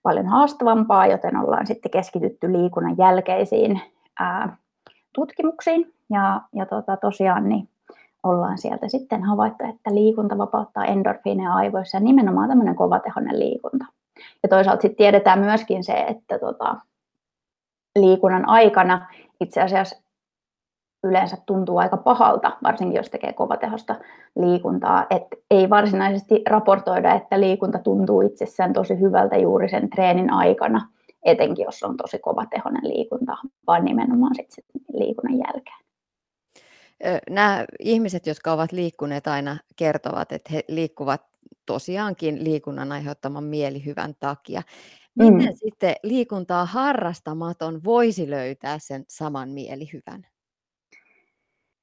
paljon 0.03 0.27
haastavampaa, 0.27 1.07
joten 1.07 1.37
ollaan 1.37 1.67
sitten 1.67 1.91
keskitytty 1.91 2.53
liikunnan 2.53 2.99
jälkeisiin 2.99 3.81
ää, 4.21 4.57
tutkimuksiin 5.15 5.93
ja, 6.11 6.41
ja 6.55 6.67
tota, 6.67 6.97
tosiaan 6.97 7.49
niin 7.49 7.69
ollaan 8.23 8.59
sieltä 8.59 8.89
sitten 8.89 9.23
havaittu, 9.23 9.65
että 9.65 9.95
liikunta 9.95 10.39
vapauttaa 10.39 10.85
endorfiineja 10.85 11.55
aivoissa 11.55 11.97
ja 11.97 12.01
nimenomaan 12.01 12.49
tämmöinen 12.49 12.77
kovatehoinen 12.77 13.39
liikunta. 13.39 13.85
Ja 14.43 14.49
toisaalta 14.49 14.83
sitten 14.83 14.97
tiedetään 14.97 15.39
myöskin 15.39 15.85
se, 15.85 15.93
että 15.93 16.39
tota, 16.39 16.77
liikunnan 17.99 18.49
aikana 18.49 19.07
itse 19.41 19.63
asiassa 19.63 20.03
yleensä 21.05 21.37
tuntuu 21.47 21.79
aika 21.79 21.97
pahalta, 21.97 22.57
varsinkin 22.63 22.97
jos 22.97 23.11
tekee 23.11 23.33
kovatehosta 23.33 23.97
liikuntaa. 24.37 25.07
Et 25.11 25.23
ei 25.51 25.71
varsinaisesti 25.71 26.43
raportoida, 26.49 27.15
että 27.15 27.41
liikunta 27.41 27.79
tuntuu 27.79 28.21
itsessään 28.21 28.73
tosi 28.73 29.01
hyvältä 29.01 29.37
juuri 29.37 29.69
sen 29.69 29.91
treenin 29.91 30.33
aikana, 30.33 30.89
etenkin 31.25 31.65
jos 31.65 31.83
on 31.83 31.97
tosi 31.97 32.19
kovatehoinen 32.19 32.89
liikunta, 32.89 33.37
vaan 33.67 33.85
nimenomaan 33.85 34.35
sitten 34.35 34.65
liikunnan 34.93 35.39
jälkeen. 35.39 35.81
Nämä 37.31 37.65
ihmiset, 37.79 38.27
jotka 38.27 38.53
ovat 38.53 38.73
liikkuneet 38.73 39.27
aina, 39.27 39.57
kertovat, 39.77 40.33
että 40.33 40.51
he 40.53 40.65
liikkuvat 40.69 41.23
tosiaankin 41.67 42.45
liikunnan 42.45 42.93
aiheuttaman 42.93 43.45
mielihyvän 43.45 44.15
takia. 44.21 44.63
Miten 45.15 45.49
mm. 45.49 45.55
sitten 45.55 45.95
liikuntaa 46.03 46.65
harrastamaton 46.65 47.81
voisi 47.85 48.31
löytää 48.31 48.79
sen 48.79 49.05
saman 49.09 49.49
mielihyvän? 49.49 50.27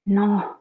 No, 0.07 0.57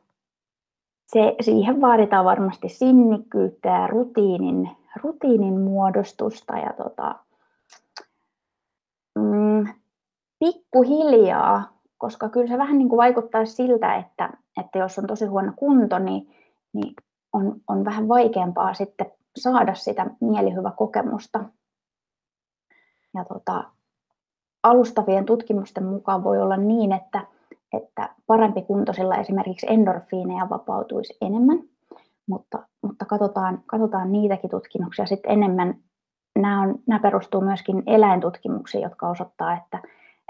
se, 1.07 1.37
siihen 1.41 1.81
vaaditaan 1.81 2.25
varmasti 2.25 2.69
sinnikkyyttä 2.69 3.69
ja 3.69 3.87
rutiinin, 3.87 4.71
rutiinin 5.03 5.61
muodostusta 5.61 6.59
ja 6.59 6.73
tota, 6.73 7.15
mm, 9.19 9.67
pikkuhiljaa, 10.39 11.79
koska 11.99 12.29
kyllä 12.29 12.47
se 12.47 12.59
vähän 12.59 12.79
niin 12.79 12.89
kuin 12.89 12.97
vaikuttaa 12.97 13.45
siltä, 13.45 13.97
että, 13.97 14.31
että 14.61 14.79
jos 14.79 14.99
on 14.99 15.07
tosi 15.07 15.27
huono 15.27 15.53
kunto, 15.57 15.99
niin, 15.99 16.35
niin 16.73 16.95
on, 17.33 17.61
on 17.69 17.85
vähän 17.85 18.09
vaikeampaa 18.09 18.75
sitten 18.75 19.13
saada 19.37 19.75
sitä 19.75 20.07
mielihyvä 20.21 20.73
kokemusta. 20.77 21.45
Ja 23.15 23.25
tota, 23.25 23.65
alustavien 24.63 25.25
tutkimusten 25.25 25.85
mukaan 25.85 26.25
voi 26.25 26.41
olla 26.43 26.57
niin, 26.57 26.93
että 26.93 27.36
että 27.73 28.15
parempi 28.27 28.63
kuntoisilla 28.63 29.17
esimerkiksi 29.17 29.67
endorfiineja 29.71 30.49
vapautuisi 30.51 31.17
enemmän, 31.21 31.59
mutta, 32.29 32.67
mutta 32.83 33.05
katsotaan, 33.05 33.63
katsotaan 33.67 34.13
niitäkin 34.13 34.51
tutkimuksia 34.51 35.07
sitten 35.07 35.33
enemmän. 35.33 35.75
Nämä, 36.39 36.63
on, 36.63 36.75
nämä 36.87 37.01
perustuu 37.01 37.41
myöskin 37.41 37.83
eläintutkimuksiin, 37.87 38.83
jotka 38.83 39.09
osoittaa, 39.09 39.57
että, 39.57 39.83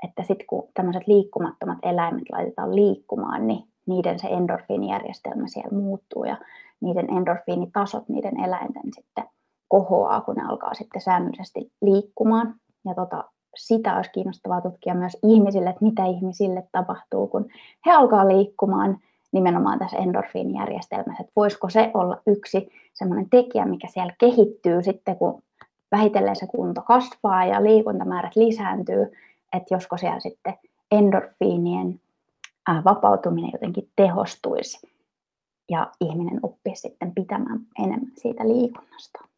että 0.03 0.23
sitten 0.23 0.47
kun 0.47 0.69
tämmöiset 0.75 1.07
liikkumattomat 1.07 1.79
eläimet 1.83 2.31
laitetaan 2.33 2.77
liikkumaan, 2.77 3.47
niin 3.47 3.69
niiden 3.87 4.19
se 4.19 4.29
endorfiinijärjestelmä 4.29 5.47
siellä 5.47 5.79
muuttuu 5.79 6.25
ja 6.25 6.37
niiden 6.81 7.11
endorfiinitasot 7.17 8.09
niiden 8.09 8.41
eläinten 8.41 8.83
sitten 8.95 9.25
kohoaa, 9.69 10.21
kun 10.21 10.35
ne 10.35 10.43
alkaa 10.49 10.75
sitten 10.75 11.01
säännöllisesti 11.01 11.73
liikkumaan. 11.83 12.55
Ja 12.85 12.95
tota, 12.95 13.25
sitä 13.57 13.97
olisi 13.97 14.11
kiinnostavaa 14.11 14.61
tutkia 14.61 14.95
myös 14.95 15.17
ihmisille, 15.23 15.71
että 15.71 15.85
mitä 15.85 16.05
ihmisille 16.05 16.69
tapahtuu, 16.73 17.27
kun 17.27 17.47
he 17.87 17.93
alkaa 17.93 18.29
liikkumaan 18.29 18.99
nimenomaan 19.33 19.79
tässä 19.79 19.97
endorfiinijärjestelmässä, 19.97 21.21
että 21.21 21.33
voisiko 21.37 21.71
se 21.71 21.91
olla 21.95 22.23
yksi 22.27 22.69
sellainen 22.95 23.31
tekijä, 23.31 23.65
mikä 23.65 23.89
siellä 23.89 24.15
kehittyy 24.19 24.83
sitten, 24.83 25.17
kun 25.17 25.43
vähitellen 25.93 26.37
se 26.37 26.47
kunto 26.47 26.83
kasvaa 26.83 27.45
ja 27.45 27.65
liikuntamäärät 27.65 28.37
lisääntyy, 28.37 29.13
että 29.53 29.75
josko 29.75 29.97
siellä 29.97 30.21
sitten 30.21 30.55
endorfiinien 30.91 32.01
vapautuminen 32.85 33.51
jotenkin 33.53 33.89
tehostuisi 33.97 34.89
ja 35.71 35.93
ihminen 36.01 36.41
oppisi 36.43 36.81
sitten 36.81 37.13
pitämään 37.15 37.61
enemmän 37.79 38.13
siitä 38.17 38.49
liikunnasta. 38.49 39.36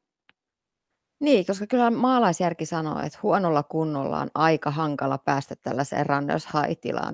Niin, 1.20 1.46
koska 1.46 1.66
kyllä 1.66 1.90
maalaisjärki 1.90 2.66
sanoo, 2.66 3.00
että 3.00 3.18
huonolla 3.22 3.62
kunnolla 3.62 4.20
on 4.20 4.28
aika 4.34 4.70
hankala 4.70 5.18
päästä 5.18 5.54
tällaiseen 5.56 6.06
runners 6.06 6.48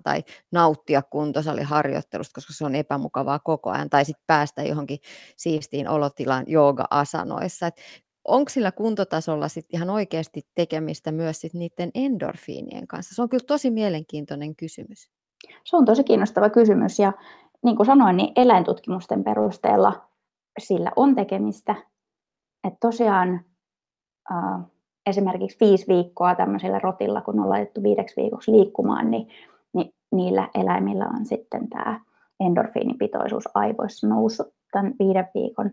tai 0.02 0.22
nauttia 0.52 1.02
kuntosaliharjoittelusta, 1.02 2.34
koska 2.34 2.52
se 2.52 2.64
on 2.64 2.74
epämukavaa 2.74 3.38
koko 3.38 3.70
ajan, 3.70 3.90
tai 3.90 4.04
sitten 4.04 4.24
päästä 4.26 4.62
johonkin 4.62 4.98
siistiin 5.36 5.88
olotilaan 5.88 6.44
jooga-asanoissa. 6.46 7.70
onko 8.24 8.48
sillä 8.48 8.72
kuntotasolla 8.72 9.48
sit 9.48 9.66
ihan 9.72 9.90
oikeasti 9.90 10.42
tekemistä 10.54 11.12
myös 11.12 11.40
sit 11.40 11.54
niiden 11.54 11.90
endorfiinien 11.94 12.86
kanssa? 12.86 13.14
Se 13.14 13.22
on 13.22 13.28
kyllä 13.28 13.44
tosi 13.46 13.70
mielenkiintoinen 13.70 14.56
kysymys. 14.56 15.10
Se 15.64 15.76
on 15.76 15.84
tosi 15.84 16.04
kiinnostava 16.04 16.50
kysymys 16.50 16.98
ja 16.98 17.12
niin 17.64 17.76
kuin 17.76 17.86
sanoin, 17.86 18.16
niin 18.16 18.32
eläintutkimusten 18.36 19.24
perusteella 19.24 20.08
sillä 20.58 20.90
on 20.96 21.14
tekemistä. 21.14 21.74
Että 22.64 22.78
tosiaan 22.80 23.44
äh, 24.32 24.60
esimerkiksi 25.06 25.56
viisi 25.60 25.88
viikkoa 25.88 26.34
tämmöisellä 26.34 26.78
rotilla, 26.78 27.20
kun 27.20 27.40
on 27.40 27.50
laitettu 27.50 27.82
viideksi 27.82 28.22
viikoksi 28.22 28.52
liikkumaan, 28.52 29.10
niin, 29.10 29.28
niin 29.72 29.94
niillä 30.12 30.48
eläimillä 30.54 31.06
on 31.18 31.26
sitten 31.26 31.68
tämä 31.68 32.00
endorfiinipitoisuus 32.40 33.48
aivoissa 33.54 34.08
noussut 34.08 34.54
tämän 34.72 34.94
viiden 34.98 35.28
viikon 35.34 35.70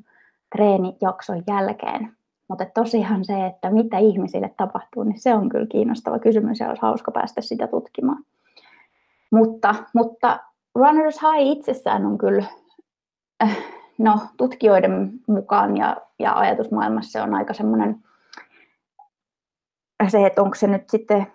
treenijakson 0.56 1.44
jälkeen. 1.48 2.12
Mutta 2.48 2.66
tosiaan 2.66 3.26
se, 3.26 3.46
että 3.46 3.70
mitä 3.70 3.98
ihmisille 3.98 4.54
tapahtuu, 4.58 5.04
niin 5.04 5.20
se 5.20 5.36
on 5.36 5.50
kyllä 5.50 5.66
kiinnostava 5.66 6.20
kysymys 6.20 6.60
ja 6.60 6.70
olisi 6.70 6.82
hauska 6.82 7.12
päästä 7.12 7.42
sitä 7.42 7.68
tutkimaan. 7.68 8.24
Mutta, 9.32 9.76
mutta 9.94 10.40
Runners 10.76 11.20
High 11.22 11.58
itsessään 11.58 12.06
on 12.06 12.18
kyllä, 12.18 12.46
äh, 13.44 13.58
no 13.98 14.20
tutkijoiden 14.38 15.12
mukaan 15.28 15.78
ja, 15.78 15.98
ja 16.20 16.34
ajatusmaailmassa 16.34 17.12
se 17.12 17.22
on 17.22 17.36
aika 17.36 17.54
semmoinen 17.54 18.04
se, 20.10 20.26
että 20.26 20.42
onko 20.42 20.56
se 20.56 20.68
nyt 20.68 20.90
sitten 20.90 21.28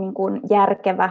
niin 0.00 0.14
kuin 0.14 0.40
järkevä 0.50 1.10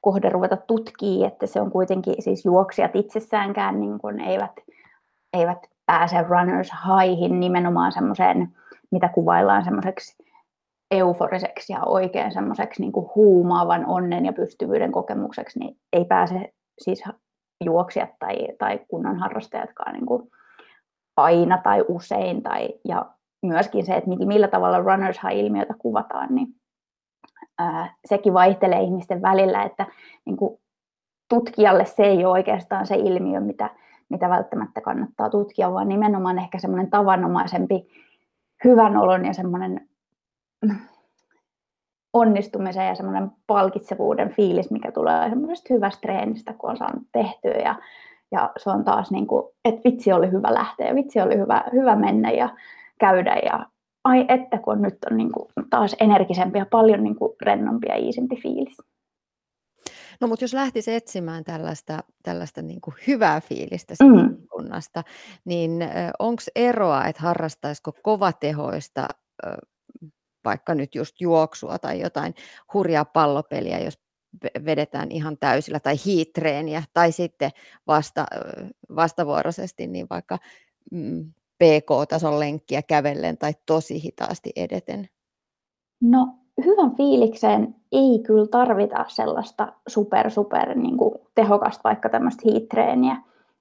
kohde 0.00 0.28
ruveta 0.28 0.56
tutkimaan, 0.56 1.32
että 1.32 1.46
se 1.46 1.60
on 1.60 1.70
kuitenkin 1.70 2.22
siis 2.22 2.44
juoksijat 2.44 2.96
itsessäänkään 2.96 3.80
niin 3.80 3.98
kuin 3.98 4.20
eivät, 4.20 4.52
eivät 5.32 5.58
pääse 5.86 6.22
runners 6.22 6.70
highhin 6.72 7.40
nimenomaan 7.40 7.92
semmoiseen, 7.92 8.56
mitä 8.90 9.08
kuvaillaan 9.08 9.64
semmoiseksi 9.64 10.16
euforiseksi 10.90 11.72
ja 11.72 11.84
oikein 11.84 12.32
semmoiseksi 12.32 12.82
niin 12.82 12.92
huumaavan 13.14 13.86
onnen 13.86 14.26
ja 14.26 14.32
pystyvyyden 14.32 14.92
kokemukseksi, 14.92 15.58
niin 15.58 15.76
ei 15.92 16.04
pääse 16.04 16.52
siis 16.78 17.04
juoksijat 17.64 18.10
tai, 18.18 18.36
tai 18.58 18.80
kunnon 18.88 19.18
harrastajatkaan 19.18 19.92
niin 19.92 20.06
kuin 20.06 20.30
aina 21.16 21.58
tai 21.62 21.84
usein. 21.88 22.42
Tai, 22.42 22.68
ja 22.88 23.06
myöskin 23.42 23.86
se, 23.86 23.94
että 23.94 24.10
millä 24.10 24.48
tavalla 24.48 24.78
runners 24.78 25.18
high-ilmiötä 25.22 25.74
kuvataan, 25.78 26.34
niin 26.34 26.54
sekin 28.04 28.34
vaihtelee 28.34 28.80
ihmisten 28.80 29.22
välillä, 29.22 29.62
että 29.62 29.86
niin 30.24 30.36
tutkijalle 31.28 31.84
se 31.84 32.02
ei 32.02 32.24
ole 32.24 32.32
oikeastaan 32.32 32.86
se 32.86 32.94
ilmiö, 32.94 33.40
mitä, 33.40 33.70
mitä 34.08 34.28
välttämättä 34.28 34.80
kannattaa 34.80 35.30
tutkia, 35.30 35.72
vaan 35.72 35.88
nimenomaan 35.88 36.38
ehkä 36.38 36.58
semmoinen 36.58 36.90
tavanomaisempi 36.90 37.88
hyvän 38.64 38.96
olon 38.96 39.24
ja 39.24 39.32
semmoinen 39.32 39.88
onnistumisen 42.12 42.86
ja 42.86 42.94
semmoinen 42.94 43.30
palkitsevuuden 43.46 44.30
fiilis, 44.30 44.70
mikä 44.70 44.92
tulee 44.92 45.28
semmoisesta 45.28 45.74
hyvästä 45.74 46.00
treenistä, 46.00 46.52
kun 46.52 46.70
on 46.70 46.76
saanut 46.76 47.02
tehtyä 47.12 47.54
ja, 47.64 47.74
ja 48.32 48.50
se 48.56 48.70
on 48.70 48.84
taas 48.84 49.10
niin 49.10 49.26
kuin, 49.26 49.46
että 49.64 49.80
vitsi 49.84 50.12
oli 50.12 50.30
hyvä 50.30 50.54
lähteä 50.54 50.88
ja 50.88 50.94
vitsi 50.94 51.20
oli 51.20 51.38
hyvä, 51.38 51.64
hyvä 51.72 51.96
mennä 51.96 52.30
ja 52.30 52.48
käydä 53.00 53.36
ja 53.44 53.66
ai 54.04 54.24
että 54.28 54.58
kun 54.58 54.82
nyt 54.82 54.98
on 55.10 55.16
niin 55.16 55.32
kuin 55.32 55.48
taas 55.70 55.96
energisempi 56.00 56.58
ja 56.58 56.66
paljon 56.66 57.02
niin 57.02 57.16
kuin 57.16 57.32
rennompi 57.42 57.86
ja 57.88 57.96
iisimpi 57.96 58.36
fiilis. 58.42 58.76
No 60.20 60.28
mutta 60.28 60.44
jos 60.44 60.54
lähtisi 60.54 60.94
etsimään 60.94 61.44
tällaista, 61.44 62.04
tällaista 62.22 62.62
niin 62.62 62.80
kuin 62.80 62.94
hyvää 63.06 63.40
fiilistä 63.40 63.94
Mm. 64.02 64.36
kunnasta, 64.52 65.04
niin 65.44 65.70
onko 66.18 66.42
eroa, 66.56 67.06
että 67.06 67.22
harrastaisiko 67.22 67.92
kovatehoista 68.02 69.08
vaikka 70.44 70.74
nyt 70.74 70.94
just 70.94 71.20
juoksua 71.20 71.78
tai 71.78 72.00
jotain 72.00 72.34
hurjaa 72.74 73.04
pallopeliä, 73.04 73.78
jos 73.78 73.98
vedetään 74.64 75.10
ihan 75.10 75.38
täysillä, 75.38 75.80
tai 75.80 75.94
hiitreeniä, 76.04 76.82
tai 76.92 77.12
sitten 77.12 77.50
vasta, 77.86 78.26
vastavuoroisesti 78.96 79.86
niin 79.86 80.06
vaikka 80.10 80.38
mm, 80.90 81.32
PK-tason 81.58 82.40
lenkkiä 82.40 82.82
kävellen 82.82 83.38
tai 83.38 83.52
tosi 83.66 84.02
hitaasti 84.02 84.52
edeten? 84.56 85.08
No 86.02 86.28
hyvän 86.64 86.96
fiilikseen 86.96 87.74
ei 87.92 88.18
kyllä 88.26 88.46
tarvita 88.46 89.04
sellaista 89.08 89.72
super, 89.88 90.30
super 90.30 90.78
niin 90.78 90.96
kuin 90.96 91.14
tehokasta 91.34 91.80
vaikka 91.84 92.08
tämmöistä 92.08 92.42
hiittreeniä. 92.44 93.16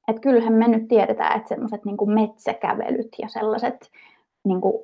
Että 0.08 0.22
kyllähän 0.22 0.54
me 0.54 0.68
nyt 0.68 0.88
tiedetään, 0.88 1.38
että 1.38 1.50
semmoiset 1.50 1.86
niin 1.86 2.14
metsäkävelyt 2.14 3.16
ja 3.22 3.30
sellaiset 3.30 3.92
niin 4.46 4.62
kuin 4.62 4.84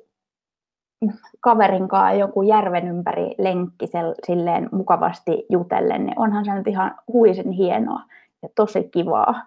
kaverin 1.40 1.88
kanssa 1.88 2.18
joku 2.18 2.42
järven 2.42 2.88
ympäri 2.88 3.34
lenkki 3.38 3.86
silleen 4.26 4.68
mukavasti 4.72 5.46
jutellen, 5.50 6.06
niin 6.06 6.18
onhan 6.18 6.44
se 6.44 6.54
nyt 6.54 6.66
ihan 6.66 6.94
huisen 7.12 7.50
hienoa 7.50 8.00
ja 8.42 8.48
tosi 8.54 8.84
kivaa. 8.84 9.46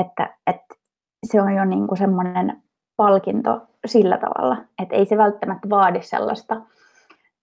Että, 0.00 0.36
että 0.46 0.74
se 1.26 1.42
on 1.42 1.54
jo 1.54 1.64
niin 1.64 1.86
kuin 1.86 1.98
semmoinen 1.98 2.62
palkinto 2.96 3.60
sillä 3.86 4.18
tavalla, 4.18 4.56
että 4.82 4.96
ei 4.96 5.06
se 5.06 5.16
välttämättä 5.18 5.70
vaadi 5.70 6.02
sellaista 6.02 6.60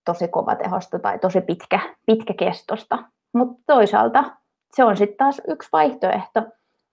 tosi 0.05 0.27
kovatehosta 0.27 0.99
tai 0.99 1.19
tosi 1.19 1.41
pitkä, 1.41 1.79
pitkäkestosta. 2.05 2.97
Mutta 3.33 3.61
toisaalta 3.67 4.23
se 4.73 4.83
on 4.83 4.97
sitten 4.97 5.17
taas 5.17 5.41
yksi 5.47 5.69
vaihtoehto, 5.73 6.43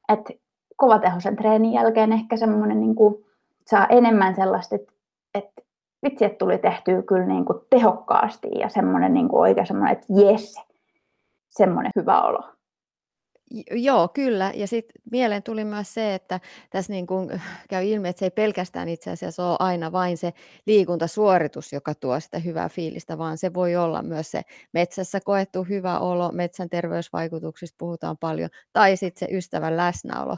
että 0.08 0.32
kovatehoisen 0.76 1.36
treenin 1.36 1.72
jälkeen 1.72 2.12
ehkä 2.12 2.36
semmoinen 2.36 2.80
niin 2.80 2.96
saa 3.66 3.86
enemmän 3.86 4.34
sellaista, 4.34 4.74
että, 4.74 4.92
että 5.34 5.62
vitsi, 6.02 6.24
että 6.24 6.38
tuli 6.38 6.58
tehtyä 6.58 7.02
kyllä 7.02 7.26
niin 7.26 7.44
kuin 7.44 7.58
tehokkaasti 7.70 8.48
ja 8.60 8.68
semmoinen 8.68 9.14
niin 9.14 9.28
kuin 9.28 9.40
oikein 9.40 9.66
semmoinen, 9.66 9.92
että 9.92 10.06
jes, 10.08 10.60
semmoinen 11.48 11.92
hyvä 11.96 12.22
olo. 12.22 12.57
Joo, 13.70 14.08
kyllä. 14.08 14.52
Ja 14.54 14.66
sitten 14.66 15.02
mieleen 15.10 15.42
tuli 15.42 15.64
myös 15.64 15.94
se, 15.94 16.14
että 16.14 16.40
tässä 16.70 16.92
niin 16.92 17.06
kuin 17.06 17.40
käy 17.70 17.84
ilmi, 17.84 18.08
että 18.08 18.20
se 18.20 18.26
ei 18.26 18.30
pelkästään 18.30 18.88
itse 18.88 19.10
asiassa 19.10 19.48
ole 19.48 19.56
aina 19.60 19.92
vain 19.92 20.16
se 20.16 20.32
liikuntasuoritus, 20.66 21.72
joka 21.72 21.94
tuo 21.94 22.20
sitä 22.20 22.38
hyvää 22.38 22.68
fiilistä, 22.68 23.18
vaan 23.18 23.38
se 23.38 23.54
voi 23.54 23.76
olla 23.76 24.02
myös 24.02 24.30
se 24.30 24.42
metsässä 24.72 25.20
koettu 25.24 25.64
hyvä 25.64 25.98
olo, 25.98 26.32
metsän 26.32 26.70
terveysvaikutuksista 26.70 27.76
puhutaan 27.78 28.18
paljon, 28.18 28.50
tai 28.72 28.96
sitten 28.96 29.28
se 29.28 29.36
ystävän 29.36 29.76
läsnäolo, 29.76 30.36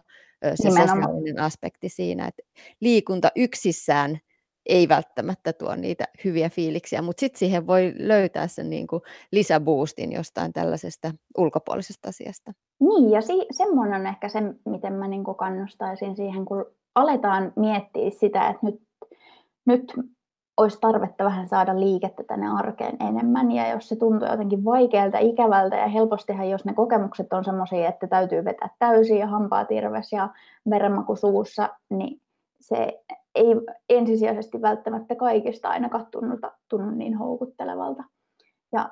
se 0.55 0.69
Nimenomaan. 0.69 1.03
sosiaalinen 1.03 1.41
aspekti 1.41 1.89
siinä, 1.89 2.27
että 2.27 2.43
liikunta 2.81 3.33
yksissään 3.37 4.19
ei 4.67 4.89
välttämättä 4.89 5.53
tuo 5.53 5.75
niitä 5.75 6.05
hyviä 6.25 6.51
fiiliksiä, 6.51 7.03
mutta 7.03 7.21
sitten 7.21 7.39
siihen 7.39 7.67
voi 7.67 7.95
löytää 7.99 8.47
sen 8.47 8.71
niin 8.71 8.87
kuin 8.87 9.03
lisäboostin 9.33 10.13
jostain 10.13 10.53
tällaisesta 10.53 11.11
ulkopuolisesta 11.39 12.09
asiasta. 12.09 12.53
Niin, 12.81 13.11
ja 13.11 13.21
si- 13.21 13.47
semmoinen 13.51 14.01
on 14.01 14.07
ehkä 14.07 14.29
se, 14.29 14.41
miten 14.65 14.93
mä 14.93 15.09
niin 15.09 15.25
kuin 15.25 15.37
kannustaisin 15.37 16.17
siihen, 16.17 16.45
kun 16.45 16.67
aletaan 16.95 17.53
miettiä 17.57 18.11
sitä, 18.11 18.49
että 18.49 18.67
nyt, 18.67 18.83
nyt 19.67 19.93
olisi 20.57 20.79
tarvetta 20.81 21.25
vähän 21.25 21.49
saada 21.49 21.81
liikettä 21.81 22.23
tänne 22.25 22.47
arkeen 22.49 22.97
enemmän, 23.09 23.53
ja 23.53 23.69
jos 23.71 23.89
se 23.89 23.97
tuntuu 23.97 24.29
jotenkin 24.29 24.65
vaikealta, 24.65 25.19
ikävältä, 25.19 25.77
ja 25.77 25.87
helpostihan 25.87 26.51
jos 26.51 26.65
ne 26.65 26.75
kokemukset 26.75 27.33
on 27.33 27.45
semmoisia, 27.45 27.89
että 27.89 28.07
täytyy 28.07 28.45
vetää 28.45 28.69
täysin 28.79 29.19
ja 29.19 29.27
hampaa 29.27 29.65
tirves 29.65 30.13
ja 30.13 30.29
verenmaku 30.71 31.17
suussa, 31.17 31.69
niin 31.91 32.21
se 32.61 33.03
ei 33.35 33.47
ensisijaisesti 33.89 34.63
välttämättä 34.63 35.15
kaikista 35.15 35.69
ainakaan 35.69 36.07
tunnu, 36.11 36.39
tunnu 36.69 36.91
niin 36.91 37.15
houkuttelevalta. 37.15 38.05
Ja 38.73 38.91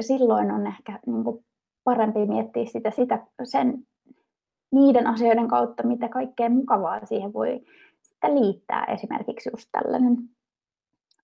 silloin 0.00 0.50
on 0.50 0.66
ehkä 0.66 0.98
niin 1.06 1.24
kuin 1.24 1.44
parempi 1.84 2.26
miettiä 2.26 2.64
sitä, 2.64 2.90
sitä 2.90 3.26
sen, 3.42 3.86
niiden 4.72 5.06
asioiden 5.06 5.48
kautta, 5.48 5.86
mitä 5.86 6.08
kaikkea 6.08 6.50
mukavaa 6.50 7.06
siihen 7.06 7.32
voi 7.32 7.60
sitten 8.02 8.40
liittää. 8.40 8.84
Esimerkiksi 8.84 9.50
just 9.52 9.68
tällainen 9.72 10.16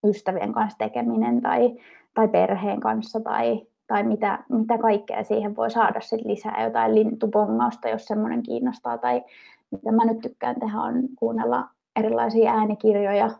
ystävien 0.06 0.52
kanssa 0.52 0.78
tekeminen 0.78 1.40
tai, 1.40 1.76
tai 2.14 2.28
perheen 2.28 2.80
kanssa 2.80 3.20
tai, 3.20 3.66
tai 3.86 4.02
mitä, 4.02 4.44
mitä 4.48 4.78
kaikkea 4.78 5.24
siihen 5.24 5.56
voi 5.56 5.70
saada 5.70 6.00
sit 6.00 6.24
lisää, 6.24 6.64
jotain 6.64 6.94
lintubongausta, 6.94 7.88
jos 7.88 8.04
semmoinen 8.04 8.42
kiinnostaa. 8.42 8.98
Tai 8.98 9.24
mitä 9.70 9.92
mä 9.92 10.04
nyt 10.04 10.20
tykkään 10.20 10.60
tehdä 10.60 10.80
on 10.80 10.94
kuunnella 11.18 11.68
erilaisia 11.96 12.52
äänikirjoja 12.52 13.30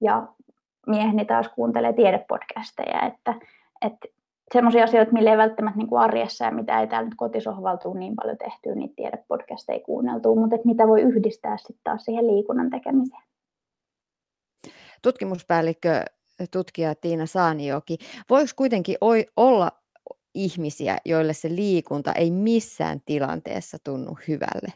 ja 0.00 0.28
mieheni 0.86 1.24
taas 1.24 1.48
kuuntelee 1.48 1.92
tiedepodcasteja, 1.92 3.06
että, 3.06 3.34
että 3.82 4.08
semmoisia 4.54 4.84
asioita, 4.84 5.12
millä 5.12 5.30
ei 5.30 5.36
välttämättä 5.36 5.78
niin 5.78 5.88
kuin 5.88 6.00
arjessa 6.00 6.44
ja 6.44 6.50
mitä 6.50 6.80
ei 6.80 6.86
täällä 6.86 7.08
nyt 7.08 7.16
kotisohvalta 7.16 7.94
niin 7.94 8.16
paljon 8.16 8.38
tehtyä, 8.38 8.74
niin 8.74 8.94
tiedepodcasteja 8.94 9.80
kuunneltua, 9.80 10.34
mutta 10.34 10.56
että 10.56 10.68
mitä 10.68 10.88
voi 10.88 11.02
yhdistää 11.02 11.56
sitten 11.56 11.80
taas 11.84 12.04
siihen 12.04 12.26
liikunnan 12.26 12.70
tekemiseen. 12.70 13.22
Tutkimuspäällikkö 15.02 16.04
tutkija 16.50 16.94
Tiina 16.94 17.26
Saanioki, 17.26 17.98
voiko 18.30 18.50
kuitenkin 18.56 18.96
olla 19.36 19.70
ihmisiä, 20.34 20.98
joille 21.04 21.32
se 21.32 21.48
liikunta 21.48 22.12
ei 22.12 22.30
missään 22.30 23.00
tilanteessa 23.06 23.78
tunnu 23.84 24.18
hyvälle? 24.28 24.72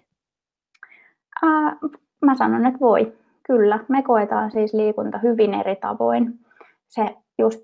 Mä 2.24 2.34
sanon, 2.34 2.66
että 2.66 2.80
voi. 2.80 3.12
Kyllä, 3.46 3.78
me 3.88 4.02
koetaan 4.02 4.50
siis 4.50 4.74
liikunta 4.74 5.18
hyvin 5.18 5.54
eri 5.54 5.76
tavoin. 5.76 6.38
Se 6.88 7.16
just 7.38 7.60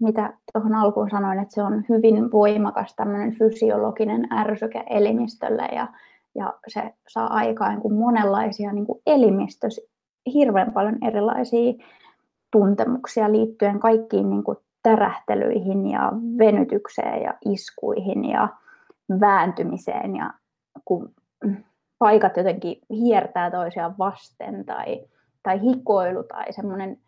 mitä 0.00 0.32
tuohon 0.52 0.74
alkuun 0.74 1.10
sanoin, 1.10 1.38
että 1.38 1.54
se 1.54 1.62
on 1.62 1.84
hyvin 1.88 2.32
voimakas 2.32 2.94
tämmöinen 2.96 3.34
fysiologinen 3.38 4.32
ärsyke 4.32 4.84
elimistölle 4.90 5.68
ja, 5.72 5.88
ja 6.34 6.54
se 6.68 6.94
saa 7.08 7.34
aikaan 7.34 7.80
kuin 7.80 7.94
monenlaisia 7.94 8.72
niin 8.72 8.86
kuin 8.86 9.02
elimistössä 9.06 9.82
hirveän 10.34 10.72
paljon 10.72 10.98
erilaisia 11.04 11.72
tuntemuksia 12.50 13.32
liittyen 13.32 13.80
kaikkiin 13.80 14.30
niin 14.30 14.44
kuin 14.44 14.58
tärähtelyihin 14.82 15.90
ja 15.90 16.12
venytykseen 16.38 17.22
ja 17.22 17.34
iskuihin 17.44 18.24
ja 18.24 18.48
vääntymiseen 19.20 20.16
ja 20.16 20.30
kun 20.84 21.12
paikat 22.04 22.36
jotenkin 22.36 22.78
hiertää 22.90 23.50
toisiaan 23.50 23.94
vasten 23.98 24.64
tai, 24.64 25.04
tai 25.42 25.60
hikoilu 25.60 26.22
tai 26.22 26.52
semmoinen 26.52 26.98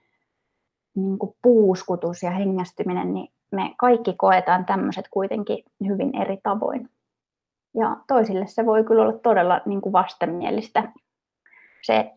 niin 0.94 1.18
puuskutus 1.42 2.22
ja 2.22 2.30
hengästyminen, 2.30 3.14
niin 3.14 3.32
me 3.53 3.74
kaikki 3.78 4.14
koetaan 4.18 4.64
tämmöiset 4.64 5.05
kuitenkin 5.11 5.64
hyvin 5.86 6.16
eri 6.22 6.38
tavoin. 6.42 6.88
Ja 7.74 7.97
toisille 8.09 8.47
se 8.47 8.66
voi 8.66 8.84
kyllä 8.84 9.03
olla 9.03 9.18
todella 9.18 9.61
niin 9.66 9.80
kuin 9.80 9.92
vastenmielistä 9.92 10.92
se, 11.82 12.12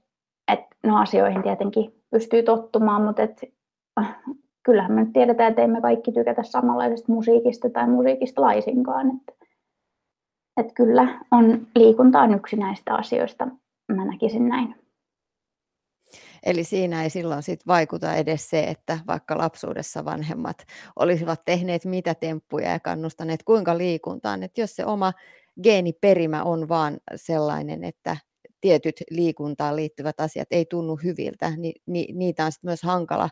että 0.48 0.76
no 0.84 1.02
asioihin 1.02 1.44
tietenkin 1.44 1.94
pystyy 2.12 2.44
tottumaan, 2.44 3.02
mutta 3.02 3.22
et, 3.22 3.42
äh, 4.00 4.20
kyllähän 4.64 4.92
me 4.92 5.04
nyt 5.04 5.14
tiedetään, 5.14 5.50
että 5.50 5.62
emme 5.62 5.82
kaikki 5.82 6.12
tykätä 6.12 6.44
samanlaisesta 6.44 7.12
musiikista 7.12 7.70
tai 7.70 7.88
musiikista 7.88 8.42
laisinkaan. 8.42 9.08
Että 9.08 9.46
että 10.60 10.74
kyllä 10.74 11.20
on, 11.32 11.68
liikunta 11.76 12.22
on 12.22 12.34
yksi 12.34 12.56
näistä 12.56 12.96
asioista, 12.96 13.48
mä 13.96 14.06
näkisin 14.06 14.50
näin. 14.50 14.76
Eli 16.46 16.64
siinä 16.64 17.04
ei 17.04 17.10
silloin 17.10 17.44
sit 17.44 17.68
vaikuta 17.68 18.16
edes 18.16 18.50
se, 18.50 18.64
että 18.64 19.00
vaikka 19.08 19.38
lapsuudessa 19.38 20.06
vanhemmat 20.06 20.66
olisivat 20.96 21.42
tehneet 21.46 21.86
mitä 21.86 22.16
temppuja 22.16 22.72
ja 22.72 22.80
kannustaneet 22.80 23.44
kuinka 23.44 23.78
liikuntaan, 23.78 24.44
että 24.44 24.62
jos 24.62 24.76
se 24.76 24.86
oma 24.86 25.14
geeniperimä 25.64 26.44
on 26.44 26.70
vaan 26.70 26.98
sellainen, 27.16 27.84
että 27.84 28.18
tietyt 28.62 28.96
liikuntaan 29.10 29.76
liittyvät 29.76 30.20
asiat 30.20 30.48
ei 30.52 30.66
tunnu 30.66 31.00
hyviltä, 31.04 31.52
niin 31.58 32.18
niitä 32.18 32.46
on 32.46 32.52
sit 32.52 32.64
myös 32.64 32.84
hankala 32.84 33.30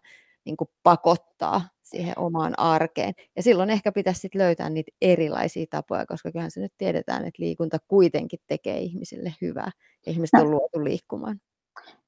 niin 0.47 0.57
kuin 0.57 0.69
pakottaa 0.83 1.61
siihen 1.83 2.13
omaan 2.19 2.59
arkeen. 2.59 3.13
Ja 3.35 3.43
silloin 3.43 3.69
ehkä 3.69 3.91
pitäisi 3.91 4.19
sit 4.19 4.35
löytää 4.35 4.69
niitä 4.69 4.91
erilaisia 5.01 5.65
tapoja, 5.69 6.05
koska 6.05 6.31
kyllähän 6.31 6.51
se 6.51 6.61
nyt 6.61 6.73
tiedetään, 6.77 7.25
että 7.25 7.43
liikunta 7.43 7.77
kuitenkin 7.87 8.39
tekee 8.47 8.77
ihmisille 8.77 9.33
hyvää. 9.41 9.71
Ihmiset 10.07 10.39
on 10.41 10.51
luotu 10.51 10.83
liikkumaan. 10.83 11.39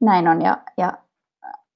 Näin 0.01 0.27
on, 0.27 0.41
ja, 0.41 0.57
ja 0.77 0.93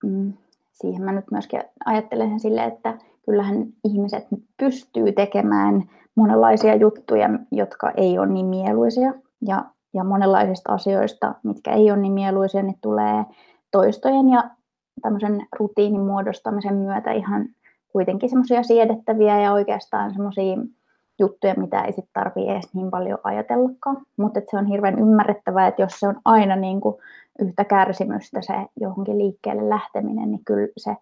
mm, 0.04 0.34
siihen 0.74 1.04
mä 1.04 1.12
nyt 1.12 1.32
myöskin 1.32 1.64
ajattelen 1.86 2.40
silleen, 2.40 2.74
että 2.74 2.98
kyllähän 3.26 3.66
ihmiset 3.84 4.28
pystyy 4.58 5.12
tekemään 5.12 5.90
monenlaisia 6.16 6.76
juttuja, 6.76 7.30
jotka 7.52 7.92
ei 7.98 8.20
ole 8.20 8.28
niin 8.28 8.46
mieluisia, 8.46 9.14
ja, 9.46 9.66
ja 9.94 10.04
monenlaisista 10.04 10.74
asioista, 10.74 11.36
mitkä 11.44 11.74
ei 11.74 11.92
ole 11.92 12.00
niin 12.00 12.14
mieluisia, 12.14 12.64
niin 12.64 12.80
tulee 12.82 13.24
toistojen 13.72 14.30
ja 14.30 14.44
tämmöisen 15.02 15.48
rutiinin 15.60 16.02
muodostamisen 16.02 16.76
myötä 16.76 17.12
ihan 17.12 17.50
kuitenkin 17.88 18.30
semmoisia 18.30 18.64
siedettäviä 18.64 19.42
ja 19.42 19.54
oikeastaan 19.54 20.14
semmoisia 20.14 20.58
juttuja, 21.20 21.54
mitä 21.58 21.82
ei 21.82 21.94
sitten 21.94 22.14
tarvitse 22.14 22.52
edes 22.52 22.74
niin 22.74 22.92
paljon 22.92 23.20
ajatellakaan. 23.24 23.98
Mutta 24.18 24.42
se 24.52 24.58
on 24.58 24.66
hirveän 24.66 25.00
ymmärrettävää, 25.00 25.68
että 25.68 25.82
jos 25.82 26.00
se 26.00 26.08
on 26.08 26.16
aina 26.26 26.56
niin 26.56 26.82
kuin 26.82 26.96
yhtä 27.40 27.66
kärsimystä 27.66 28.42
se 28.42 28.54
johonkin 28.80 29.18
liikkeelle 29.18 29.70
lähteminen, 29.70 30.32
niin 30.32 30.46
kyllä 30.46 30.68
se, 30.78 30.96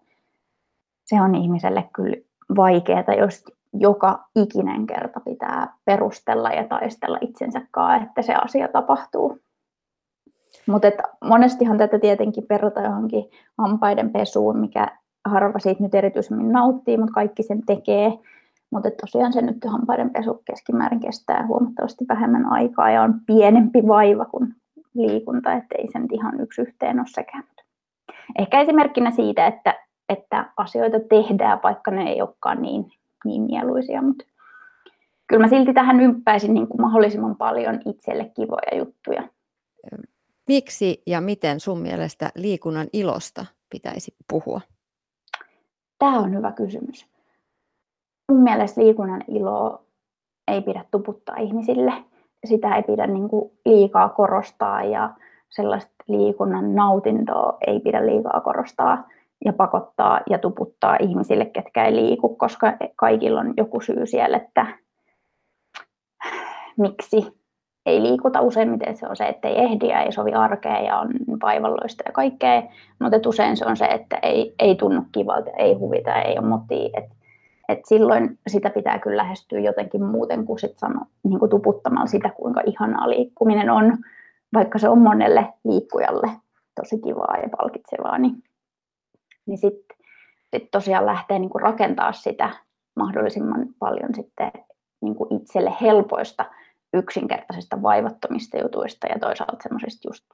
se 1.04 1.20
on 1.20 1.34
ihmiselle 1.34 1.88
kyllä 1.94 2.16
vaikeaa, 2.56 3.14
jos 3.18 3.44
joka 3.72 4.24
ikinen 4.36 4.86
kerta 4.86 5.20
pitää 5.20 5.74
perustella 5.84 6.50
ja 6.50 6.68
taistella 6.68 7.18
itsensä 7.20 7.60
kanssa, 7.70 8.06
että 8.06 8.22
se 8.22 8.34
asia 8.34 8.68
tapahtuu. 8.68 9.38
Mutta 10.66 10.88
monestihan 11.24 11.78
tätä 11.78 11.98
tietenkin 11.98 12.46
perata 12.46 12.80
johonkin 12.80 13.24
hampaiden 13.58 14.10
pesuun, 14.10 14.58
mikä 14.58 14.88
harva 15.24 15.58
siitä 15.58 15.82
nyt 15.82 15.94
erityisemmin 15.94 16.52
nauttii, 16.52 16.96
mutta 16.96 17.12
kaikki 17.12 17.42
sen 17.42 17.60
tekee. 17.66 18.12
Mutta 18.70 18.90
tosiaan 19.00 19.32
se 19.32 19.42
nyt 19.42 19.64
hampaiden 19.66 20.10
pesu 20.10 20.42
keskimäärin 20.44 21.00
kestää 21.00 21.46
huomattavasti 21.46 22.04
vähemmän 22.08 22.52
aikaa 22.52 22.90
ja 22.90 23.02
on 23.02 23.14
pienempi 23.26 23.86
vaiva 23.86 24.24
kuin 24.24 24.54
liikunta, 24.94 25.52
että 25.52 25.74
ei 25.78 25.88
sen 25.92 26.06
ihan 26.10 26.40
yksi 26.40 26.62
yhteen 26.62 26.98
ole 26.98 27.06
sekään. 27.06 27.44
Ehkä 28.38 28.60
esimerkkinä 28.60 29.10
siitä, 29.10 29.46
että, 29.46 29.74
että 30.08 30.52
asioita 30.56 31.00
tehdään, 31.00 31.60
vaikka 31.62 31.90
ne 31.90 32.10
ei 32.10 32.22
olekaan 32.22 32.62
niin, 32.62 32.90
niin 33.24 33.42
mieluisia, 33.42 34.02
mutta 34.02 34.24
kyllä 35.26 35.40
mä 35.40 35.48
silti 35.48 35.72
tähän 35.72 36.00
ympäisin 36.00 36.54
niin 36.54 36.68
kuin 36.68 36.80
mahdollisimman 36.80 37.36
paljon 37.36 37.80
itselle 37.86 38.30
kivoja 38.34 38.76
juttuja. 38.78 39.22
Miksi 40.48 41.02
ja 41.06 41.20
miten 41.20 41.60
sun 41.60 41.78
mielestä 41.78 42.30
liikunnan 42.34 42.86
ilosta 42.92 43.46
pitäisi 43.70 44.14
puhua? 44.30 44.60
Tämä 45.98 46.18
on 46.18 46.34
hyvä 46.34 46.52
kysymys. 46.52 47.06
Mun 48.32 48.42
mielestä 48.42 48.80
liikunnan 48.80 49.24
ilo 49.28 49.84
ei 50.48 50.62
pidä 50.62 50.84
tuputtaa 50.90 51.36
ihmisille. 51.36 51.92
Sitä 52.44 52.76
ei 52.76 52.82
pidä 52.82 53.06
niin 53.06 53.28
kuin 53.28 53.52
liikaa 53.64 54.08
korostaa 54.08 54.84
ja 54.84 55.14
sellaista 55.48 55.92
liikunnan 56.08 56.74
nautintoa 56.74 57.58
ei 57.66 57.80
pidä 57.80 58.06
liikaa 58.06 58.40
korostaa 58.40 59.08
ja 59.44 59.52
pakottaa 59.52 60.20
ja 60.30 60.38
tuputtaa 60.38 60.96
ihmisille, 61.00 61.44
ketkä 61.44 61.84
ei 61.84 61.96
liiku, 61.96 62.36
koska 62.36 62.72
kaikilla 62.96 63.40
on 63.40 63.54
joku 63.56 63.80
syy 63.80 64.06
siellä, 64.06 64.36
että 64.36 64.78
miksi 66.78 67.41
ei 67.86 68.02
liikuta 68.02 68.40
useimmiten 68.40 68.96
se 68.96 69.06
on 69.06 69.16
se, 69.16 69.24
että 69.24 69.48
ei 69.48 69.58
ehdi 69.58 69.88
ja 69.88 70.00
ei 70.00 70.12
sovi 70.12 70.32
arkeen 70.32 70.84
ja 70.84 70.98
on 70.98 71.10
vaivalloista 71.42 72.02
ja 72.06 72.12
kaikkea, 72.12 72.62
mutta 72.98 73.28
usein 73.28 73.56
se 73.56 73.66
on 73.66 73.76
se, 73.76 73.84
että 73.84 74.18
ei, 74.22 74.54
ei 74.58 74.74
tunnu 74.74 75.02
kivalta, 75.12 75.50
ei 75.50 75.74
huvita, 75.74 76.22
ei 76.22 76.38
ole 76.38 76.46
motia. 76.46 76.90
Et, 76.96 77.10
et 77.68 77.84
silloin 77.84 78.38
sitä 78.46 78.70
pitää 78.70 78.98
kyllä 78.98 79.16
lähestyä 79.16 79.60
jotenkin 79.60 80.04
muuten 80.04 80.46
kuin, 80.46 80.58
sit 80.58 80.78
sano, 80.78 81.00
niin 81.22 81.38
kuin 81.38 81.50
tuputtamalla 81.50 82.06
sitä, 82.06 82.30
kuinka 82.30 82.60
ihanaa 82.66 83.10
liikkuminen 83.10 83.70
on, 83.70 83.98
vaikka 84.54 84.78
se 84.78 84.88
on 84.88 84.98
monelle 84.98 85.52
liikkujalle 85.64 86.30
tosi 86.80 86.98
kivaa 86.98 87.36
ja 87.42 87.48
palkitsevaa, 87.58 88.18
niin, 88.18 88.42
niin 89.46 89.58
sitten 89.58 89.96
sit 90.54 90.70
tosiaan 90.70 91.06
lähtee 91.06 91.38
niin 91.38 91.50
kuin 91.50 91.62
rakentaa 91.62 92.12
sitä 92.12 92.50
mahdollisimman 92.96 93.66
paljon 93.78 94.14
sitten 94.14 94.52
niin 95.00 95.14
kuin 95.14 95.42
itselle 95.42 95.72
helpoista 95.80 96.44
yksinkertaisista 96.92 97.82
vaivattomista 97.82 98.58
jutuista 98.58 99.06
ja 99.06 99.18
toisaalta 99.18 99.62
semmoisista 99.62 100.08
just 100.08 100.24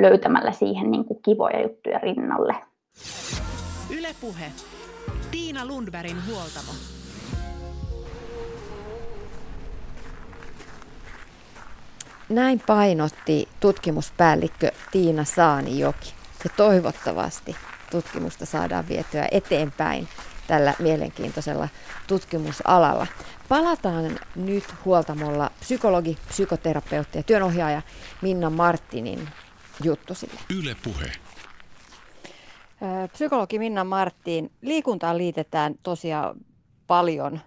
löytämällä 0.00 0.52
siihen 0.52 0.90
niin 0.90 1.04
kuin 1.04 1.22
kivoja 1.22 1.62
juttuja 1.62 1.98
rinnalle. 1.98 2.54
Ylepuhe. 3.98 4.52
Tiina 5.30 5.66
Lundbergin 5.66 6.16
huoltamo. 6.26 6.72
Näin 12.28 12.62
painotti 12.66 13.48
tutkimuspäällikkö 13.60 14.70
Tiina 14.92 15.24
Saanijoki. 15.24 16.14
Ja 16.44 16.50
toivottavasti 16.56 17.56
tutkimusta 17.90 18.46
saadaan 18.46 18.88
vietyä 18.88 19.28
eteenpäin 19.30 20.08
tällä 20.52 20.74
mielenkiintoisella 20.78 21.68
tutkimusalalla. 22.06 23.06
Palataan 23.48 24.18
nyt 24.36 24.64
huoltamolla 24.84 25.50
psykologi, 25.60 26.18
psykoterapeutti 26.28 27.18
ja 27.18 27.22
työnohjaaja 27.22 27.82
Minna 28.22 28.50
Martinin 28.50 29.28
juttusille. 29.82 30.40
Yle 30.58 30.76
puhe. 30.84 31.12
Psykologi 33.12 33.58
Minna 33.58 33.84
Martin, 33.84 34.52
liikuntaan 34.60 35.18
liitetään 35.18 35.74
tosiaan 35.82 36.36
paljon 36.86 37.40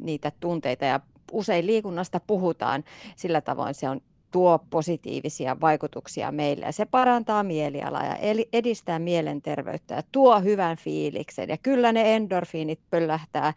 niitä 0.00 0.32
tunteita 0.40 0.84
ja 0.84 1.00
usein 1.32 1.66
liikunnasta 1.66 2.20
puhutaan 2.20 2.84
sillä 3.16 3.40
tavoin 3.40 3.74
se 3.74 3.88
on 3.88 4.00
tuo 4.32 4.60
positiivisia 4.70 5.60
vaikutuksia 5.60 6.32
meille. 6.32 6.66
Ja 6.66 6.72
se 6.72 6.84
parantaa 6.84 7.42
mielialaa 7.42 8.04
ja 8.04 8.16
edistää 8.52 8.98
mielenterveyttä 8.98 9.94
ja 9.94 10.02
tuo 10.12 10.40
hyvän 10.40 10.76
fiiliksen. 10.76 11.48
Ja 11.48 11.56
kyllä 11.56 11.92
ne 11.92 12.16
endorfiinit 12.16 12.80
pöllähtää 12.90 13.52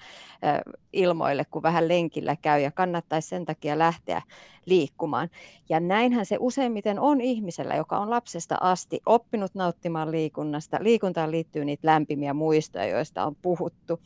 ilmoille, 0.93 1.45
kun 1.51 1.63
vähän 1.63 1.87
lenkillä 1.87 2.35
käy 2.41 2.61
ja 2.61 2.71
kannattaisi 2.71 3.27
sen 3.27 3.45
takia 3.45 3.79
lähteä 3.79 4.21
liikkumaan. 4.65 5.29
Ja 5.69 5.79
näinhän 5.79 6.25
se 6.25 6.37
useimmiten 6.39 6.99
on 6.99 7.21
ihmisellä, 7.21 7.75
joka 7.75 7.97
on 7.97 8.09
lapsesta 8.09 8.57
asti 8.61 8.99
oppinut 9.05 9.55
nauttimaan 9.55 10.11
liikunnasta. 10.11 10.77
Liikuntaan 10.81 11.31
liittyy 11.31 11.65
niitä 11.65 11.87
lämpimiä 11.87 12.33
muistoja, 12.33 12.87
joista 12.87 13.25
on 13.25 13.35
puhuttu. 13.35 13.99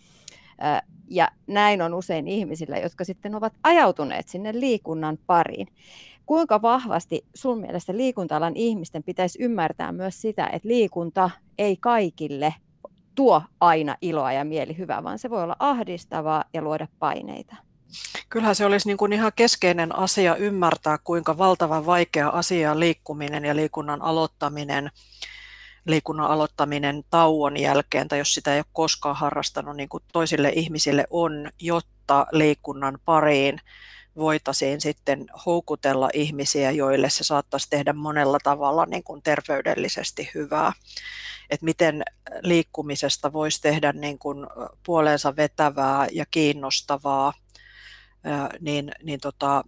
Ja 1.10 1.28
näin 1.48 1.82
on 1.82 1.94
usein 1.94 2.28
ihmisillä, 2.28 2.78
jotka 2.78 3.04
sitten 3.04 3.36
ovat 3.36 3.54
ajautuneet 3.64 4.28
sinne 4.28 4.60
liikunnan 4.60 5.18
pariin. 5.28 5.68
Kuinka 6.30 6.62
vahvasti 6.62 7.26
sun 7.34 7.60
mielestä 7.60 7.98
liikunta-alan 7.98 8.56
ihmisten 8.56 9.04
pitäisi 9.04 9.44
ymmärtää 9.44 9.92
myös 9.92 10.22
sitä, 10.22 10.48
että 10.48 10.68
liikunta 10.68 11.30
ei 11.58 11.78
kaikille 11.78 12.54
tuo 13.16 13.42
aina 13.60 13.96
iloa 14.02 14.32
ja 14.32 14.46
mielihyvää, 14.46 15.04
vaan 15.04 15.20
se 15.20 15.30
voi 15.30 15.44
olla 15.44 15.56
ahdistavaa 15.60 16.44
ja 16.54 16.62
luoda 16.62 16.88
paineita? 17.00 17.56
Kyllähän 18.30 18.56
se 18.56 18.66
olisi 18.66 18.88
niin 18.88 18.98
kuin 18.98 19.14
ihan 19.14 19.32
keskeinen 19.36 19.96
asia 19.96 20.36
ymmärtää, 20.36 20.98
kuinka 21.04 21.38
valtavan 21.38 21.86
vaikea 21.86 22.30
asia 22.30 22.80
liikkuminen 22.80 23.46
ja 23.46 23.56
liikunnan 23.56 24.02
aloittaminen 24.02 24.92
liikunnan 25.86 26.28
aloittaminen 26.28 27.04
tauon 27.10 27.58
jälkeen, 27.58 28.08
tai 28.08 28.20
jos 28.20 28.34
sitä 28.34 28.54
ei 28.54 28.60
ole 28.60 28.66
koskaan 28.74 29.16
harrastanut, 29.16 29.76
niin 29.76 29.90
kuin 29.90 30.04
toisille 30.14 30.50
ihmisille 30.50 31.06
on, 31.10 31.50
jotta 31.60 32.28
liikunnan 32.32 33.00
pariin 33.06 33.62
voitaisiin 34.16 34.82
sitten 34.82 35.26
houkutella 35.46 36.10
ihmisiä, 36.14 36.72
joille 36.72 37.10
se 37.10 37.24
saattaisi 37.24 37.70
tehdä 37.70 37.94
monella 37.94 38.38
tavalla 38.44 38.86
niin 38.86 39.04
kuin 39.04 39.22
terveydellisesti 39.22 40.30
hyvää. 40.36 40.74
Että 41.50 41.66
miten 41.66 42.04
liikkumisesta 42.42 43.34
voisi 43.34 43.62
tehdä 43.62 43.94
niin 43.94 44.20
kuin 44.20 44.48
puoleensa 44.86 45.36
vetävää 45.36 46.08
ja 46.12 46.26
kiinnostavaa, 46.32 47.34
niin, 48.60 48.92
niin 49.04 49.20
tota, 49.20 49.64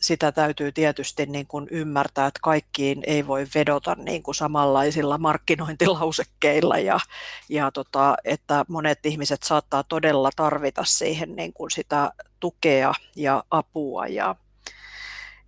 sitä 0.00 0.32
täytyy 0.32 0.72
tietysti 0.72 1.26
niin 1.26 1.46
kuin 1.46 1.66
ymmärtää, 1.70 2.26
että 2.26 2.40
kaikkiin 2.42 3.02
ei 3.06 3.26
voi 3.26 3.46
vedota 3.54 3.94
niin 3.94 4.22
kuin 4.22 4.34
samanlaisilla 4.34 5.18
markkinointilausekkeilla 5.18 6.78
ja, 6.78 7.00
ja 7.48 7.70
tota, 7.70 8.16
että 8.24 8.64
monet 8.68 9.06
ihmiset 9.06 9.42
saattaa 9.42 9.84
todella 9.84 10.30
tarvita 10.36 10.84
siihen 10.84 11.36
niin 11.36 11.52
kuin 11.52 11.70
sitä 11.70 12.12
tukea 12.40 12.92
ja 13.16 13.44
apua 13.50 14.06
ja, 14.06 14.36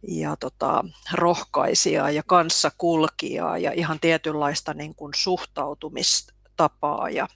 ja 0.09 0.37
tota, 0.37 0.85
rohkaisijaa 1.13 2.11
ja 2.11 2.23
kanssakulkijaa 2.23 3.59
ja 3.59 3.73
ihan 3.73 4.01
tietynlaista 4.01 4.75
niin 4.75 4.95
kuin 4.95 5.13
suhtautumistapaa 5.17 7.11
ja 7.11 7.29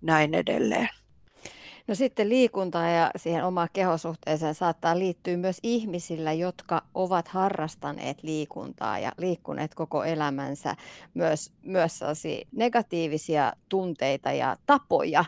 näin 0.00 0.34
edelleen. 0.34 0.88
No 1.90 1.94
sitten 1.94 2.28
liikunta 2.28 2.78
ja 2.78 3.10
siihen 3.16 3.44
omaan 3.44 3.68
kehosuhteeseen 3.72 4.54
saattaa 4.54 4.98
liittyä 4.98 5.36
myös 5.36 5.58
ihmisillä, 5.62 6.32
jotka 6.32 6.82
ovat 6.94 7.28
harrastaneet 7.28 8.22
liikuntaa 8.22 8.98
ja 8.98 9.12
liikkuneet 9.18 9.74
koko 9.74 10.04
elämänsä 10.04 10.76
myös, 11.14 11.52
myös 11.62 12.00
negatiivisia 12.52 13.52
tunteita 13.68 14.32
ja 14.32 14.56
tapoja. 14.66 15.24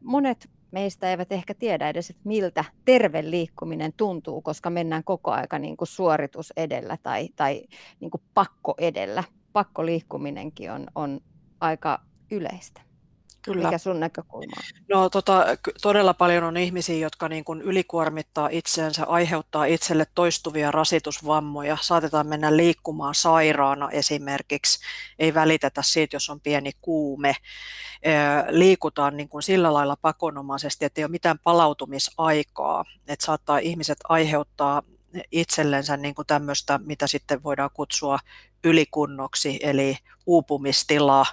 Monet 0.00 0.50
meistä 0.70 1.10
eivät 1.10 1.32
ehkä 1.32 1.54
tiedä 1.54 1.88
edes, 1.88 2.10
että 2.10 2.22
miltä 2.24 2.64
terve 2.84 3.30
liikkuminen 3.30 3.92
tuntuu, 3.96 4.42
koska 4.42 4.70
mennään 4.70 5.04
koko 5.04 5.30
aika 5.30 5.58
niin 5.58 5.76
kuin 5.76 5.88
suoritus 5.88 6.52
edellä 6.56 6.96
tai, 7.02 7.28
tai 7.36 7.62
niin 8.00 8.10
kuin 8.10 8.22
pakko 8.34 8.74
edellä. 8.78 9.24
Pakkoliikkuminenkin 9.52 10.72
on, 10.72 10.86
on 10.94 11.20
aika 11.60 12.00
yleistä. 12.30 12.85
Kyllä. 13.46 13.64
Mikä 13.64 13.78
sun 13.78 14.00
näkökulma 14.00 14.56
on? 14.56 14.84
No 14.88 15.10
tota, 15.10 15.44
todella 15.82 16.14
paljon 16.14 16.44
on 16.44 16.56
ihmisiä, 16.56 16.96
jotka 16.96 17.28
niin 17.28 17.44
kuin 17.44 17.62
ylikuormittaa 17.62 18.48
itseensä, 18.52 19.04
aiheuttaa 19.04 19.64
itselle 19.64 20.06
toistuvia 20.14 20.70
rasitusvammoja. 20.70 21.78
Saatetaan 21.80 22.26
mennä 22.26 22.56
liikkumaan 22.56 23.14
sairaana 23.14 23.90
esimerkiksi, 23.90 24.78
ei 25.18 25.34
välitetä 25.34 25.82
siitä, 25.84 26.16
jos 26.16 26.30
on 26.30 26.40
pieni 26.40 26.72
kuume. 26.80 27.34
Liikutaan 28.48 29.16
niin 29.16 29.28
kuin 29.28 29.42
sillä 29.42 29.74
lailla 29.74 29.96
pakonomaisesti, 30.02 30.84
että 30.84 31.00
ei 31.00 31.04
ole 31.04 31.10
mitään 31.10 31.38
palautumisaikaa. 31.38 32.84
Että 33.08 33.26
saattaa 33.26 33.58
ihmiset 33.58 33.98
aiheuttaa 34.08 34.82
itsellensä 35.32 35.96
niin 35.96 36.14
kuin 36.14 36.26
tämmöistä, 36.26 36.78
mitä 36.78 37.06
sitten 37.06 37.42
voidaan 37.42 37.70
kutsua 37.74 38.18
ylikunnoksi, 38.64 39.58
eli 39.62 39.98
uupumistilaa 40.26 41.26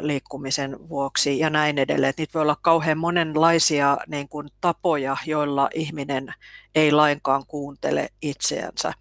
liikkumisen 0.00 0.88
vuoksi 0.88 1.38
ja 1.38 1.50
näin 1.50 1.78
edelleen. 1.78 2.14
Niitä 2.18 2.34
voi 2.34 2.42
olla 2.42 2.56
kauhean 2.62 2.98
monenlaisia 2.98 3.96
niin 4.06 4.28
kuin, 4.28 4.48
tapoja, 4.60 5.16
joilla 5.26 5.68
ihminen 5.74 6.34
ei 6.74 6.92
lainkaan 6.92 7.46
kuuntele 7.46 8.08
itseänsä. 8.22 8.92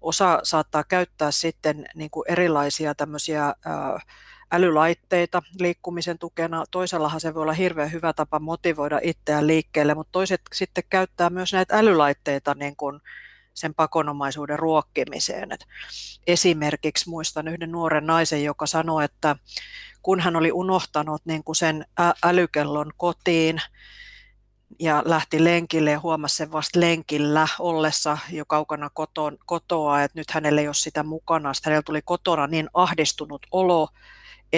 Osa 0.00 0.40
saattaa 0.42 0.84
käyttää 0.84 1.30
sitten 1.30 1.86
niin 1.94 2.10
kuin 2.10 2.24
erilaisia 2.28 2.94
tämmöisiä 2.94 3.54
älylaitteita 4.52 5.42
liikkumisen 5.60 6.18
tukena. 6.18 6.64
Toisellahan 6.70 7.20
se 7.20 7.34
voi 7.34 7.42
olla 7.42 7.52
hirveän 7.52 7.92
hyvä 7.92 8.12
tapa 8.12 8.38
motivoida 8.38 9.00
itseään 9.02 9.46
liikkeelle, 9.46 9.94
mutta 9.94 10.12
toiset 10.12 10.40
sitten 10.52 10.84
käyttää 10.90 11.30
myös 11.30 11.52
näitä 11.52 11.78
älylaitteita 11.78 12.54
niin 12.54 12.76
kuin 12.76 13.00
sen 13.56 13.74
pakonomaisuuden 13.74 14.58
ruokkimiseen. 14.58 15.52
Et 15.52 15.66
esimerkiksi 16.26 17.08
muistan 17.08 17.48
yhden 17.48 17.72
nuoren 17.72 18.06
naisen, 18.06 18.44
joka 18.44 18.66
sanoi, 18.66 19.04
että 19.04 19.36
kun 20.02 20.20
hän 20.20 20.36
oli 20.36 20.52
unohtanut 20.52 21.22
niin 21.24 21.44
kuin 21.44 21.56
sen 21.56 21.86
älykellon 22.24 22.92
kotiin 22.96 23.60
ja 24.78 25.02
lähti 25.04 25.44
lenkille 25.44 25.90
ja 25.90 26.00
huomasi 26.00 26.36
sen 26.36 26.52
vasta 26.52 26.80
lenkillä 26.80 27.48
ollessa 27.58 28.18
jo 28.30 28.44
kaukana 28.44 28.90
koton, 28.94 29.38
kotoa, 29.46 30.02
että 30.02 30.18
nyt 30.18 30.30
hänelle 30.30 30.60
ei 30.60 30.68
ole 30.68 30.74
sitä 30.74 31.02
mukana. 31.02 31.54
Sitten 31.54 31.70
hänellä 31.70 31.82
tuli 31.82 32.02
kotona 32.02 32.46
niin 32.46 32.68
ahdistunut 32.74 33.46
olo, 33.50 33.88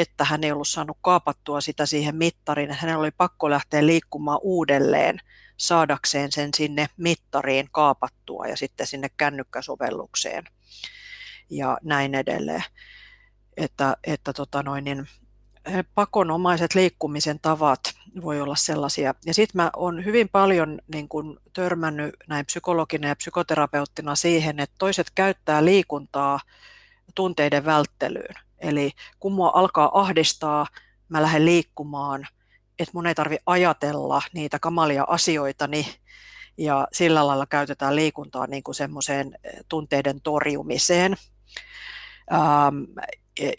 että 0.00 0.24
hän 0.24 0.44
ei 0.44 0.52
ollut 0.52 0.68
saanut 0.68 0.98
kaapattua 1.00 1.60
sitä 1.60 1.86
siihen 1.86 2.16
mittariin, 2.16 2.70
että 2.70 2.82
hänellä 2.82 3.00
oli 3.00 3.10
pakko 3.10 3.50
lähteä 3.50 3.86
liikkumaan 3.86 4.40
uudelleen 4.42 5.18
saadakseen 5.56 6.32
sen 6.32 6.50
sinne 6.56 6.86
mittariin 6.96 7.68
kaapattua 7.72 8.46
ja 8.46 8.56
sitten 8.56 8.86
sinne 8.86 9.08
kännykkäsovellukseen 9.16 10.44
ja 11.50 11.78
näin 11.82 12.14
edelleen. 12.14 12.64
Että, 13.56 13.96
että 14.04 14.32
tota 14.32 14.62
noin, 14.62 14.84
niin 14.84 15.08
pakonomaiset 15.94 16.74
liikkumisen 16.74 17.40
tavat 17.40 17.80
voi 18.22 18.40
olla 18.40 18.56
sellaisia. 18.56 19.14
Ja 19.26 19.34
sitten 19.34 19.62
mä 19.62 19.70
oon 19.76 20.04
hyvin 20.04 20.28
paljon 20.28 20.78
niin 20.94 21.08
kun, 21.08 21.40
törmännyt 21.52 22.14
näin 22.28 22.46
psykologina 22.46 23.08
ja 23.08 23.16
psykoterapeuttina 23.16 24.14
siihen, 24.14 24.60
että 24.60 24.76
toiset 24.78 25.06
käyttää 25.14 25.64
liikuntaa 25.64 26.40
tunteiden 27.14 27.64
välttelyyn. 27.64 28.47
Eli 28.60 28.90
kun 29.20 29.32
mua 29.32 29.50
alkaa 29.54 30.00
ahdistaa, 30.00 30.66
mä 31.08 31.22
lähden 31.22 31.44
liikkumaan, 31.44 32.26
että 32.78 32.92
mun 32.94 33.06
ei 33.06 33.14
tarvi 33.14 33.36
ajatella 33.46 34.22
niitä 34.32 34.58
kamalia 34.58 35.04
asioita, 35.08 35.66
niin 35.66 35.86
ja 36.58 36.88
sillä 36.92 37.26
lailla 37.26 37.46
käytetään 37.46 37.96
liikuntaa 37.96 38.46
niin 38.46 38.62
kuin 38.62 38.74
semmoiseen 38.74 39.38
tunteiden 39.68 40.20
torjumiseen. 40.20 41.16
Ähm, 42.32 42.76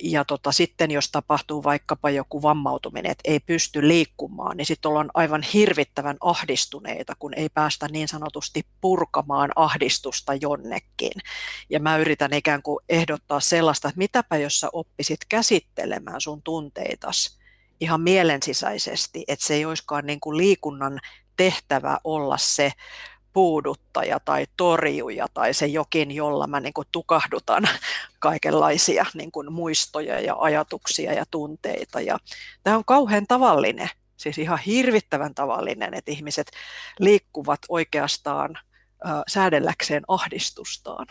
ja 0.03 0.25
tota, 0.25 0.51
sitten 0.51 0.91
jos 0.91 1.11
tapahtuu 1.11 1.63
vaikkapa 1.63 2.09
joku 2.09 2.41
vammautuminen, 2.41 3.11
että 3.11 3.31
ei 3.31 3.39
pysty 3.39 3.87
liikkumaan, 3.87 4.57
niin 4.57 4.65
sitten 4.65 4.89
ollaan 4.89 5.11
aivan 5.13 5.41
hirvittävän 5.41 6.17
ahdistuneita, 6.21 7.13
kun 7.19 7.33
ei 7.33 7.49
päästä 7.49 7.87
niin 7.87 8.07
sanotusti 8.07 8.65
purkamaan 8.81 9.51
ahdistusta 9.55 10.33
jonnekin. 10.33 11.11
Ja 11.69 11.79
mä 11.79 11.97
yritän 11.97 12.33
ikään 12.33 12.61
kuin 12.61 12.79
ehdottaa 12.89 13.39
sellaista, 13.39 13.87
että 13.87 13.97
mitäpä 13.97 14.37
jos 14.37 14.59
sä 14.59 14.69
oppisit 14.73 15.19
käsittelemään 15.29 16.21
sun 16.21 16.41
tunteitas 16.41 17.39
ihan 17.79 18.01
mielensisäisesti, 18.01 19.23
että 19.27 19.45
se 19.45 19.53
ei 19.53 19.65
olisikaan 19.65 20.05
niin 20.05 20.19
kuin 20.19 20.37
liikunnan 20.37 20.99
tehtävä 21.37 21.99
olla 22.03 22.37
se 22.37 22.71
puuduttaja 23.33 24.19
tai 24.19 24.47
torjuja 24.57 25.27
tai 25.33 25.53
se 25.53 25.65
jokin, 25.65 26.11
jolla 26.11 26.47
mä 26.47 26.59
niin 26.59 26.73
kuin 26.73 26.87
tukahdutan 26.91 27.63
kaikenlaisia 28.19 29.05
niin 29.13 29.31
kuin 29.31 29.53
muistoja 29.53 30.19
ja 30.19 30.35
ajatuksia 30.39 31.13
ja 31.13 31.25
tunteita. 31.31 32.01
Ja 32.01 32.19
tämä 32.63 32.77
on 32.77 32.85
kauhean 32.85 33.27
tavallinen, 33.27 33.89
siis 34.17 34.37
ihan 34.37 34.59
hirvittävän 34.59 35.35
tavallinen, 35.35 35.93
että 35.93 36.11
ihmiset 36.11 36.51
liikkuvat 36.99 37.59
oikeastaan 37.69 38.57
säädelläkseen 39.27 40.03
ahdistustaan. 40.07 41.07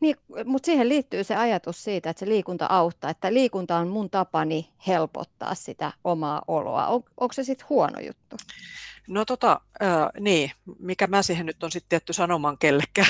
Niin, 0.00 0.16
mutta 0.44 0.66
siihen 0.66 0.88
liittyy 0.88 1.24
se 1.24 1.36
ajatus 1.36 1.84
siitä, 1.84 2.10
että 2.10 2.20
se 2.20 2.26
liikunta 2.26 2.66
auttaa, 2.68 3.10
että 3.10 3.34
liikunta 3.34 3.76
on 3.76 3.88
mun 3.88 4.10
tapani 4.10 4.72
helpottaa 4.86 5.54
sitä 5.54 5.92
omaa 6.04 6.42
oloa. 6.48 6.86
On, 6.86 7.02
onko 7.20 7.32
se 7.32 7.44
sitten 7.44 7.66
huono 7.68 8.00
juttu? 8.00 8.36
No 9.08 9.24
tota, 9.24 9.60
äh, 9.82 9.88
niin, 10.20 10.50
mikä 10.78 11.06
mä 11.06 11.22
siihen 11.22 11.46
nyt 11.46 11.64
on 11.64 11.72
sitten 11.72 11.88
tietty 11.88 12.12
sanoman 12.12 12.58
kellekään, 12.58 13.08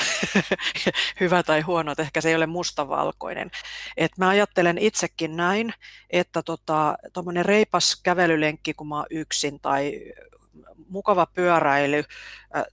hyvä 1.19 1.43
tai 1.43 1.61
huono, 1.61 1.91
että 1.91 2.01
ehkä 2.01 2.21
se 2.21 2.29
ei 2.29 2.35
ole 2.35 2.47
mustavalkoinen. 2.47 3.51
Et 3.97 4.17
mä 4.17 4.29
ajattelen 4.29 4.77
itsekin 4.77 5.37
näin, 5.37 5.73
että 6.09 6.43
tuommoinen 6.43 7.43
tota, 7.43 7.47
reipas 7.47 7.99
kävelylenkki, 8.03 8.73
kun 8.73 8.87
mä 8.87 8.95
oon 8.95 9.05
yksin 9.09 9.59
tai 9.59 10.01
mukava 10.89 11.25
pyöräily 11.25 12.03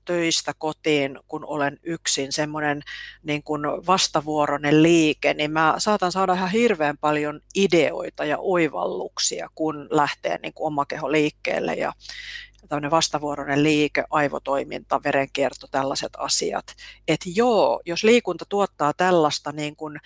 töistä 0.05 0.53
kotiin, 0.59 1.19
kun 1.29 1.45
olen 1.47 1.79
yksin, 1.83 2.33
semmoinen 2.33 2.83
niin 3.23 3.43
kuin 3.43 3.63
vastavuoroinen 3.87 4.83
liike, 4.83 5.35
niin 5.35 5.51
mä 5.51 5.75
saatan 5.79 6.13
saada 6.13 6.33
ihan 6.33 6.51
hirveän 6.51 6.99
paljon 6.99 7.41
ideoita 7.55 8.25
ja 8.25 8.39
oivalluksia, 8.39 9.49
kun 9.55 9.89
lähtee 9.91 10.39
niin 10.43 10.55
kuin 10.55 10.67
oma 10.67 10.87
keho 10.87 11.13
liikkeelle 11.13 11.75
ja, 11.75 11.93
tämmöinen 12.71 12.91
vastavuoroinen 12.91 13.63
liike, 13.63 14.05
aivotoiminta, 14.11 15.01
verenkierto, 15.05 15.67
tällaiset 15.71 16.13
asiat. 16.19 16.75
Että 17.09 17.31
joo, 17.35 17.81
jos 17.87 18.05
liikunta 18.05 18.45
tuottaa 18.49 18.93
tällaista 18.93 19.53
niin 19.53 19.77
kuin 19.77 20.01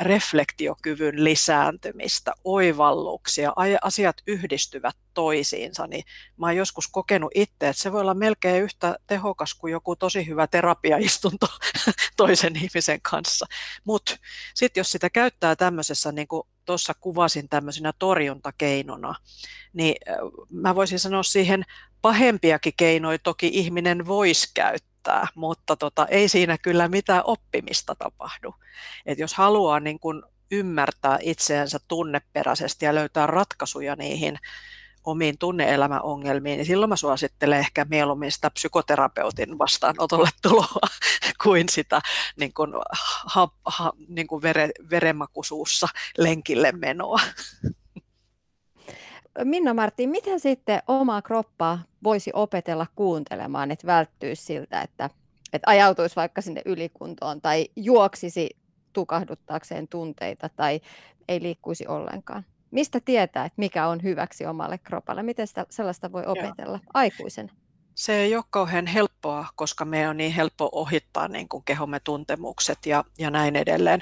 reflektiokyvyn 0.00 1.24
lisääntymistä, 1.24 2.32
oivalluksia, 2.44 3.52
asiat 3.82 4.16
yhdistyvät 4.26 4.96
toisiinsa, 5.14 5.86
niin 5.86 6.04
mä 6.36 6.46
oon 6.46 6.56
joskus 6.56 6.88
kokenut 6.88 7.30
itse, 7.34 7.68
että 7.68 7.82
se 7.82 7.92
voi 7.92 8.00
olla 8.00 8.14
melkein 8.14 8.62
yhtä 8.62 8.96
tehokas 9.06 9.54
kuin 9.54 9.70
joku 9.70 9.96
tosi 9.96 10.26
hyvä 10.26 10.46
terapiaistunto 10.46 11.46
toisen 12.16 12.56
ihmisen 12.56 13.00
kanssa. 13.02 13.46
Mutta 13.84 14.16
sitten 14.54 14.80
jos 14.80 14.92
sitä 14.92 15.10
käyttää 15.10 15.56
tämmöisessä, 15.56 16.12
niin 16.12 16.28
kuin 16.28 16.42
tuossa 16.64 16.94
kuvasin 17.00 17.48
tämmöisenä 17.48 17.92
torjuntakeinona, 17.98 19.14
niin 19.72 19.96
mä 20.50 20.74
voisin 20.74 20.98
sanoa 20.98 21.22
siihen 21.22 21.64
pahempiakin 22.02 22.72
keinoja 22.76 23.18
toki 23.18 23.50
ihminen 23.52 24.06
voisi 24.06 24.50
käyttää, 24.54 25.26
mutta 25.34 25.76
tota, 25.76 26.06
ei 26.06 26.28
siinä 26.28 26.58
kyllä 26.58 26.88
mitään 26.88 27.22
oppimista 27.24 27.94
tapahdu. 27.94 28.54
Et 29.06 29.18
jos 29.18 29.34
haluaa 29.34 29.80
niin 29.80 30.00
kun 30.00 30.22
ymmärtää 30.50 31.18
itseänsä 31.20 31.78
tunneperäisesti 31.88 32.84
ja 32.84 32.94
löytää 32.94 33.26
ratkaisuja 33.26 33.96
niihin 33.96 34.38
omiin 35.04 35.38
tunneelämäongelmiin, 35.38 36.56
niin 36.56 36.66
silloin 36.66 36.88
mä 36.88 36.96
suosittelen 36.96 37.58
ehkä 37.58 37.86
mieluummin 37.90 38.32
sitä 38.32 38.50
psykoterapeutin 38.50 39.58
vastaanotolle 39.58 40.28
tuloa 40.42 40.88
kuin 41.42 41.68
sitä 41.68 42.00
niin 42.36 42.54
kuin, 42.54 42.72
ha, 43.26 43.48
ha, 43.64 43.92
niin 44.08 44.26
kuin 44.26 44.42
vere, 44.42 44.70
veremakusuussa 44.90 45.88
lenkille 46.18 46.72
menoa. 46.72 47.20
Minna 49.44 49.74
Martti, 49.74 50.06
miten 50.06 50.40
sitten 50.40 50.82
omaa 50.86 51.22
kroppaa 51.22 51.82
voisi 52.04 52.30
opetella 52.34 52.86
kuuntelemaan, 52.96 53.70
että 53.70 53.86
välttyisi 53.86 54.44
siltä, 54.44 54.80
että, 54.80 55.10
että 55.52 55.70
ajautuisi 55.70 56.16
vaikka 56.16 56.40
sinne 56.40 56.62
ylikuntoon 56.64 57.40
tai 57.40 57.68
juoksisi 57.76 58.50
tukahduttaakseen 58.92 59.88
tunteita 59.88 60.48
tai 60.48 60.80
ei 61.28 61.42
liikkuisi 61.42 61.86
ollenkaan? 61.86 62.44
Mistä 62.74 63.00
tietää, 63.00 63.44
että 63.44 63.54
mikä 63.56 63.86
on 63.86 64.02
hyväksi 64.02 64.46
omalle 64.46 64.78
kropalle? 64.78 65.22
Miten 65.22 65.46
sitä, 65.46 65.66
sellaista 65.70 66.12
voi 66.12 66.22
opetella 66.26 66.78
Joo. 66.82 66.90
aikuisen? 66.94 67.50
Se 67.94 68.16
ei 68.16 68.36
ole 68.36 68.44
kauhean 68.50 68.86
helppoa, 68.86 69.46
koska 69.54 69.84
me 69.84 70.08
on 70.08 70.16
niin 70.16 70.32
helppo 70.32 70.68
ohittaa 70.72 71.28
niin 71.28 71.48
kuin 71.48 71.64
kehomme 71.64 72.00
tuntemukset 72.00 72.86
ja, 72.86 73.04
ja 73.18 73.30
näin 73.30 73.56
edelleen. 73.56 74.00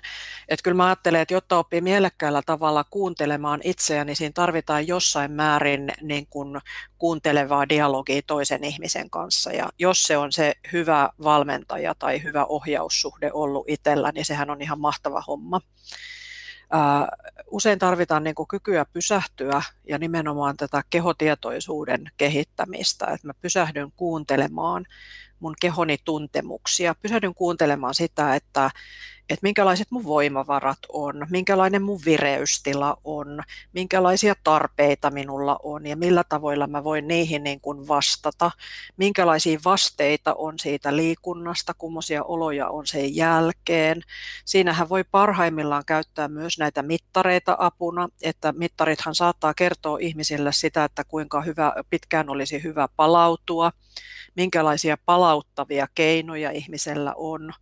Et 0.49 0.63
kyllä 0.63 0.75
mä 0.75 0.87
ajattelen, 0.87 1.21
että 1.21 1.35
jotta 1.35 1.59
oppii 1.59 1.81
mielekkäällä 1.81 2.43
tavalla 2.47 2.85
kuuntelemaan 2.91 3.61
itseään, 3.65 4.07
niin 4.07 4.17
siinä 4.17 4.33
tarvitaan 4.35 4.87
jossain 4.87 5.33
määrin 5.33 5.93
niin 6.01 6.27
kuin 6.27 6.61
kuuntelevaa 6.99 7.69
dialogia 7.69 8.23
toisen 8.27 8.65
ihmisen 8.65 9.11
kanssa. 9.11 9.53
Ja 9.53 9.69
jos 9.79 10.03
se 10.03 10.17
on 10.17 10.33
se 10.33 10.55
hyvä 10.73 11.11
valmentaja 11.25 11.95
tai 11.95 12.23
hyvä 12.23 12.45
ohjaussuhde 12.45 13.31
ollut 13.33 13.65
itsellä, 13.69 14.13
niin 14.13 14.25
sehän 14.25 14.51
on 14.51 14.63
ihan 14.63 14.81
mahtava 14.81 15.23
homma. 15.27 15.61
Usein 17.51 17.79
tarvitaan 17.79 18.25
niin 18.25 18.35
kuin 18.35 18.49
kykyä 18.49 18.87
pysähtyä 18.93 19.63
ja 19.89 19.99
nimenomaan 19.99 20.57
tätä 20.57 20.83
kehotietoisuuden 20.91 22.11
kehittämistä, 22.17 23.07
että 23.07 23.27
mä 23.27 23.35
pysähdyn 23.41 23.93
kuuntelemaan 23.97 24.85
mun 25.43 25.55
kehoni 25.61 25.97
tuntemuksia, 26.05 26.95
pysähdyn 27.03 27.35
kuuntelemaan 27.35 27.95
sitä, 27.95 28.35
että, 28.35 28.71
että 29.31 29.43
minkälaiset 29.43 29.91
mun 29.91 30.05
voimavarat 30.05 30.79
on, 30.89 31.27
minkälainen 31.31 31.83
mun 31.83 32.01
vireystila 32.05 32.97
on, 33.05 33.43
minkälaisia 33.73 34.35
tarpeita 34.45 35.11
minulla 35.11 35.59
on 35.63 35.87
ja 35.87 35.97
millä 35.97 36.25
tavoilla 36.29 36.67
mä 36.67 36.85
voin 36.85 37.09
niihin 37.09 37.45
niin 37.45 37.61
kuin 37.61 37.89
vastata, 37.89 38.51
minkälaisia 38.97 39.59
vasteita 39.65 40.35
on 40.35 40.59
siitä 40.59 40.97
liikunnasta, 40.97 41.75
kummoisia 41.75 42.25
oloja 42.25 42.69
on 42.69 42.87
sen 42.87 43.17
jälkeen. 43.17 44.03
Siinähän 44.45 44.89
voi 44.89 45.05
parhaimmillaan 45.05 45.85
käyttää 45.87 46.29
myös 46.29 46.59
näitä 46.59 46.83
mittareita 46.83 47.57
apuna, 47.59 48.09
että 48.23 48.53
mittarithan 48.57 49.15
saattaa 49.15 49.55
kertoa 49.55 49.99
ihmisille 50.01 50.53
sitä, 50.53 50.85
että 50.85 51.05
kuinka 51.05 51.43
hyvä, 51.43 51.73
pitkään 51.91 52.29
olisi 52.29 52.63
hyvä 52.63 52.89
palautua, 52.97 53.73
minkälaisia 54.37 54.97
palauttavia 55.33 55.87
keinoja 55.95 56.51
ihmisellä 56.51 57.15
on 57.17 57.53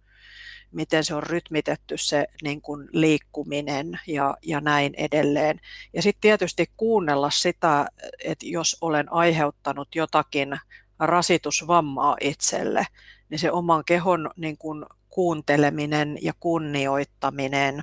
miten 0.73 1.05
se 1.05 1.15
on 1.15 1.23
rytmitetty 1.23 1.99
se 1.99 2.27
niin 2.43 2.61
kuin 2.61 2.89
liikkuminen 2.93 4.01
ja, 4.07 4.37
ja 4.43 4.61
näin 4.61 4.95
edelleen. 4.97 5.61
Ja 5.93 6.03
sitten 6.03 6.21
tietysti 6.21 6.71
kuunnella 6.77 7.31
sitä, 7.31 7.87
että 8.25 8.47
jos 8.47 8.77
olen 8.81 9.13
aiheuttanut 9.13 9.95
jotakin 9.95 10.61
rasitusvammaa 10.99 12.17
itselle, 12.21 12.87
niin 13.29 13.39
se 13.39 13.53
oman 13.53 13.85
kehon 13.85 14.31
niin 14.37 14.59
kuin 14.59 14.85
kuunteleminen 15.09 16.19
ja 16.23 16.33
kunnioittaminen, 16.41 17.83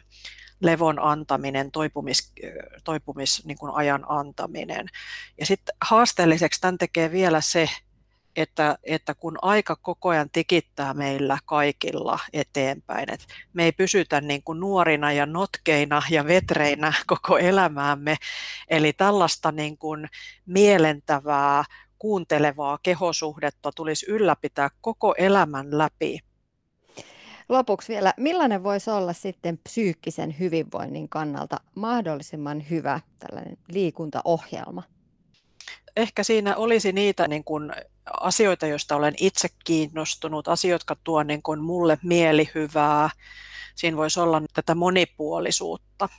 levon 0.59 0.99
antaminen, 0.99 1.71
toipumis, 1.71 2.33
toipumis 2.83 3.45
niin 3.45 3.57
kuin 3.57 3.71
ajan 3.75 4.05
antaminen. 4.07 4.87
Ja 5.39 5.45
sitten 5.45 5.75
haasteelliseksi 5.81 6.61
tämän 6.61 6.77
tekee 6.77 7.11
vielä 7.11 7.41
se, 7.41 7.69
että, 8.37 8.77
että 8.83 9.15
kun 9.15 9.37
aika 9.41 9.75
koko 9.75 10.09
ajan 10.09 10.29
tikittää 10.31 10.93
meillä 10.93 11.37
kaikilla 11.45 12.19
eteenpäin, 12.33 13.13
että 13.13 13.25
me 13.53 13.63
ei 13.63 13.71
pysytä 13.71 14.21
niin 14.21 14.43
kuin 14.43 14.59
nuorina 14.59 15.11
ja 15.11 15.25
notkeina 15.25 16.01
ja 16.09 16.27
vetreinä 16.27 16.93
koko 17.07 17.37
elämäämme, 17.37 18.15
eli 18.67 18.93
tällaista 18.93 19.51
niin 19.51 19.77
kuin 19.77 20.09
mielentävää, 20.45 21.63
kuuntelevaa 21.99 22.79
kehosuhdetta 22.83 23.71
tulisi 23.75 24.05
ylläpitää 24.09 24.69
koko 24.81 25.15
elämän 25.17 25.77
läpi. 25.77 26.19
Lopuksi 27.49 27.93
vielä, 27.93 28.13
millainen 28.17 28.63
voisi 28.63 28.89
olla 28.89 29.13
sitten 29.13 29.57
psyykkisen 29.57 30.39
hyvinvoinnin 30.39 31.09
kannalta 31.09 31.57
mahdollisimman 31.75 32.69
hyvä 32.69 32.99
tällainen 33.19 33.57
liikuntaohjelma? 33.67 34.83
Ehkä 35.95 36.23
siinä 36.23 36.55
olisi 36.55 36.91
niitä 36.91 37.27
niin 37.27 37.43
kuin 37.43 37.71
asioita, 38.19 38.67
joista 38.67 38.95
olen 38.95 39.13
itse 39.19 39.47
kiinnostunut, 39.63 40.47
asioita, 40.47 40.73
jotka 40.73 40.95
tuo 41.03 41.23
niin 41.23 41.41
kuin 41.41 41.61
mulle 41.61 41.97
mielihyvää. 42.03 43.09
Siinä 43.75 43.97
voisi 43.97 44.19
olla 44.19 44.41
tätä 44.53 44.75
monipuolisuutta, 44.75 46.09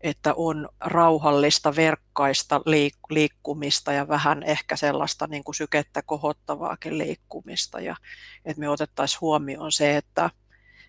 että 0.00 0.34
on 0.34 0.68
rauhallista, 0.80 1.76
verkkaista 1.76 2.58
liik- 2.58 3.10
liikkumista 3.10 3.92
ja 3.92 4.08
vähän 4.08 4.42
ehkä 4.42 4.76
sellaista 4.76 5.26
niin 5.26 5.44
kuin 5.44 5.54
sykettä 5.54 6.02
kohottavaakin 6.02 6.98
liikkumista. 6.98 7.80
Ja 7.80 7.96
että 8.44 8.60
me 8.60 8.68
otettaisiin 8.68 9.20
huomioon 9.20 9.72
se, 9.72 9.96
että 9.96 10.30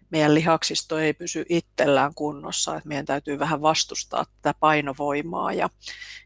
meidän 0.09 0.33
lihaksisto 0.33 0.97
ei 0.97 1.13
pysy 1.13 1.45
itsellään 1.49 2.13
kunnossa, 2.13 2.75
että 2.75 2.87
meidän 2.87 3.05
täytyy 3.05 3.39
vähän 3.39 3.61
vastustaa 3.61 4.25
tätä 4.25 4.59
painovoimaa 4.59 5.53
ja, 5.53 5.69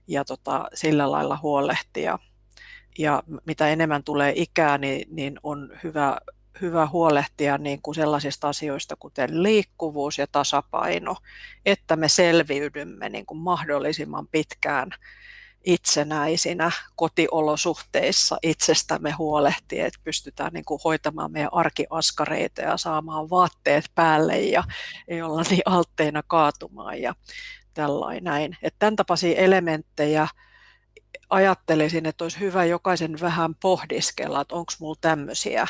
ja 0.07 0.25
tota, 0.25 0.65
sillä 0.73 1.11
lailla 1.11 1.39
huolehtia 1.41 2.19
ja 2.97 3.23
mitä 3.45 3.67
enemmän 3.67 4.03
tulee 4.03 4.33
ikää, 4.35 4.77
niin, 4.77 5.07
niin 5.11 5.39
on 5.43 5.69
hyvä, 5.83 6.17
hyvä 6.61 6.87
huolehtia 6.87 7.57
niin 7.57 7.81
kuin 7.81 7.95
sellaisista 7.95 8.49
asioista 8.49 8.95
kuten 8.95 9.43
liikkuvuus 9.43 10.17
ja 10.17 10.27
tasapaino, 10.31 11.15
että 11.65 11.95
me 11.95 12.07
selviydymme 12.07 13.09
niin 13.09 13.25
kuin 13.25 13.37
mahdollisimman 13.37 14.27
pitkään 14.27 14.91
itsenäisinä 15.63 16.71
kotiolosuhteissa 16.95 18.37
itsestämme 18.43 19.11
huolehtien, 19.11 19.87
että 19.87 19.99
pystytään 20.03 20.53
niin 20.53 20.65
kuin 20.65 20.79
hoitamaan 20.83 21.31
meidän 21.31 21.53
arkiaskareita 21.53 22.61
ja 22.61 22.77
saamaan 22.77 23.29
vaatteet 23.29 23.85
päälle 23.95 24.39
ja 24.39 24.63
ei 25.07 25.21
olla 25.21 25.43
niin 25.49 25.61
altteina 25.65 26.23
kaatumaan 26.27 27.01
ja 27.01 27.15
tällainen. 27.73 28.57
Että 28.61 28.79
tämän 28.79 28.95
tapaisia 28.95 29.37
elementtejä 29.37 30.27
ajattelisin, 31.29 32.05
että 32.05 32.23
olisi 32.23 32.39
hyvä 32.39 32.65
jokaisen 32.65 33.19
vähän 33.21 33.55
pohdiskella, 33.55 34.41
että 34.41 34.55
onko 34.55 34.73
minulla 34.79 34.97
tämmöisiä 35.01 35.67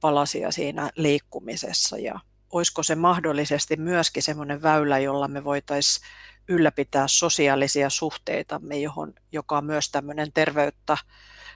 palasia 0.00 0.50
siinä 0.50 0.90
liikkumisessa. 0.96 1.98
Ja 1.98 2.20
olisiko 2.52 2.82
se 2.82 2.94
mahdollisesti 2.94 3.76
myöskin 3.76 4.22
semmoinen 4.22 4.62
väylä, 4.62 4.98
jolla 4.98 5.28
me 5.28 5.44
voitaisiin 5.44 6.06
ylläpitää 6.48 7.08
sosiaalisia 7.08 7.90
suhteitamme, 7.90 8.78
johon, 8.78 9.14
joka 9.32 9.58
on 9.58 9.64
myös 9.64 9.90
tämmöinen 9.90 10.32
terveyttä 10.34 10.96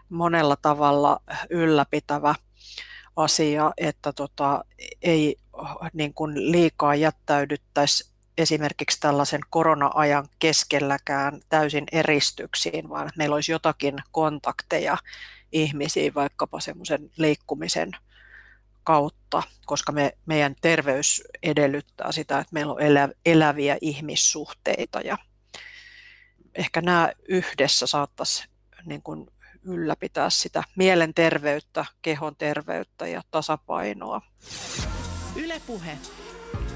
monella 0.08 0.56
tavalla 0.56 1.20
ylläpitävä 1.50 2.34
asia, 3.16 3.72
että 3.76 4.12
tota, 4.12 4.64
ei 5.02 5.36
niin 5.92 6.14
kuin 6.14 6.52
liikaa 6.52 6.94
jättäydyttäisi 6.94 8.09
esimerkiksi 8.38 9.00
tällaisen 9.00 9.40
korona-ajan 9.50 10.28
keskelläkään 10.38 11.40
täysin 11.48 11.84
eristyksiin, 11.92 12.88
vaan 12.88 13.10
meillä 13.16 13.34
olisi 13.34 13.52
jotakin 13.52 13.96
kontakteja 14.12 14.98
ihmisiin 15.52 16.14
vaikkapa 16.14 16.60
semmoisen 16.60 17.10
liikkumisen 17.16 17.90
kautta, 18.84 19.42
koska 19.66 19.92
me, 19.92 20.12
meidän 20.26 20.54
terveys 20.60 21.22
edellyttää 21.42 22.12
sitä, 22.12 22.38
että 22.38 22.52
meillä 22.52 22.72
on 22.72 22.82
elä, 22.82 23.08
eläviä 23.26 23.78
ihmissuhteita 23.80 25.00
ja 25.00 25.18
ehkä 26.54 26.80
nämä 26.80 27.12
yhdessä 27.28 27.86
saattaisi 27.86 28.48
niin 28.84 29.02
kuin 29.02 29.26
ylläpitää 29.62 30.30
sitä 30.30 30.64
mielenterveyttä, 30.76 31.84
kehon 32.02 32.36
terveyttä 32.36 33.06
ja 33.06 33.22
tasapainoa. 33.30 34.22
Ylepuhe 35.36 35.98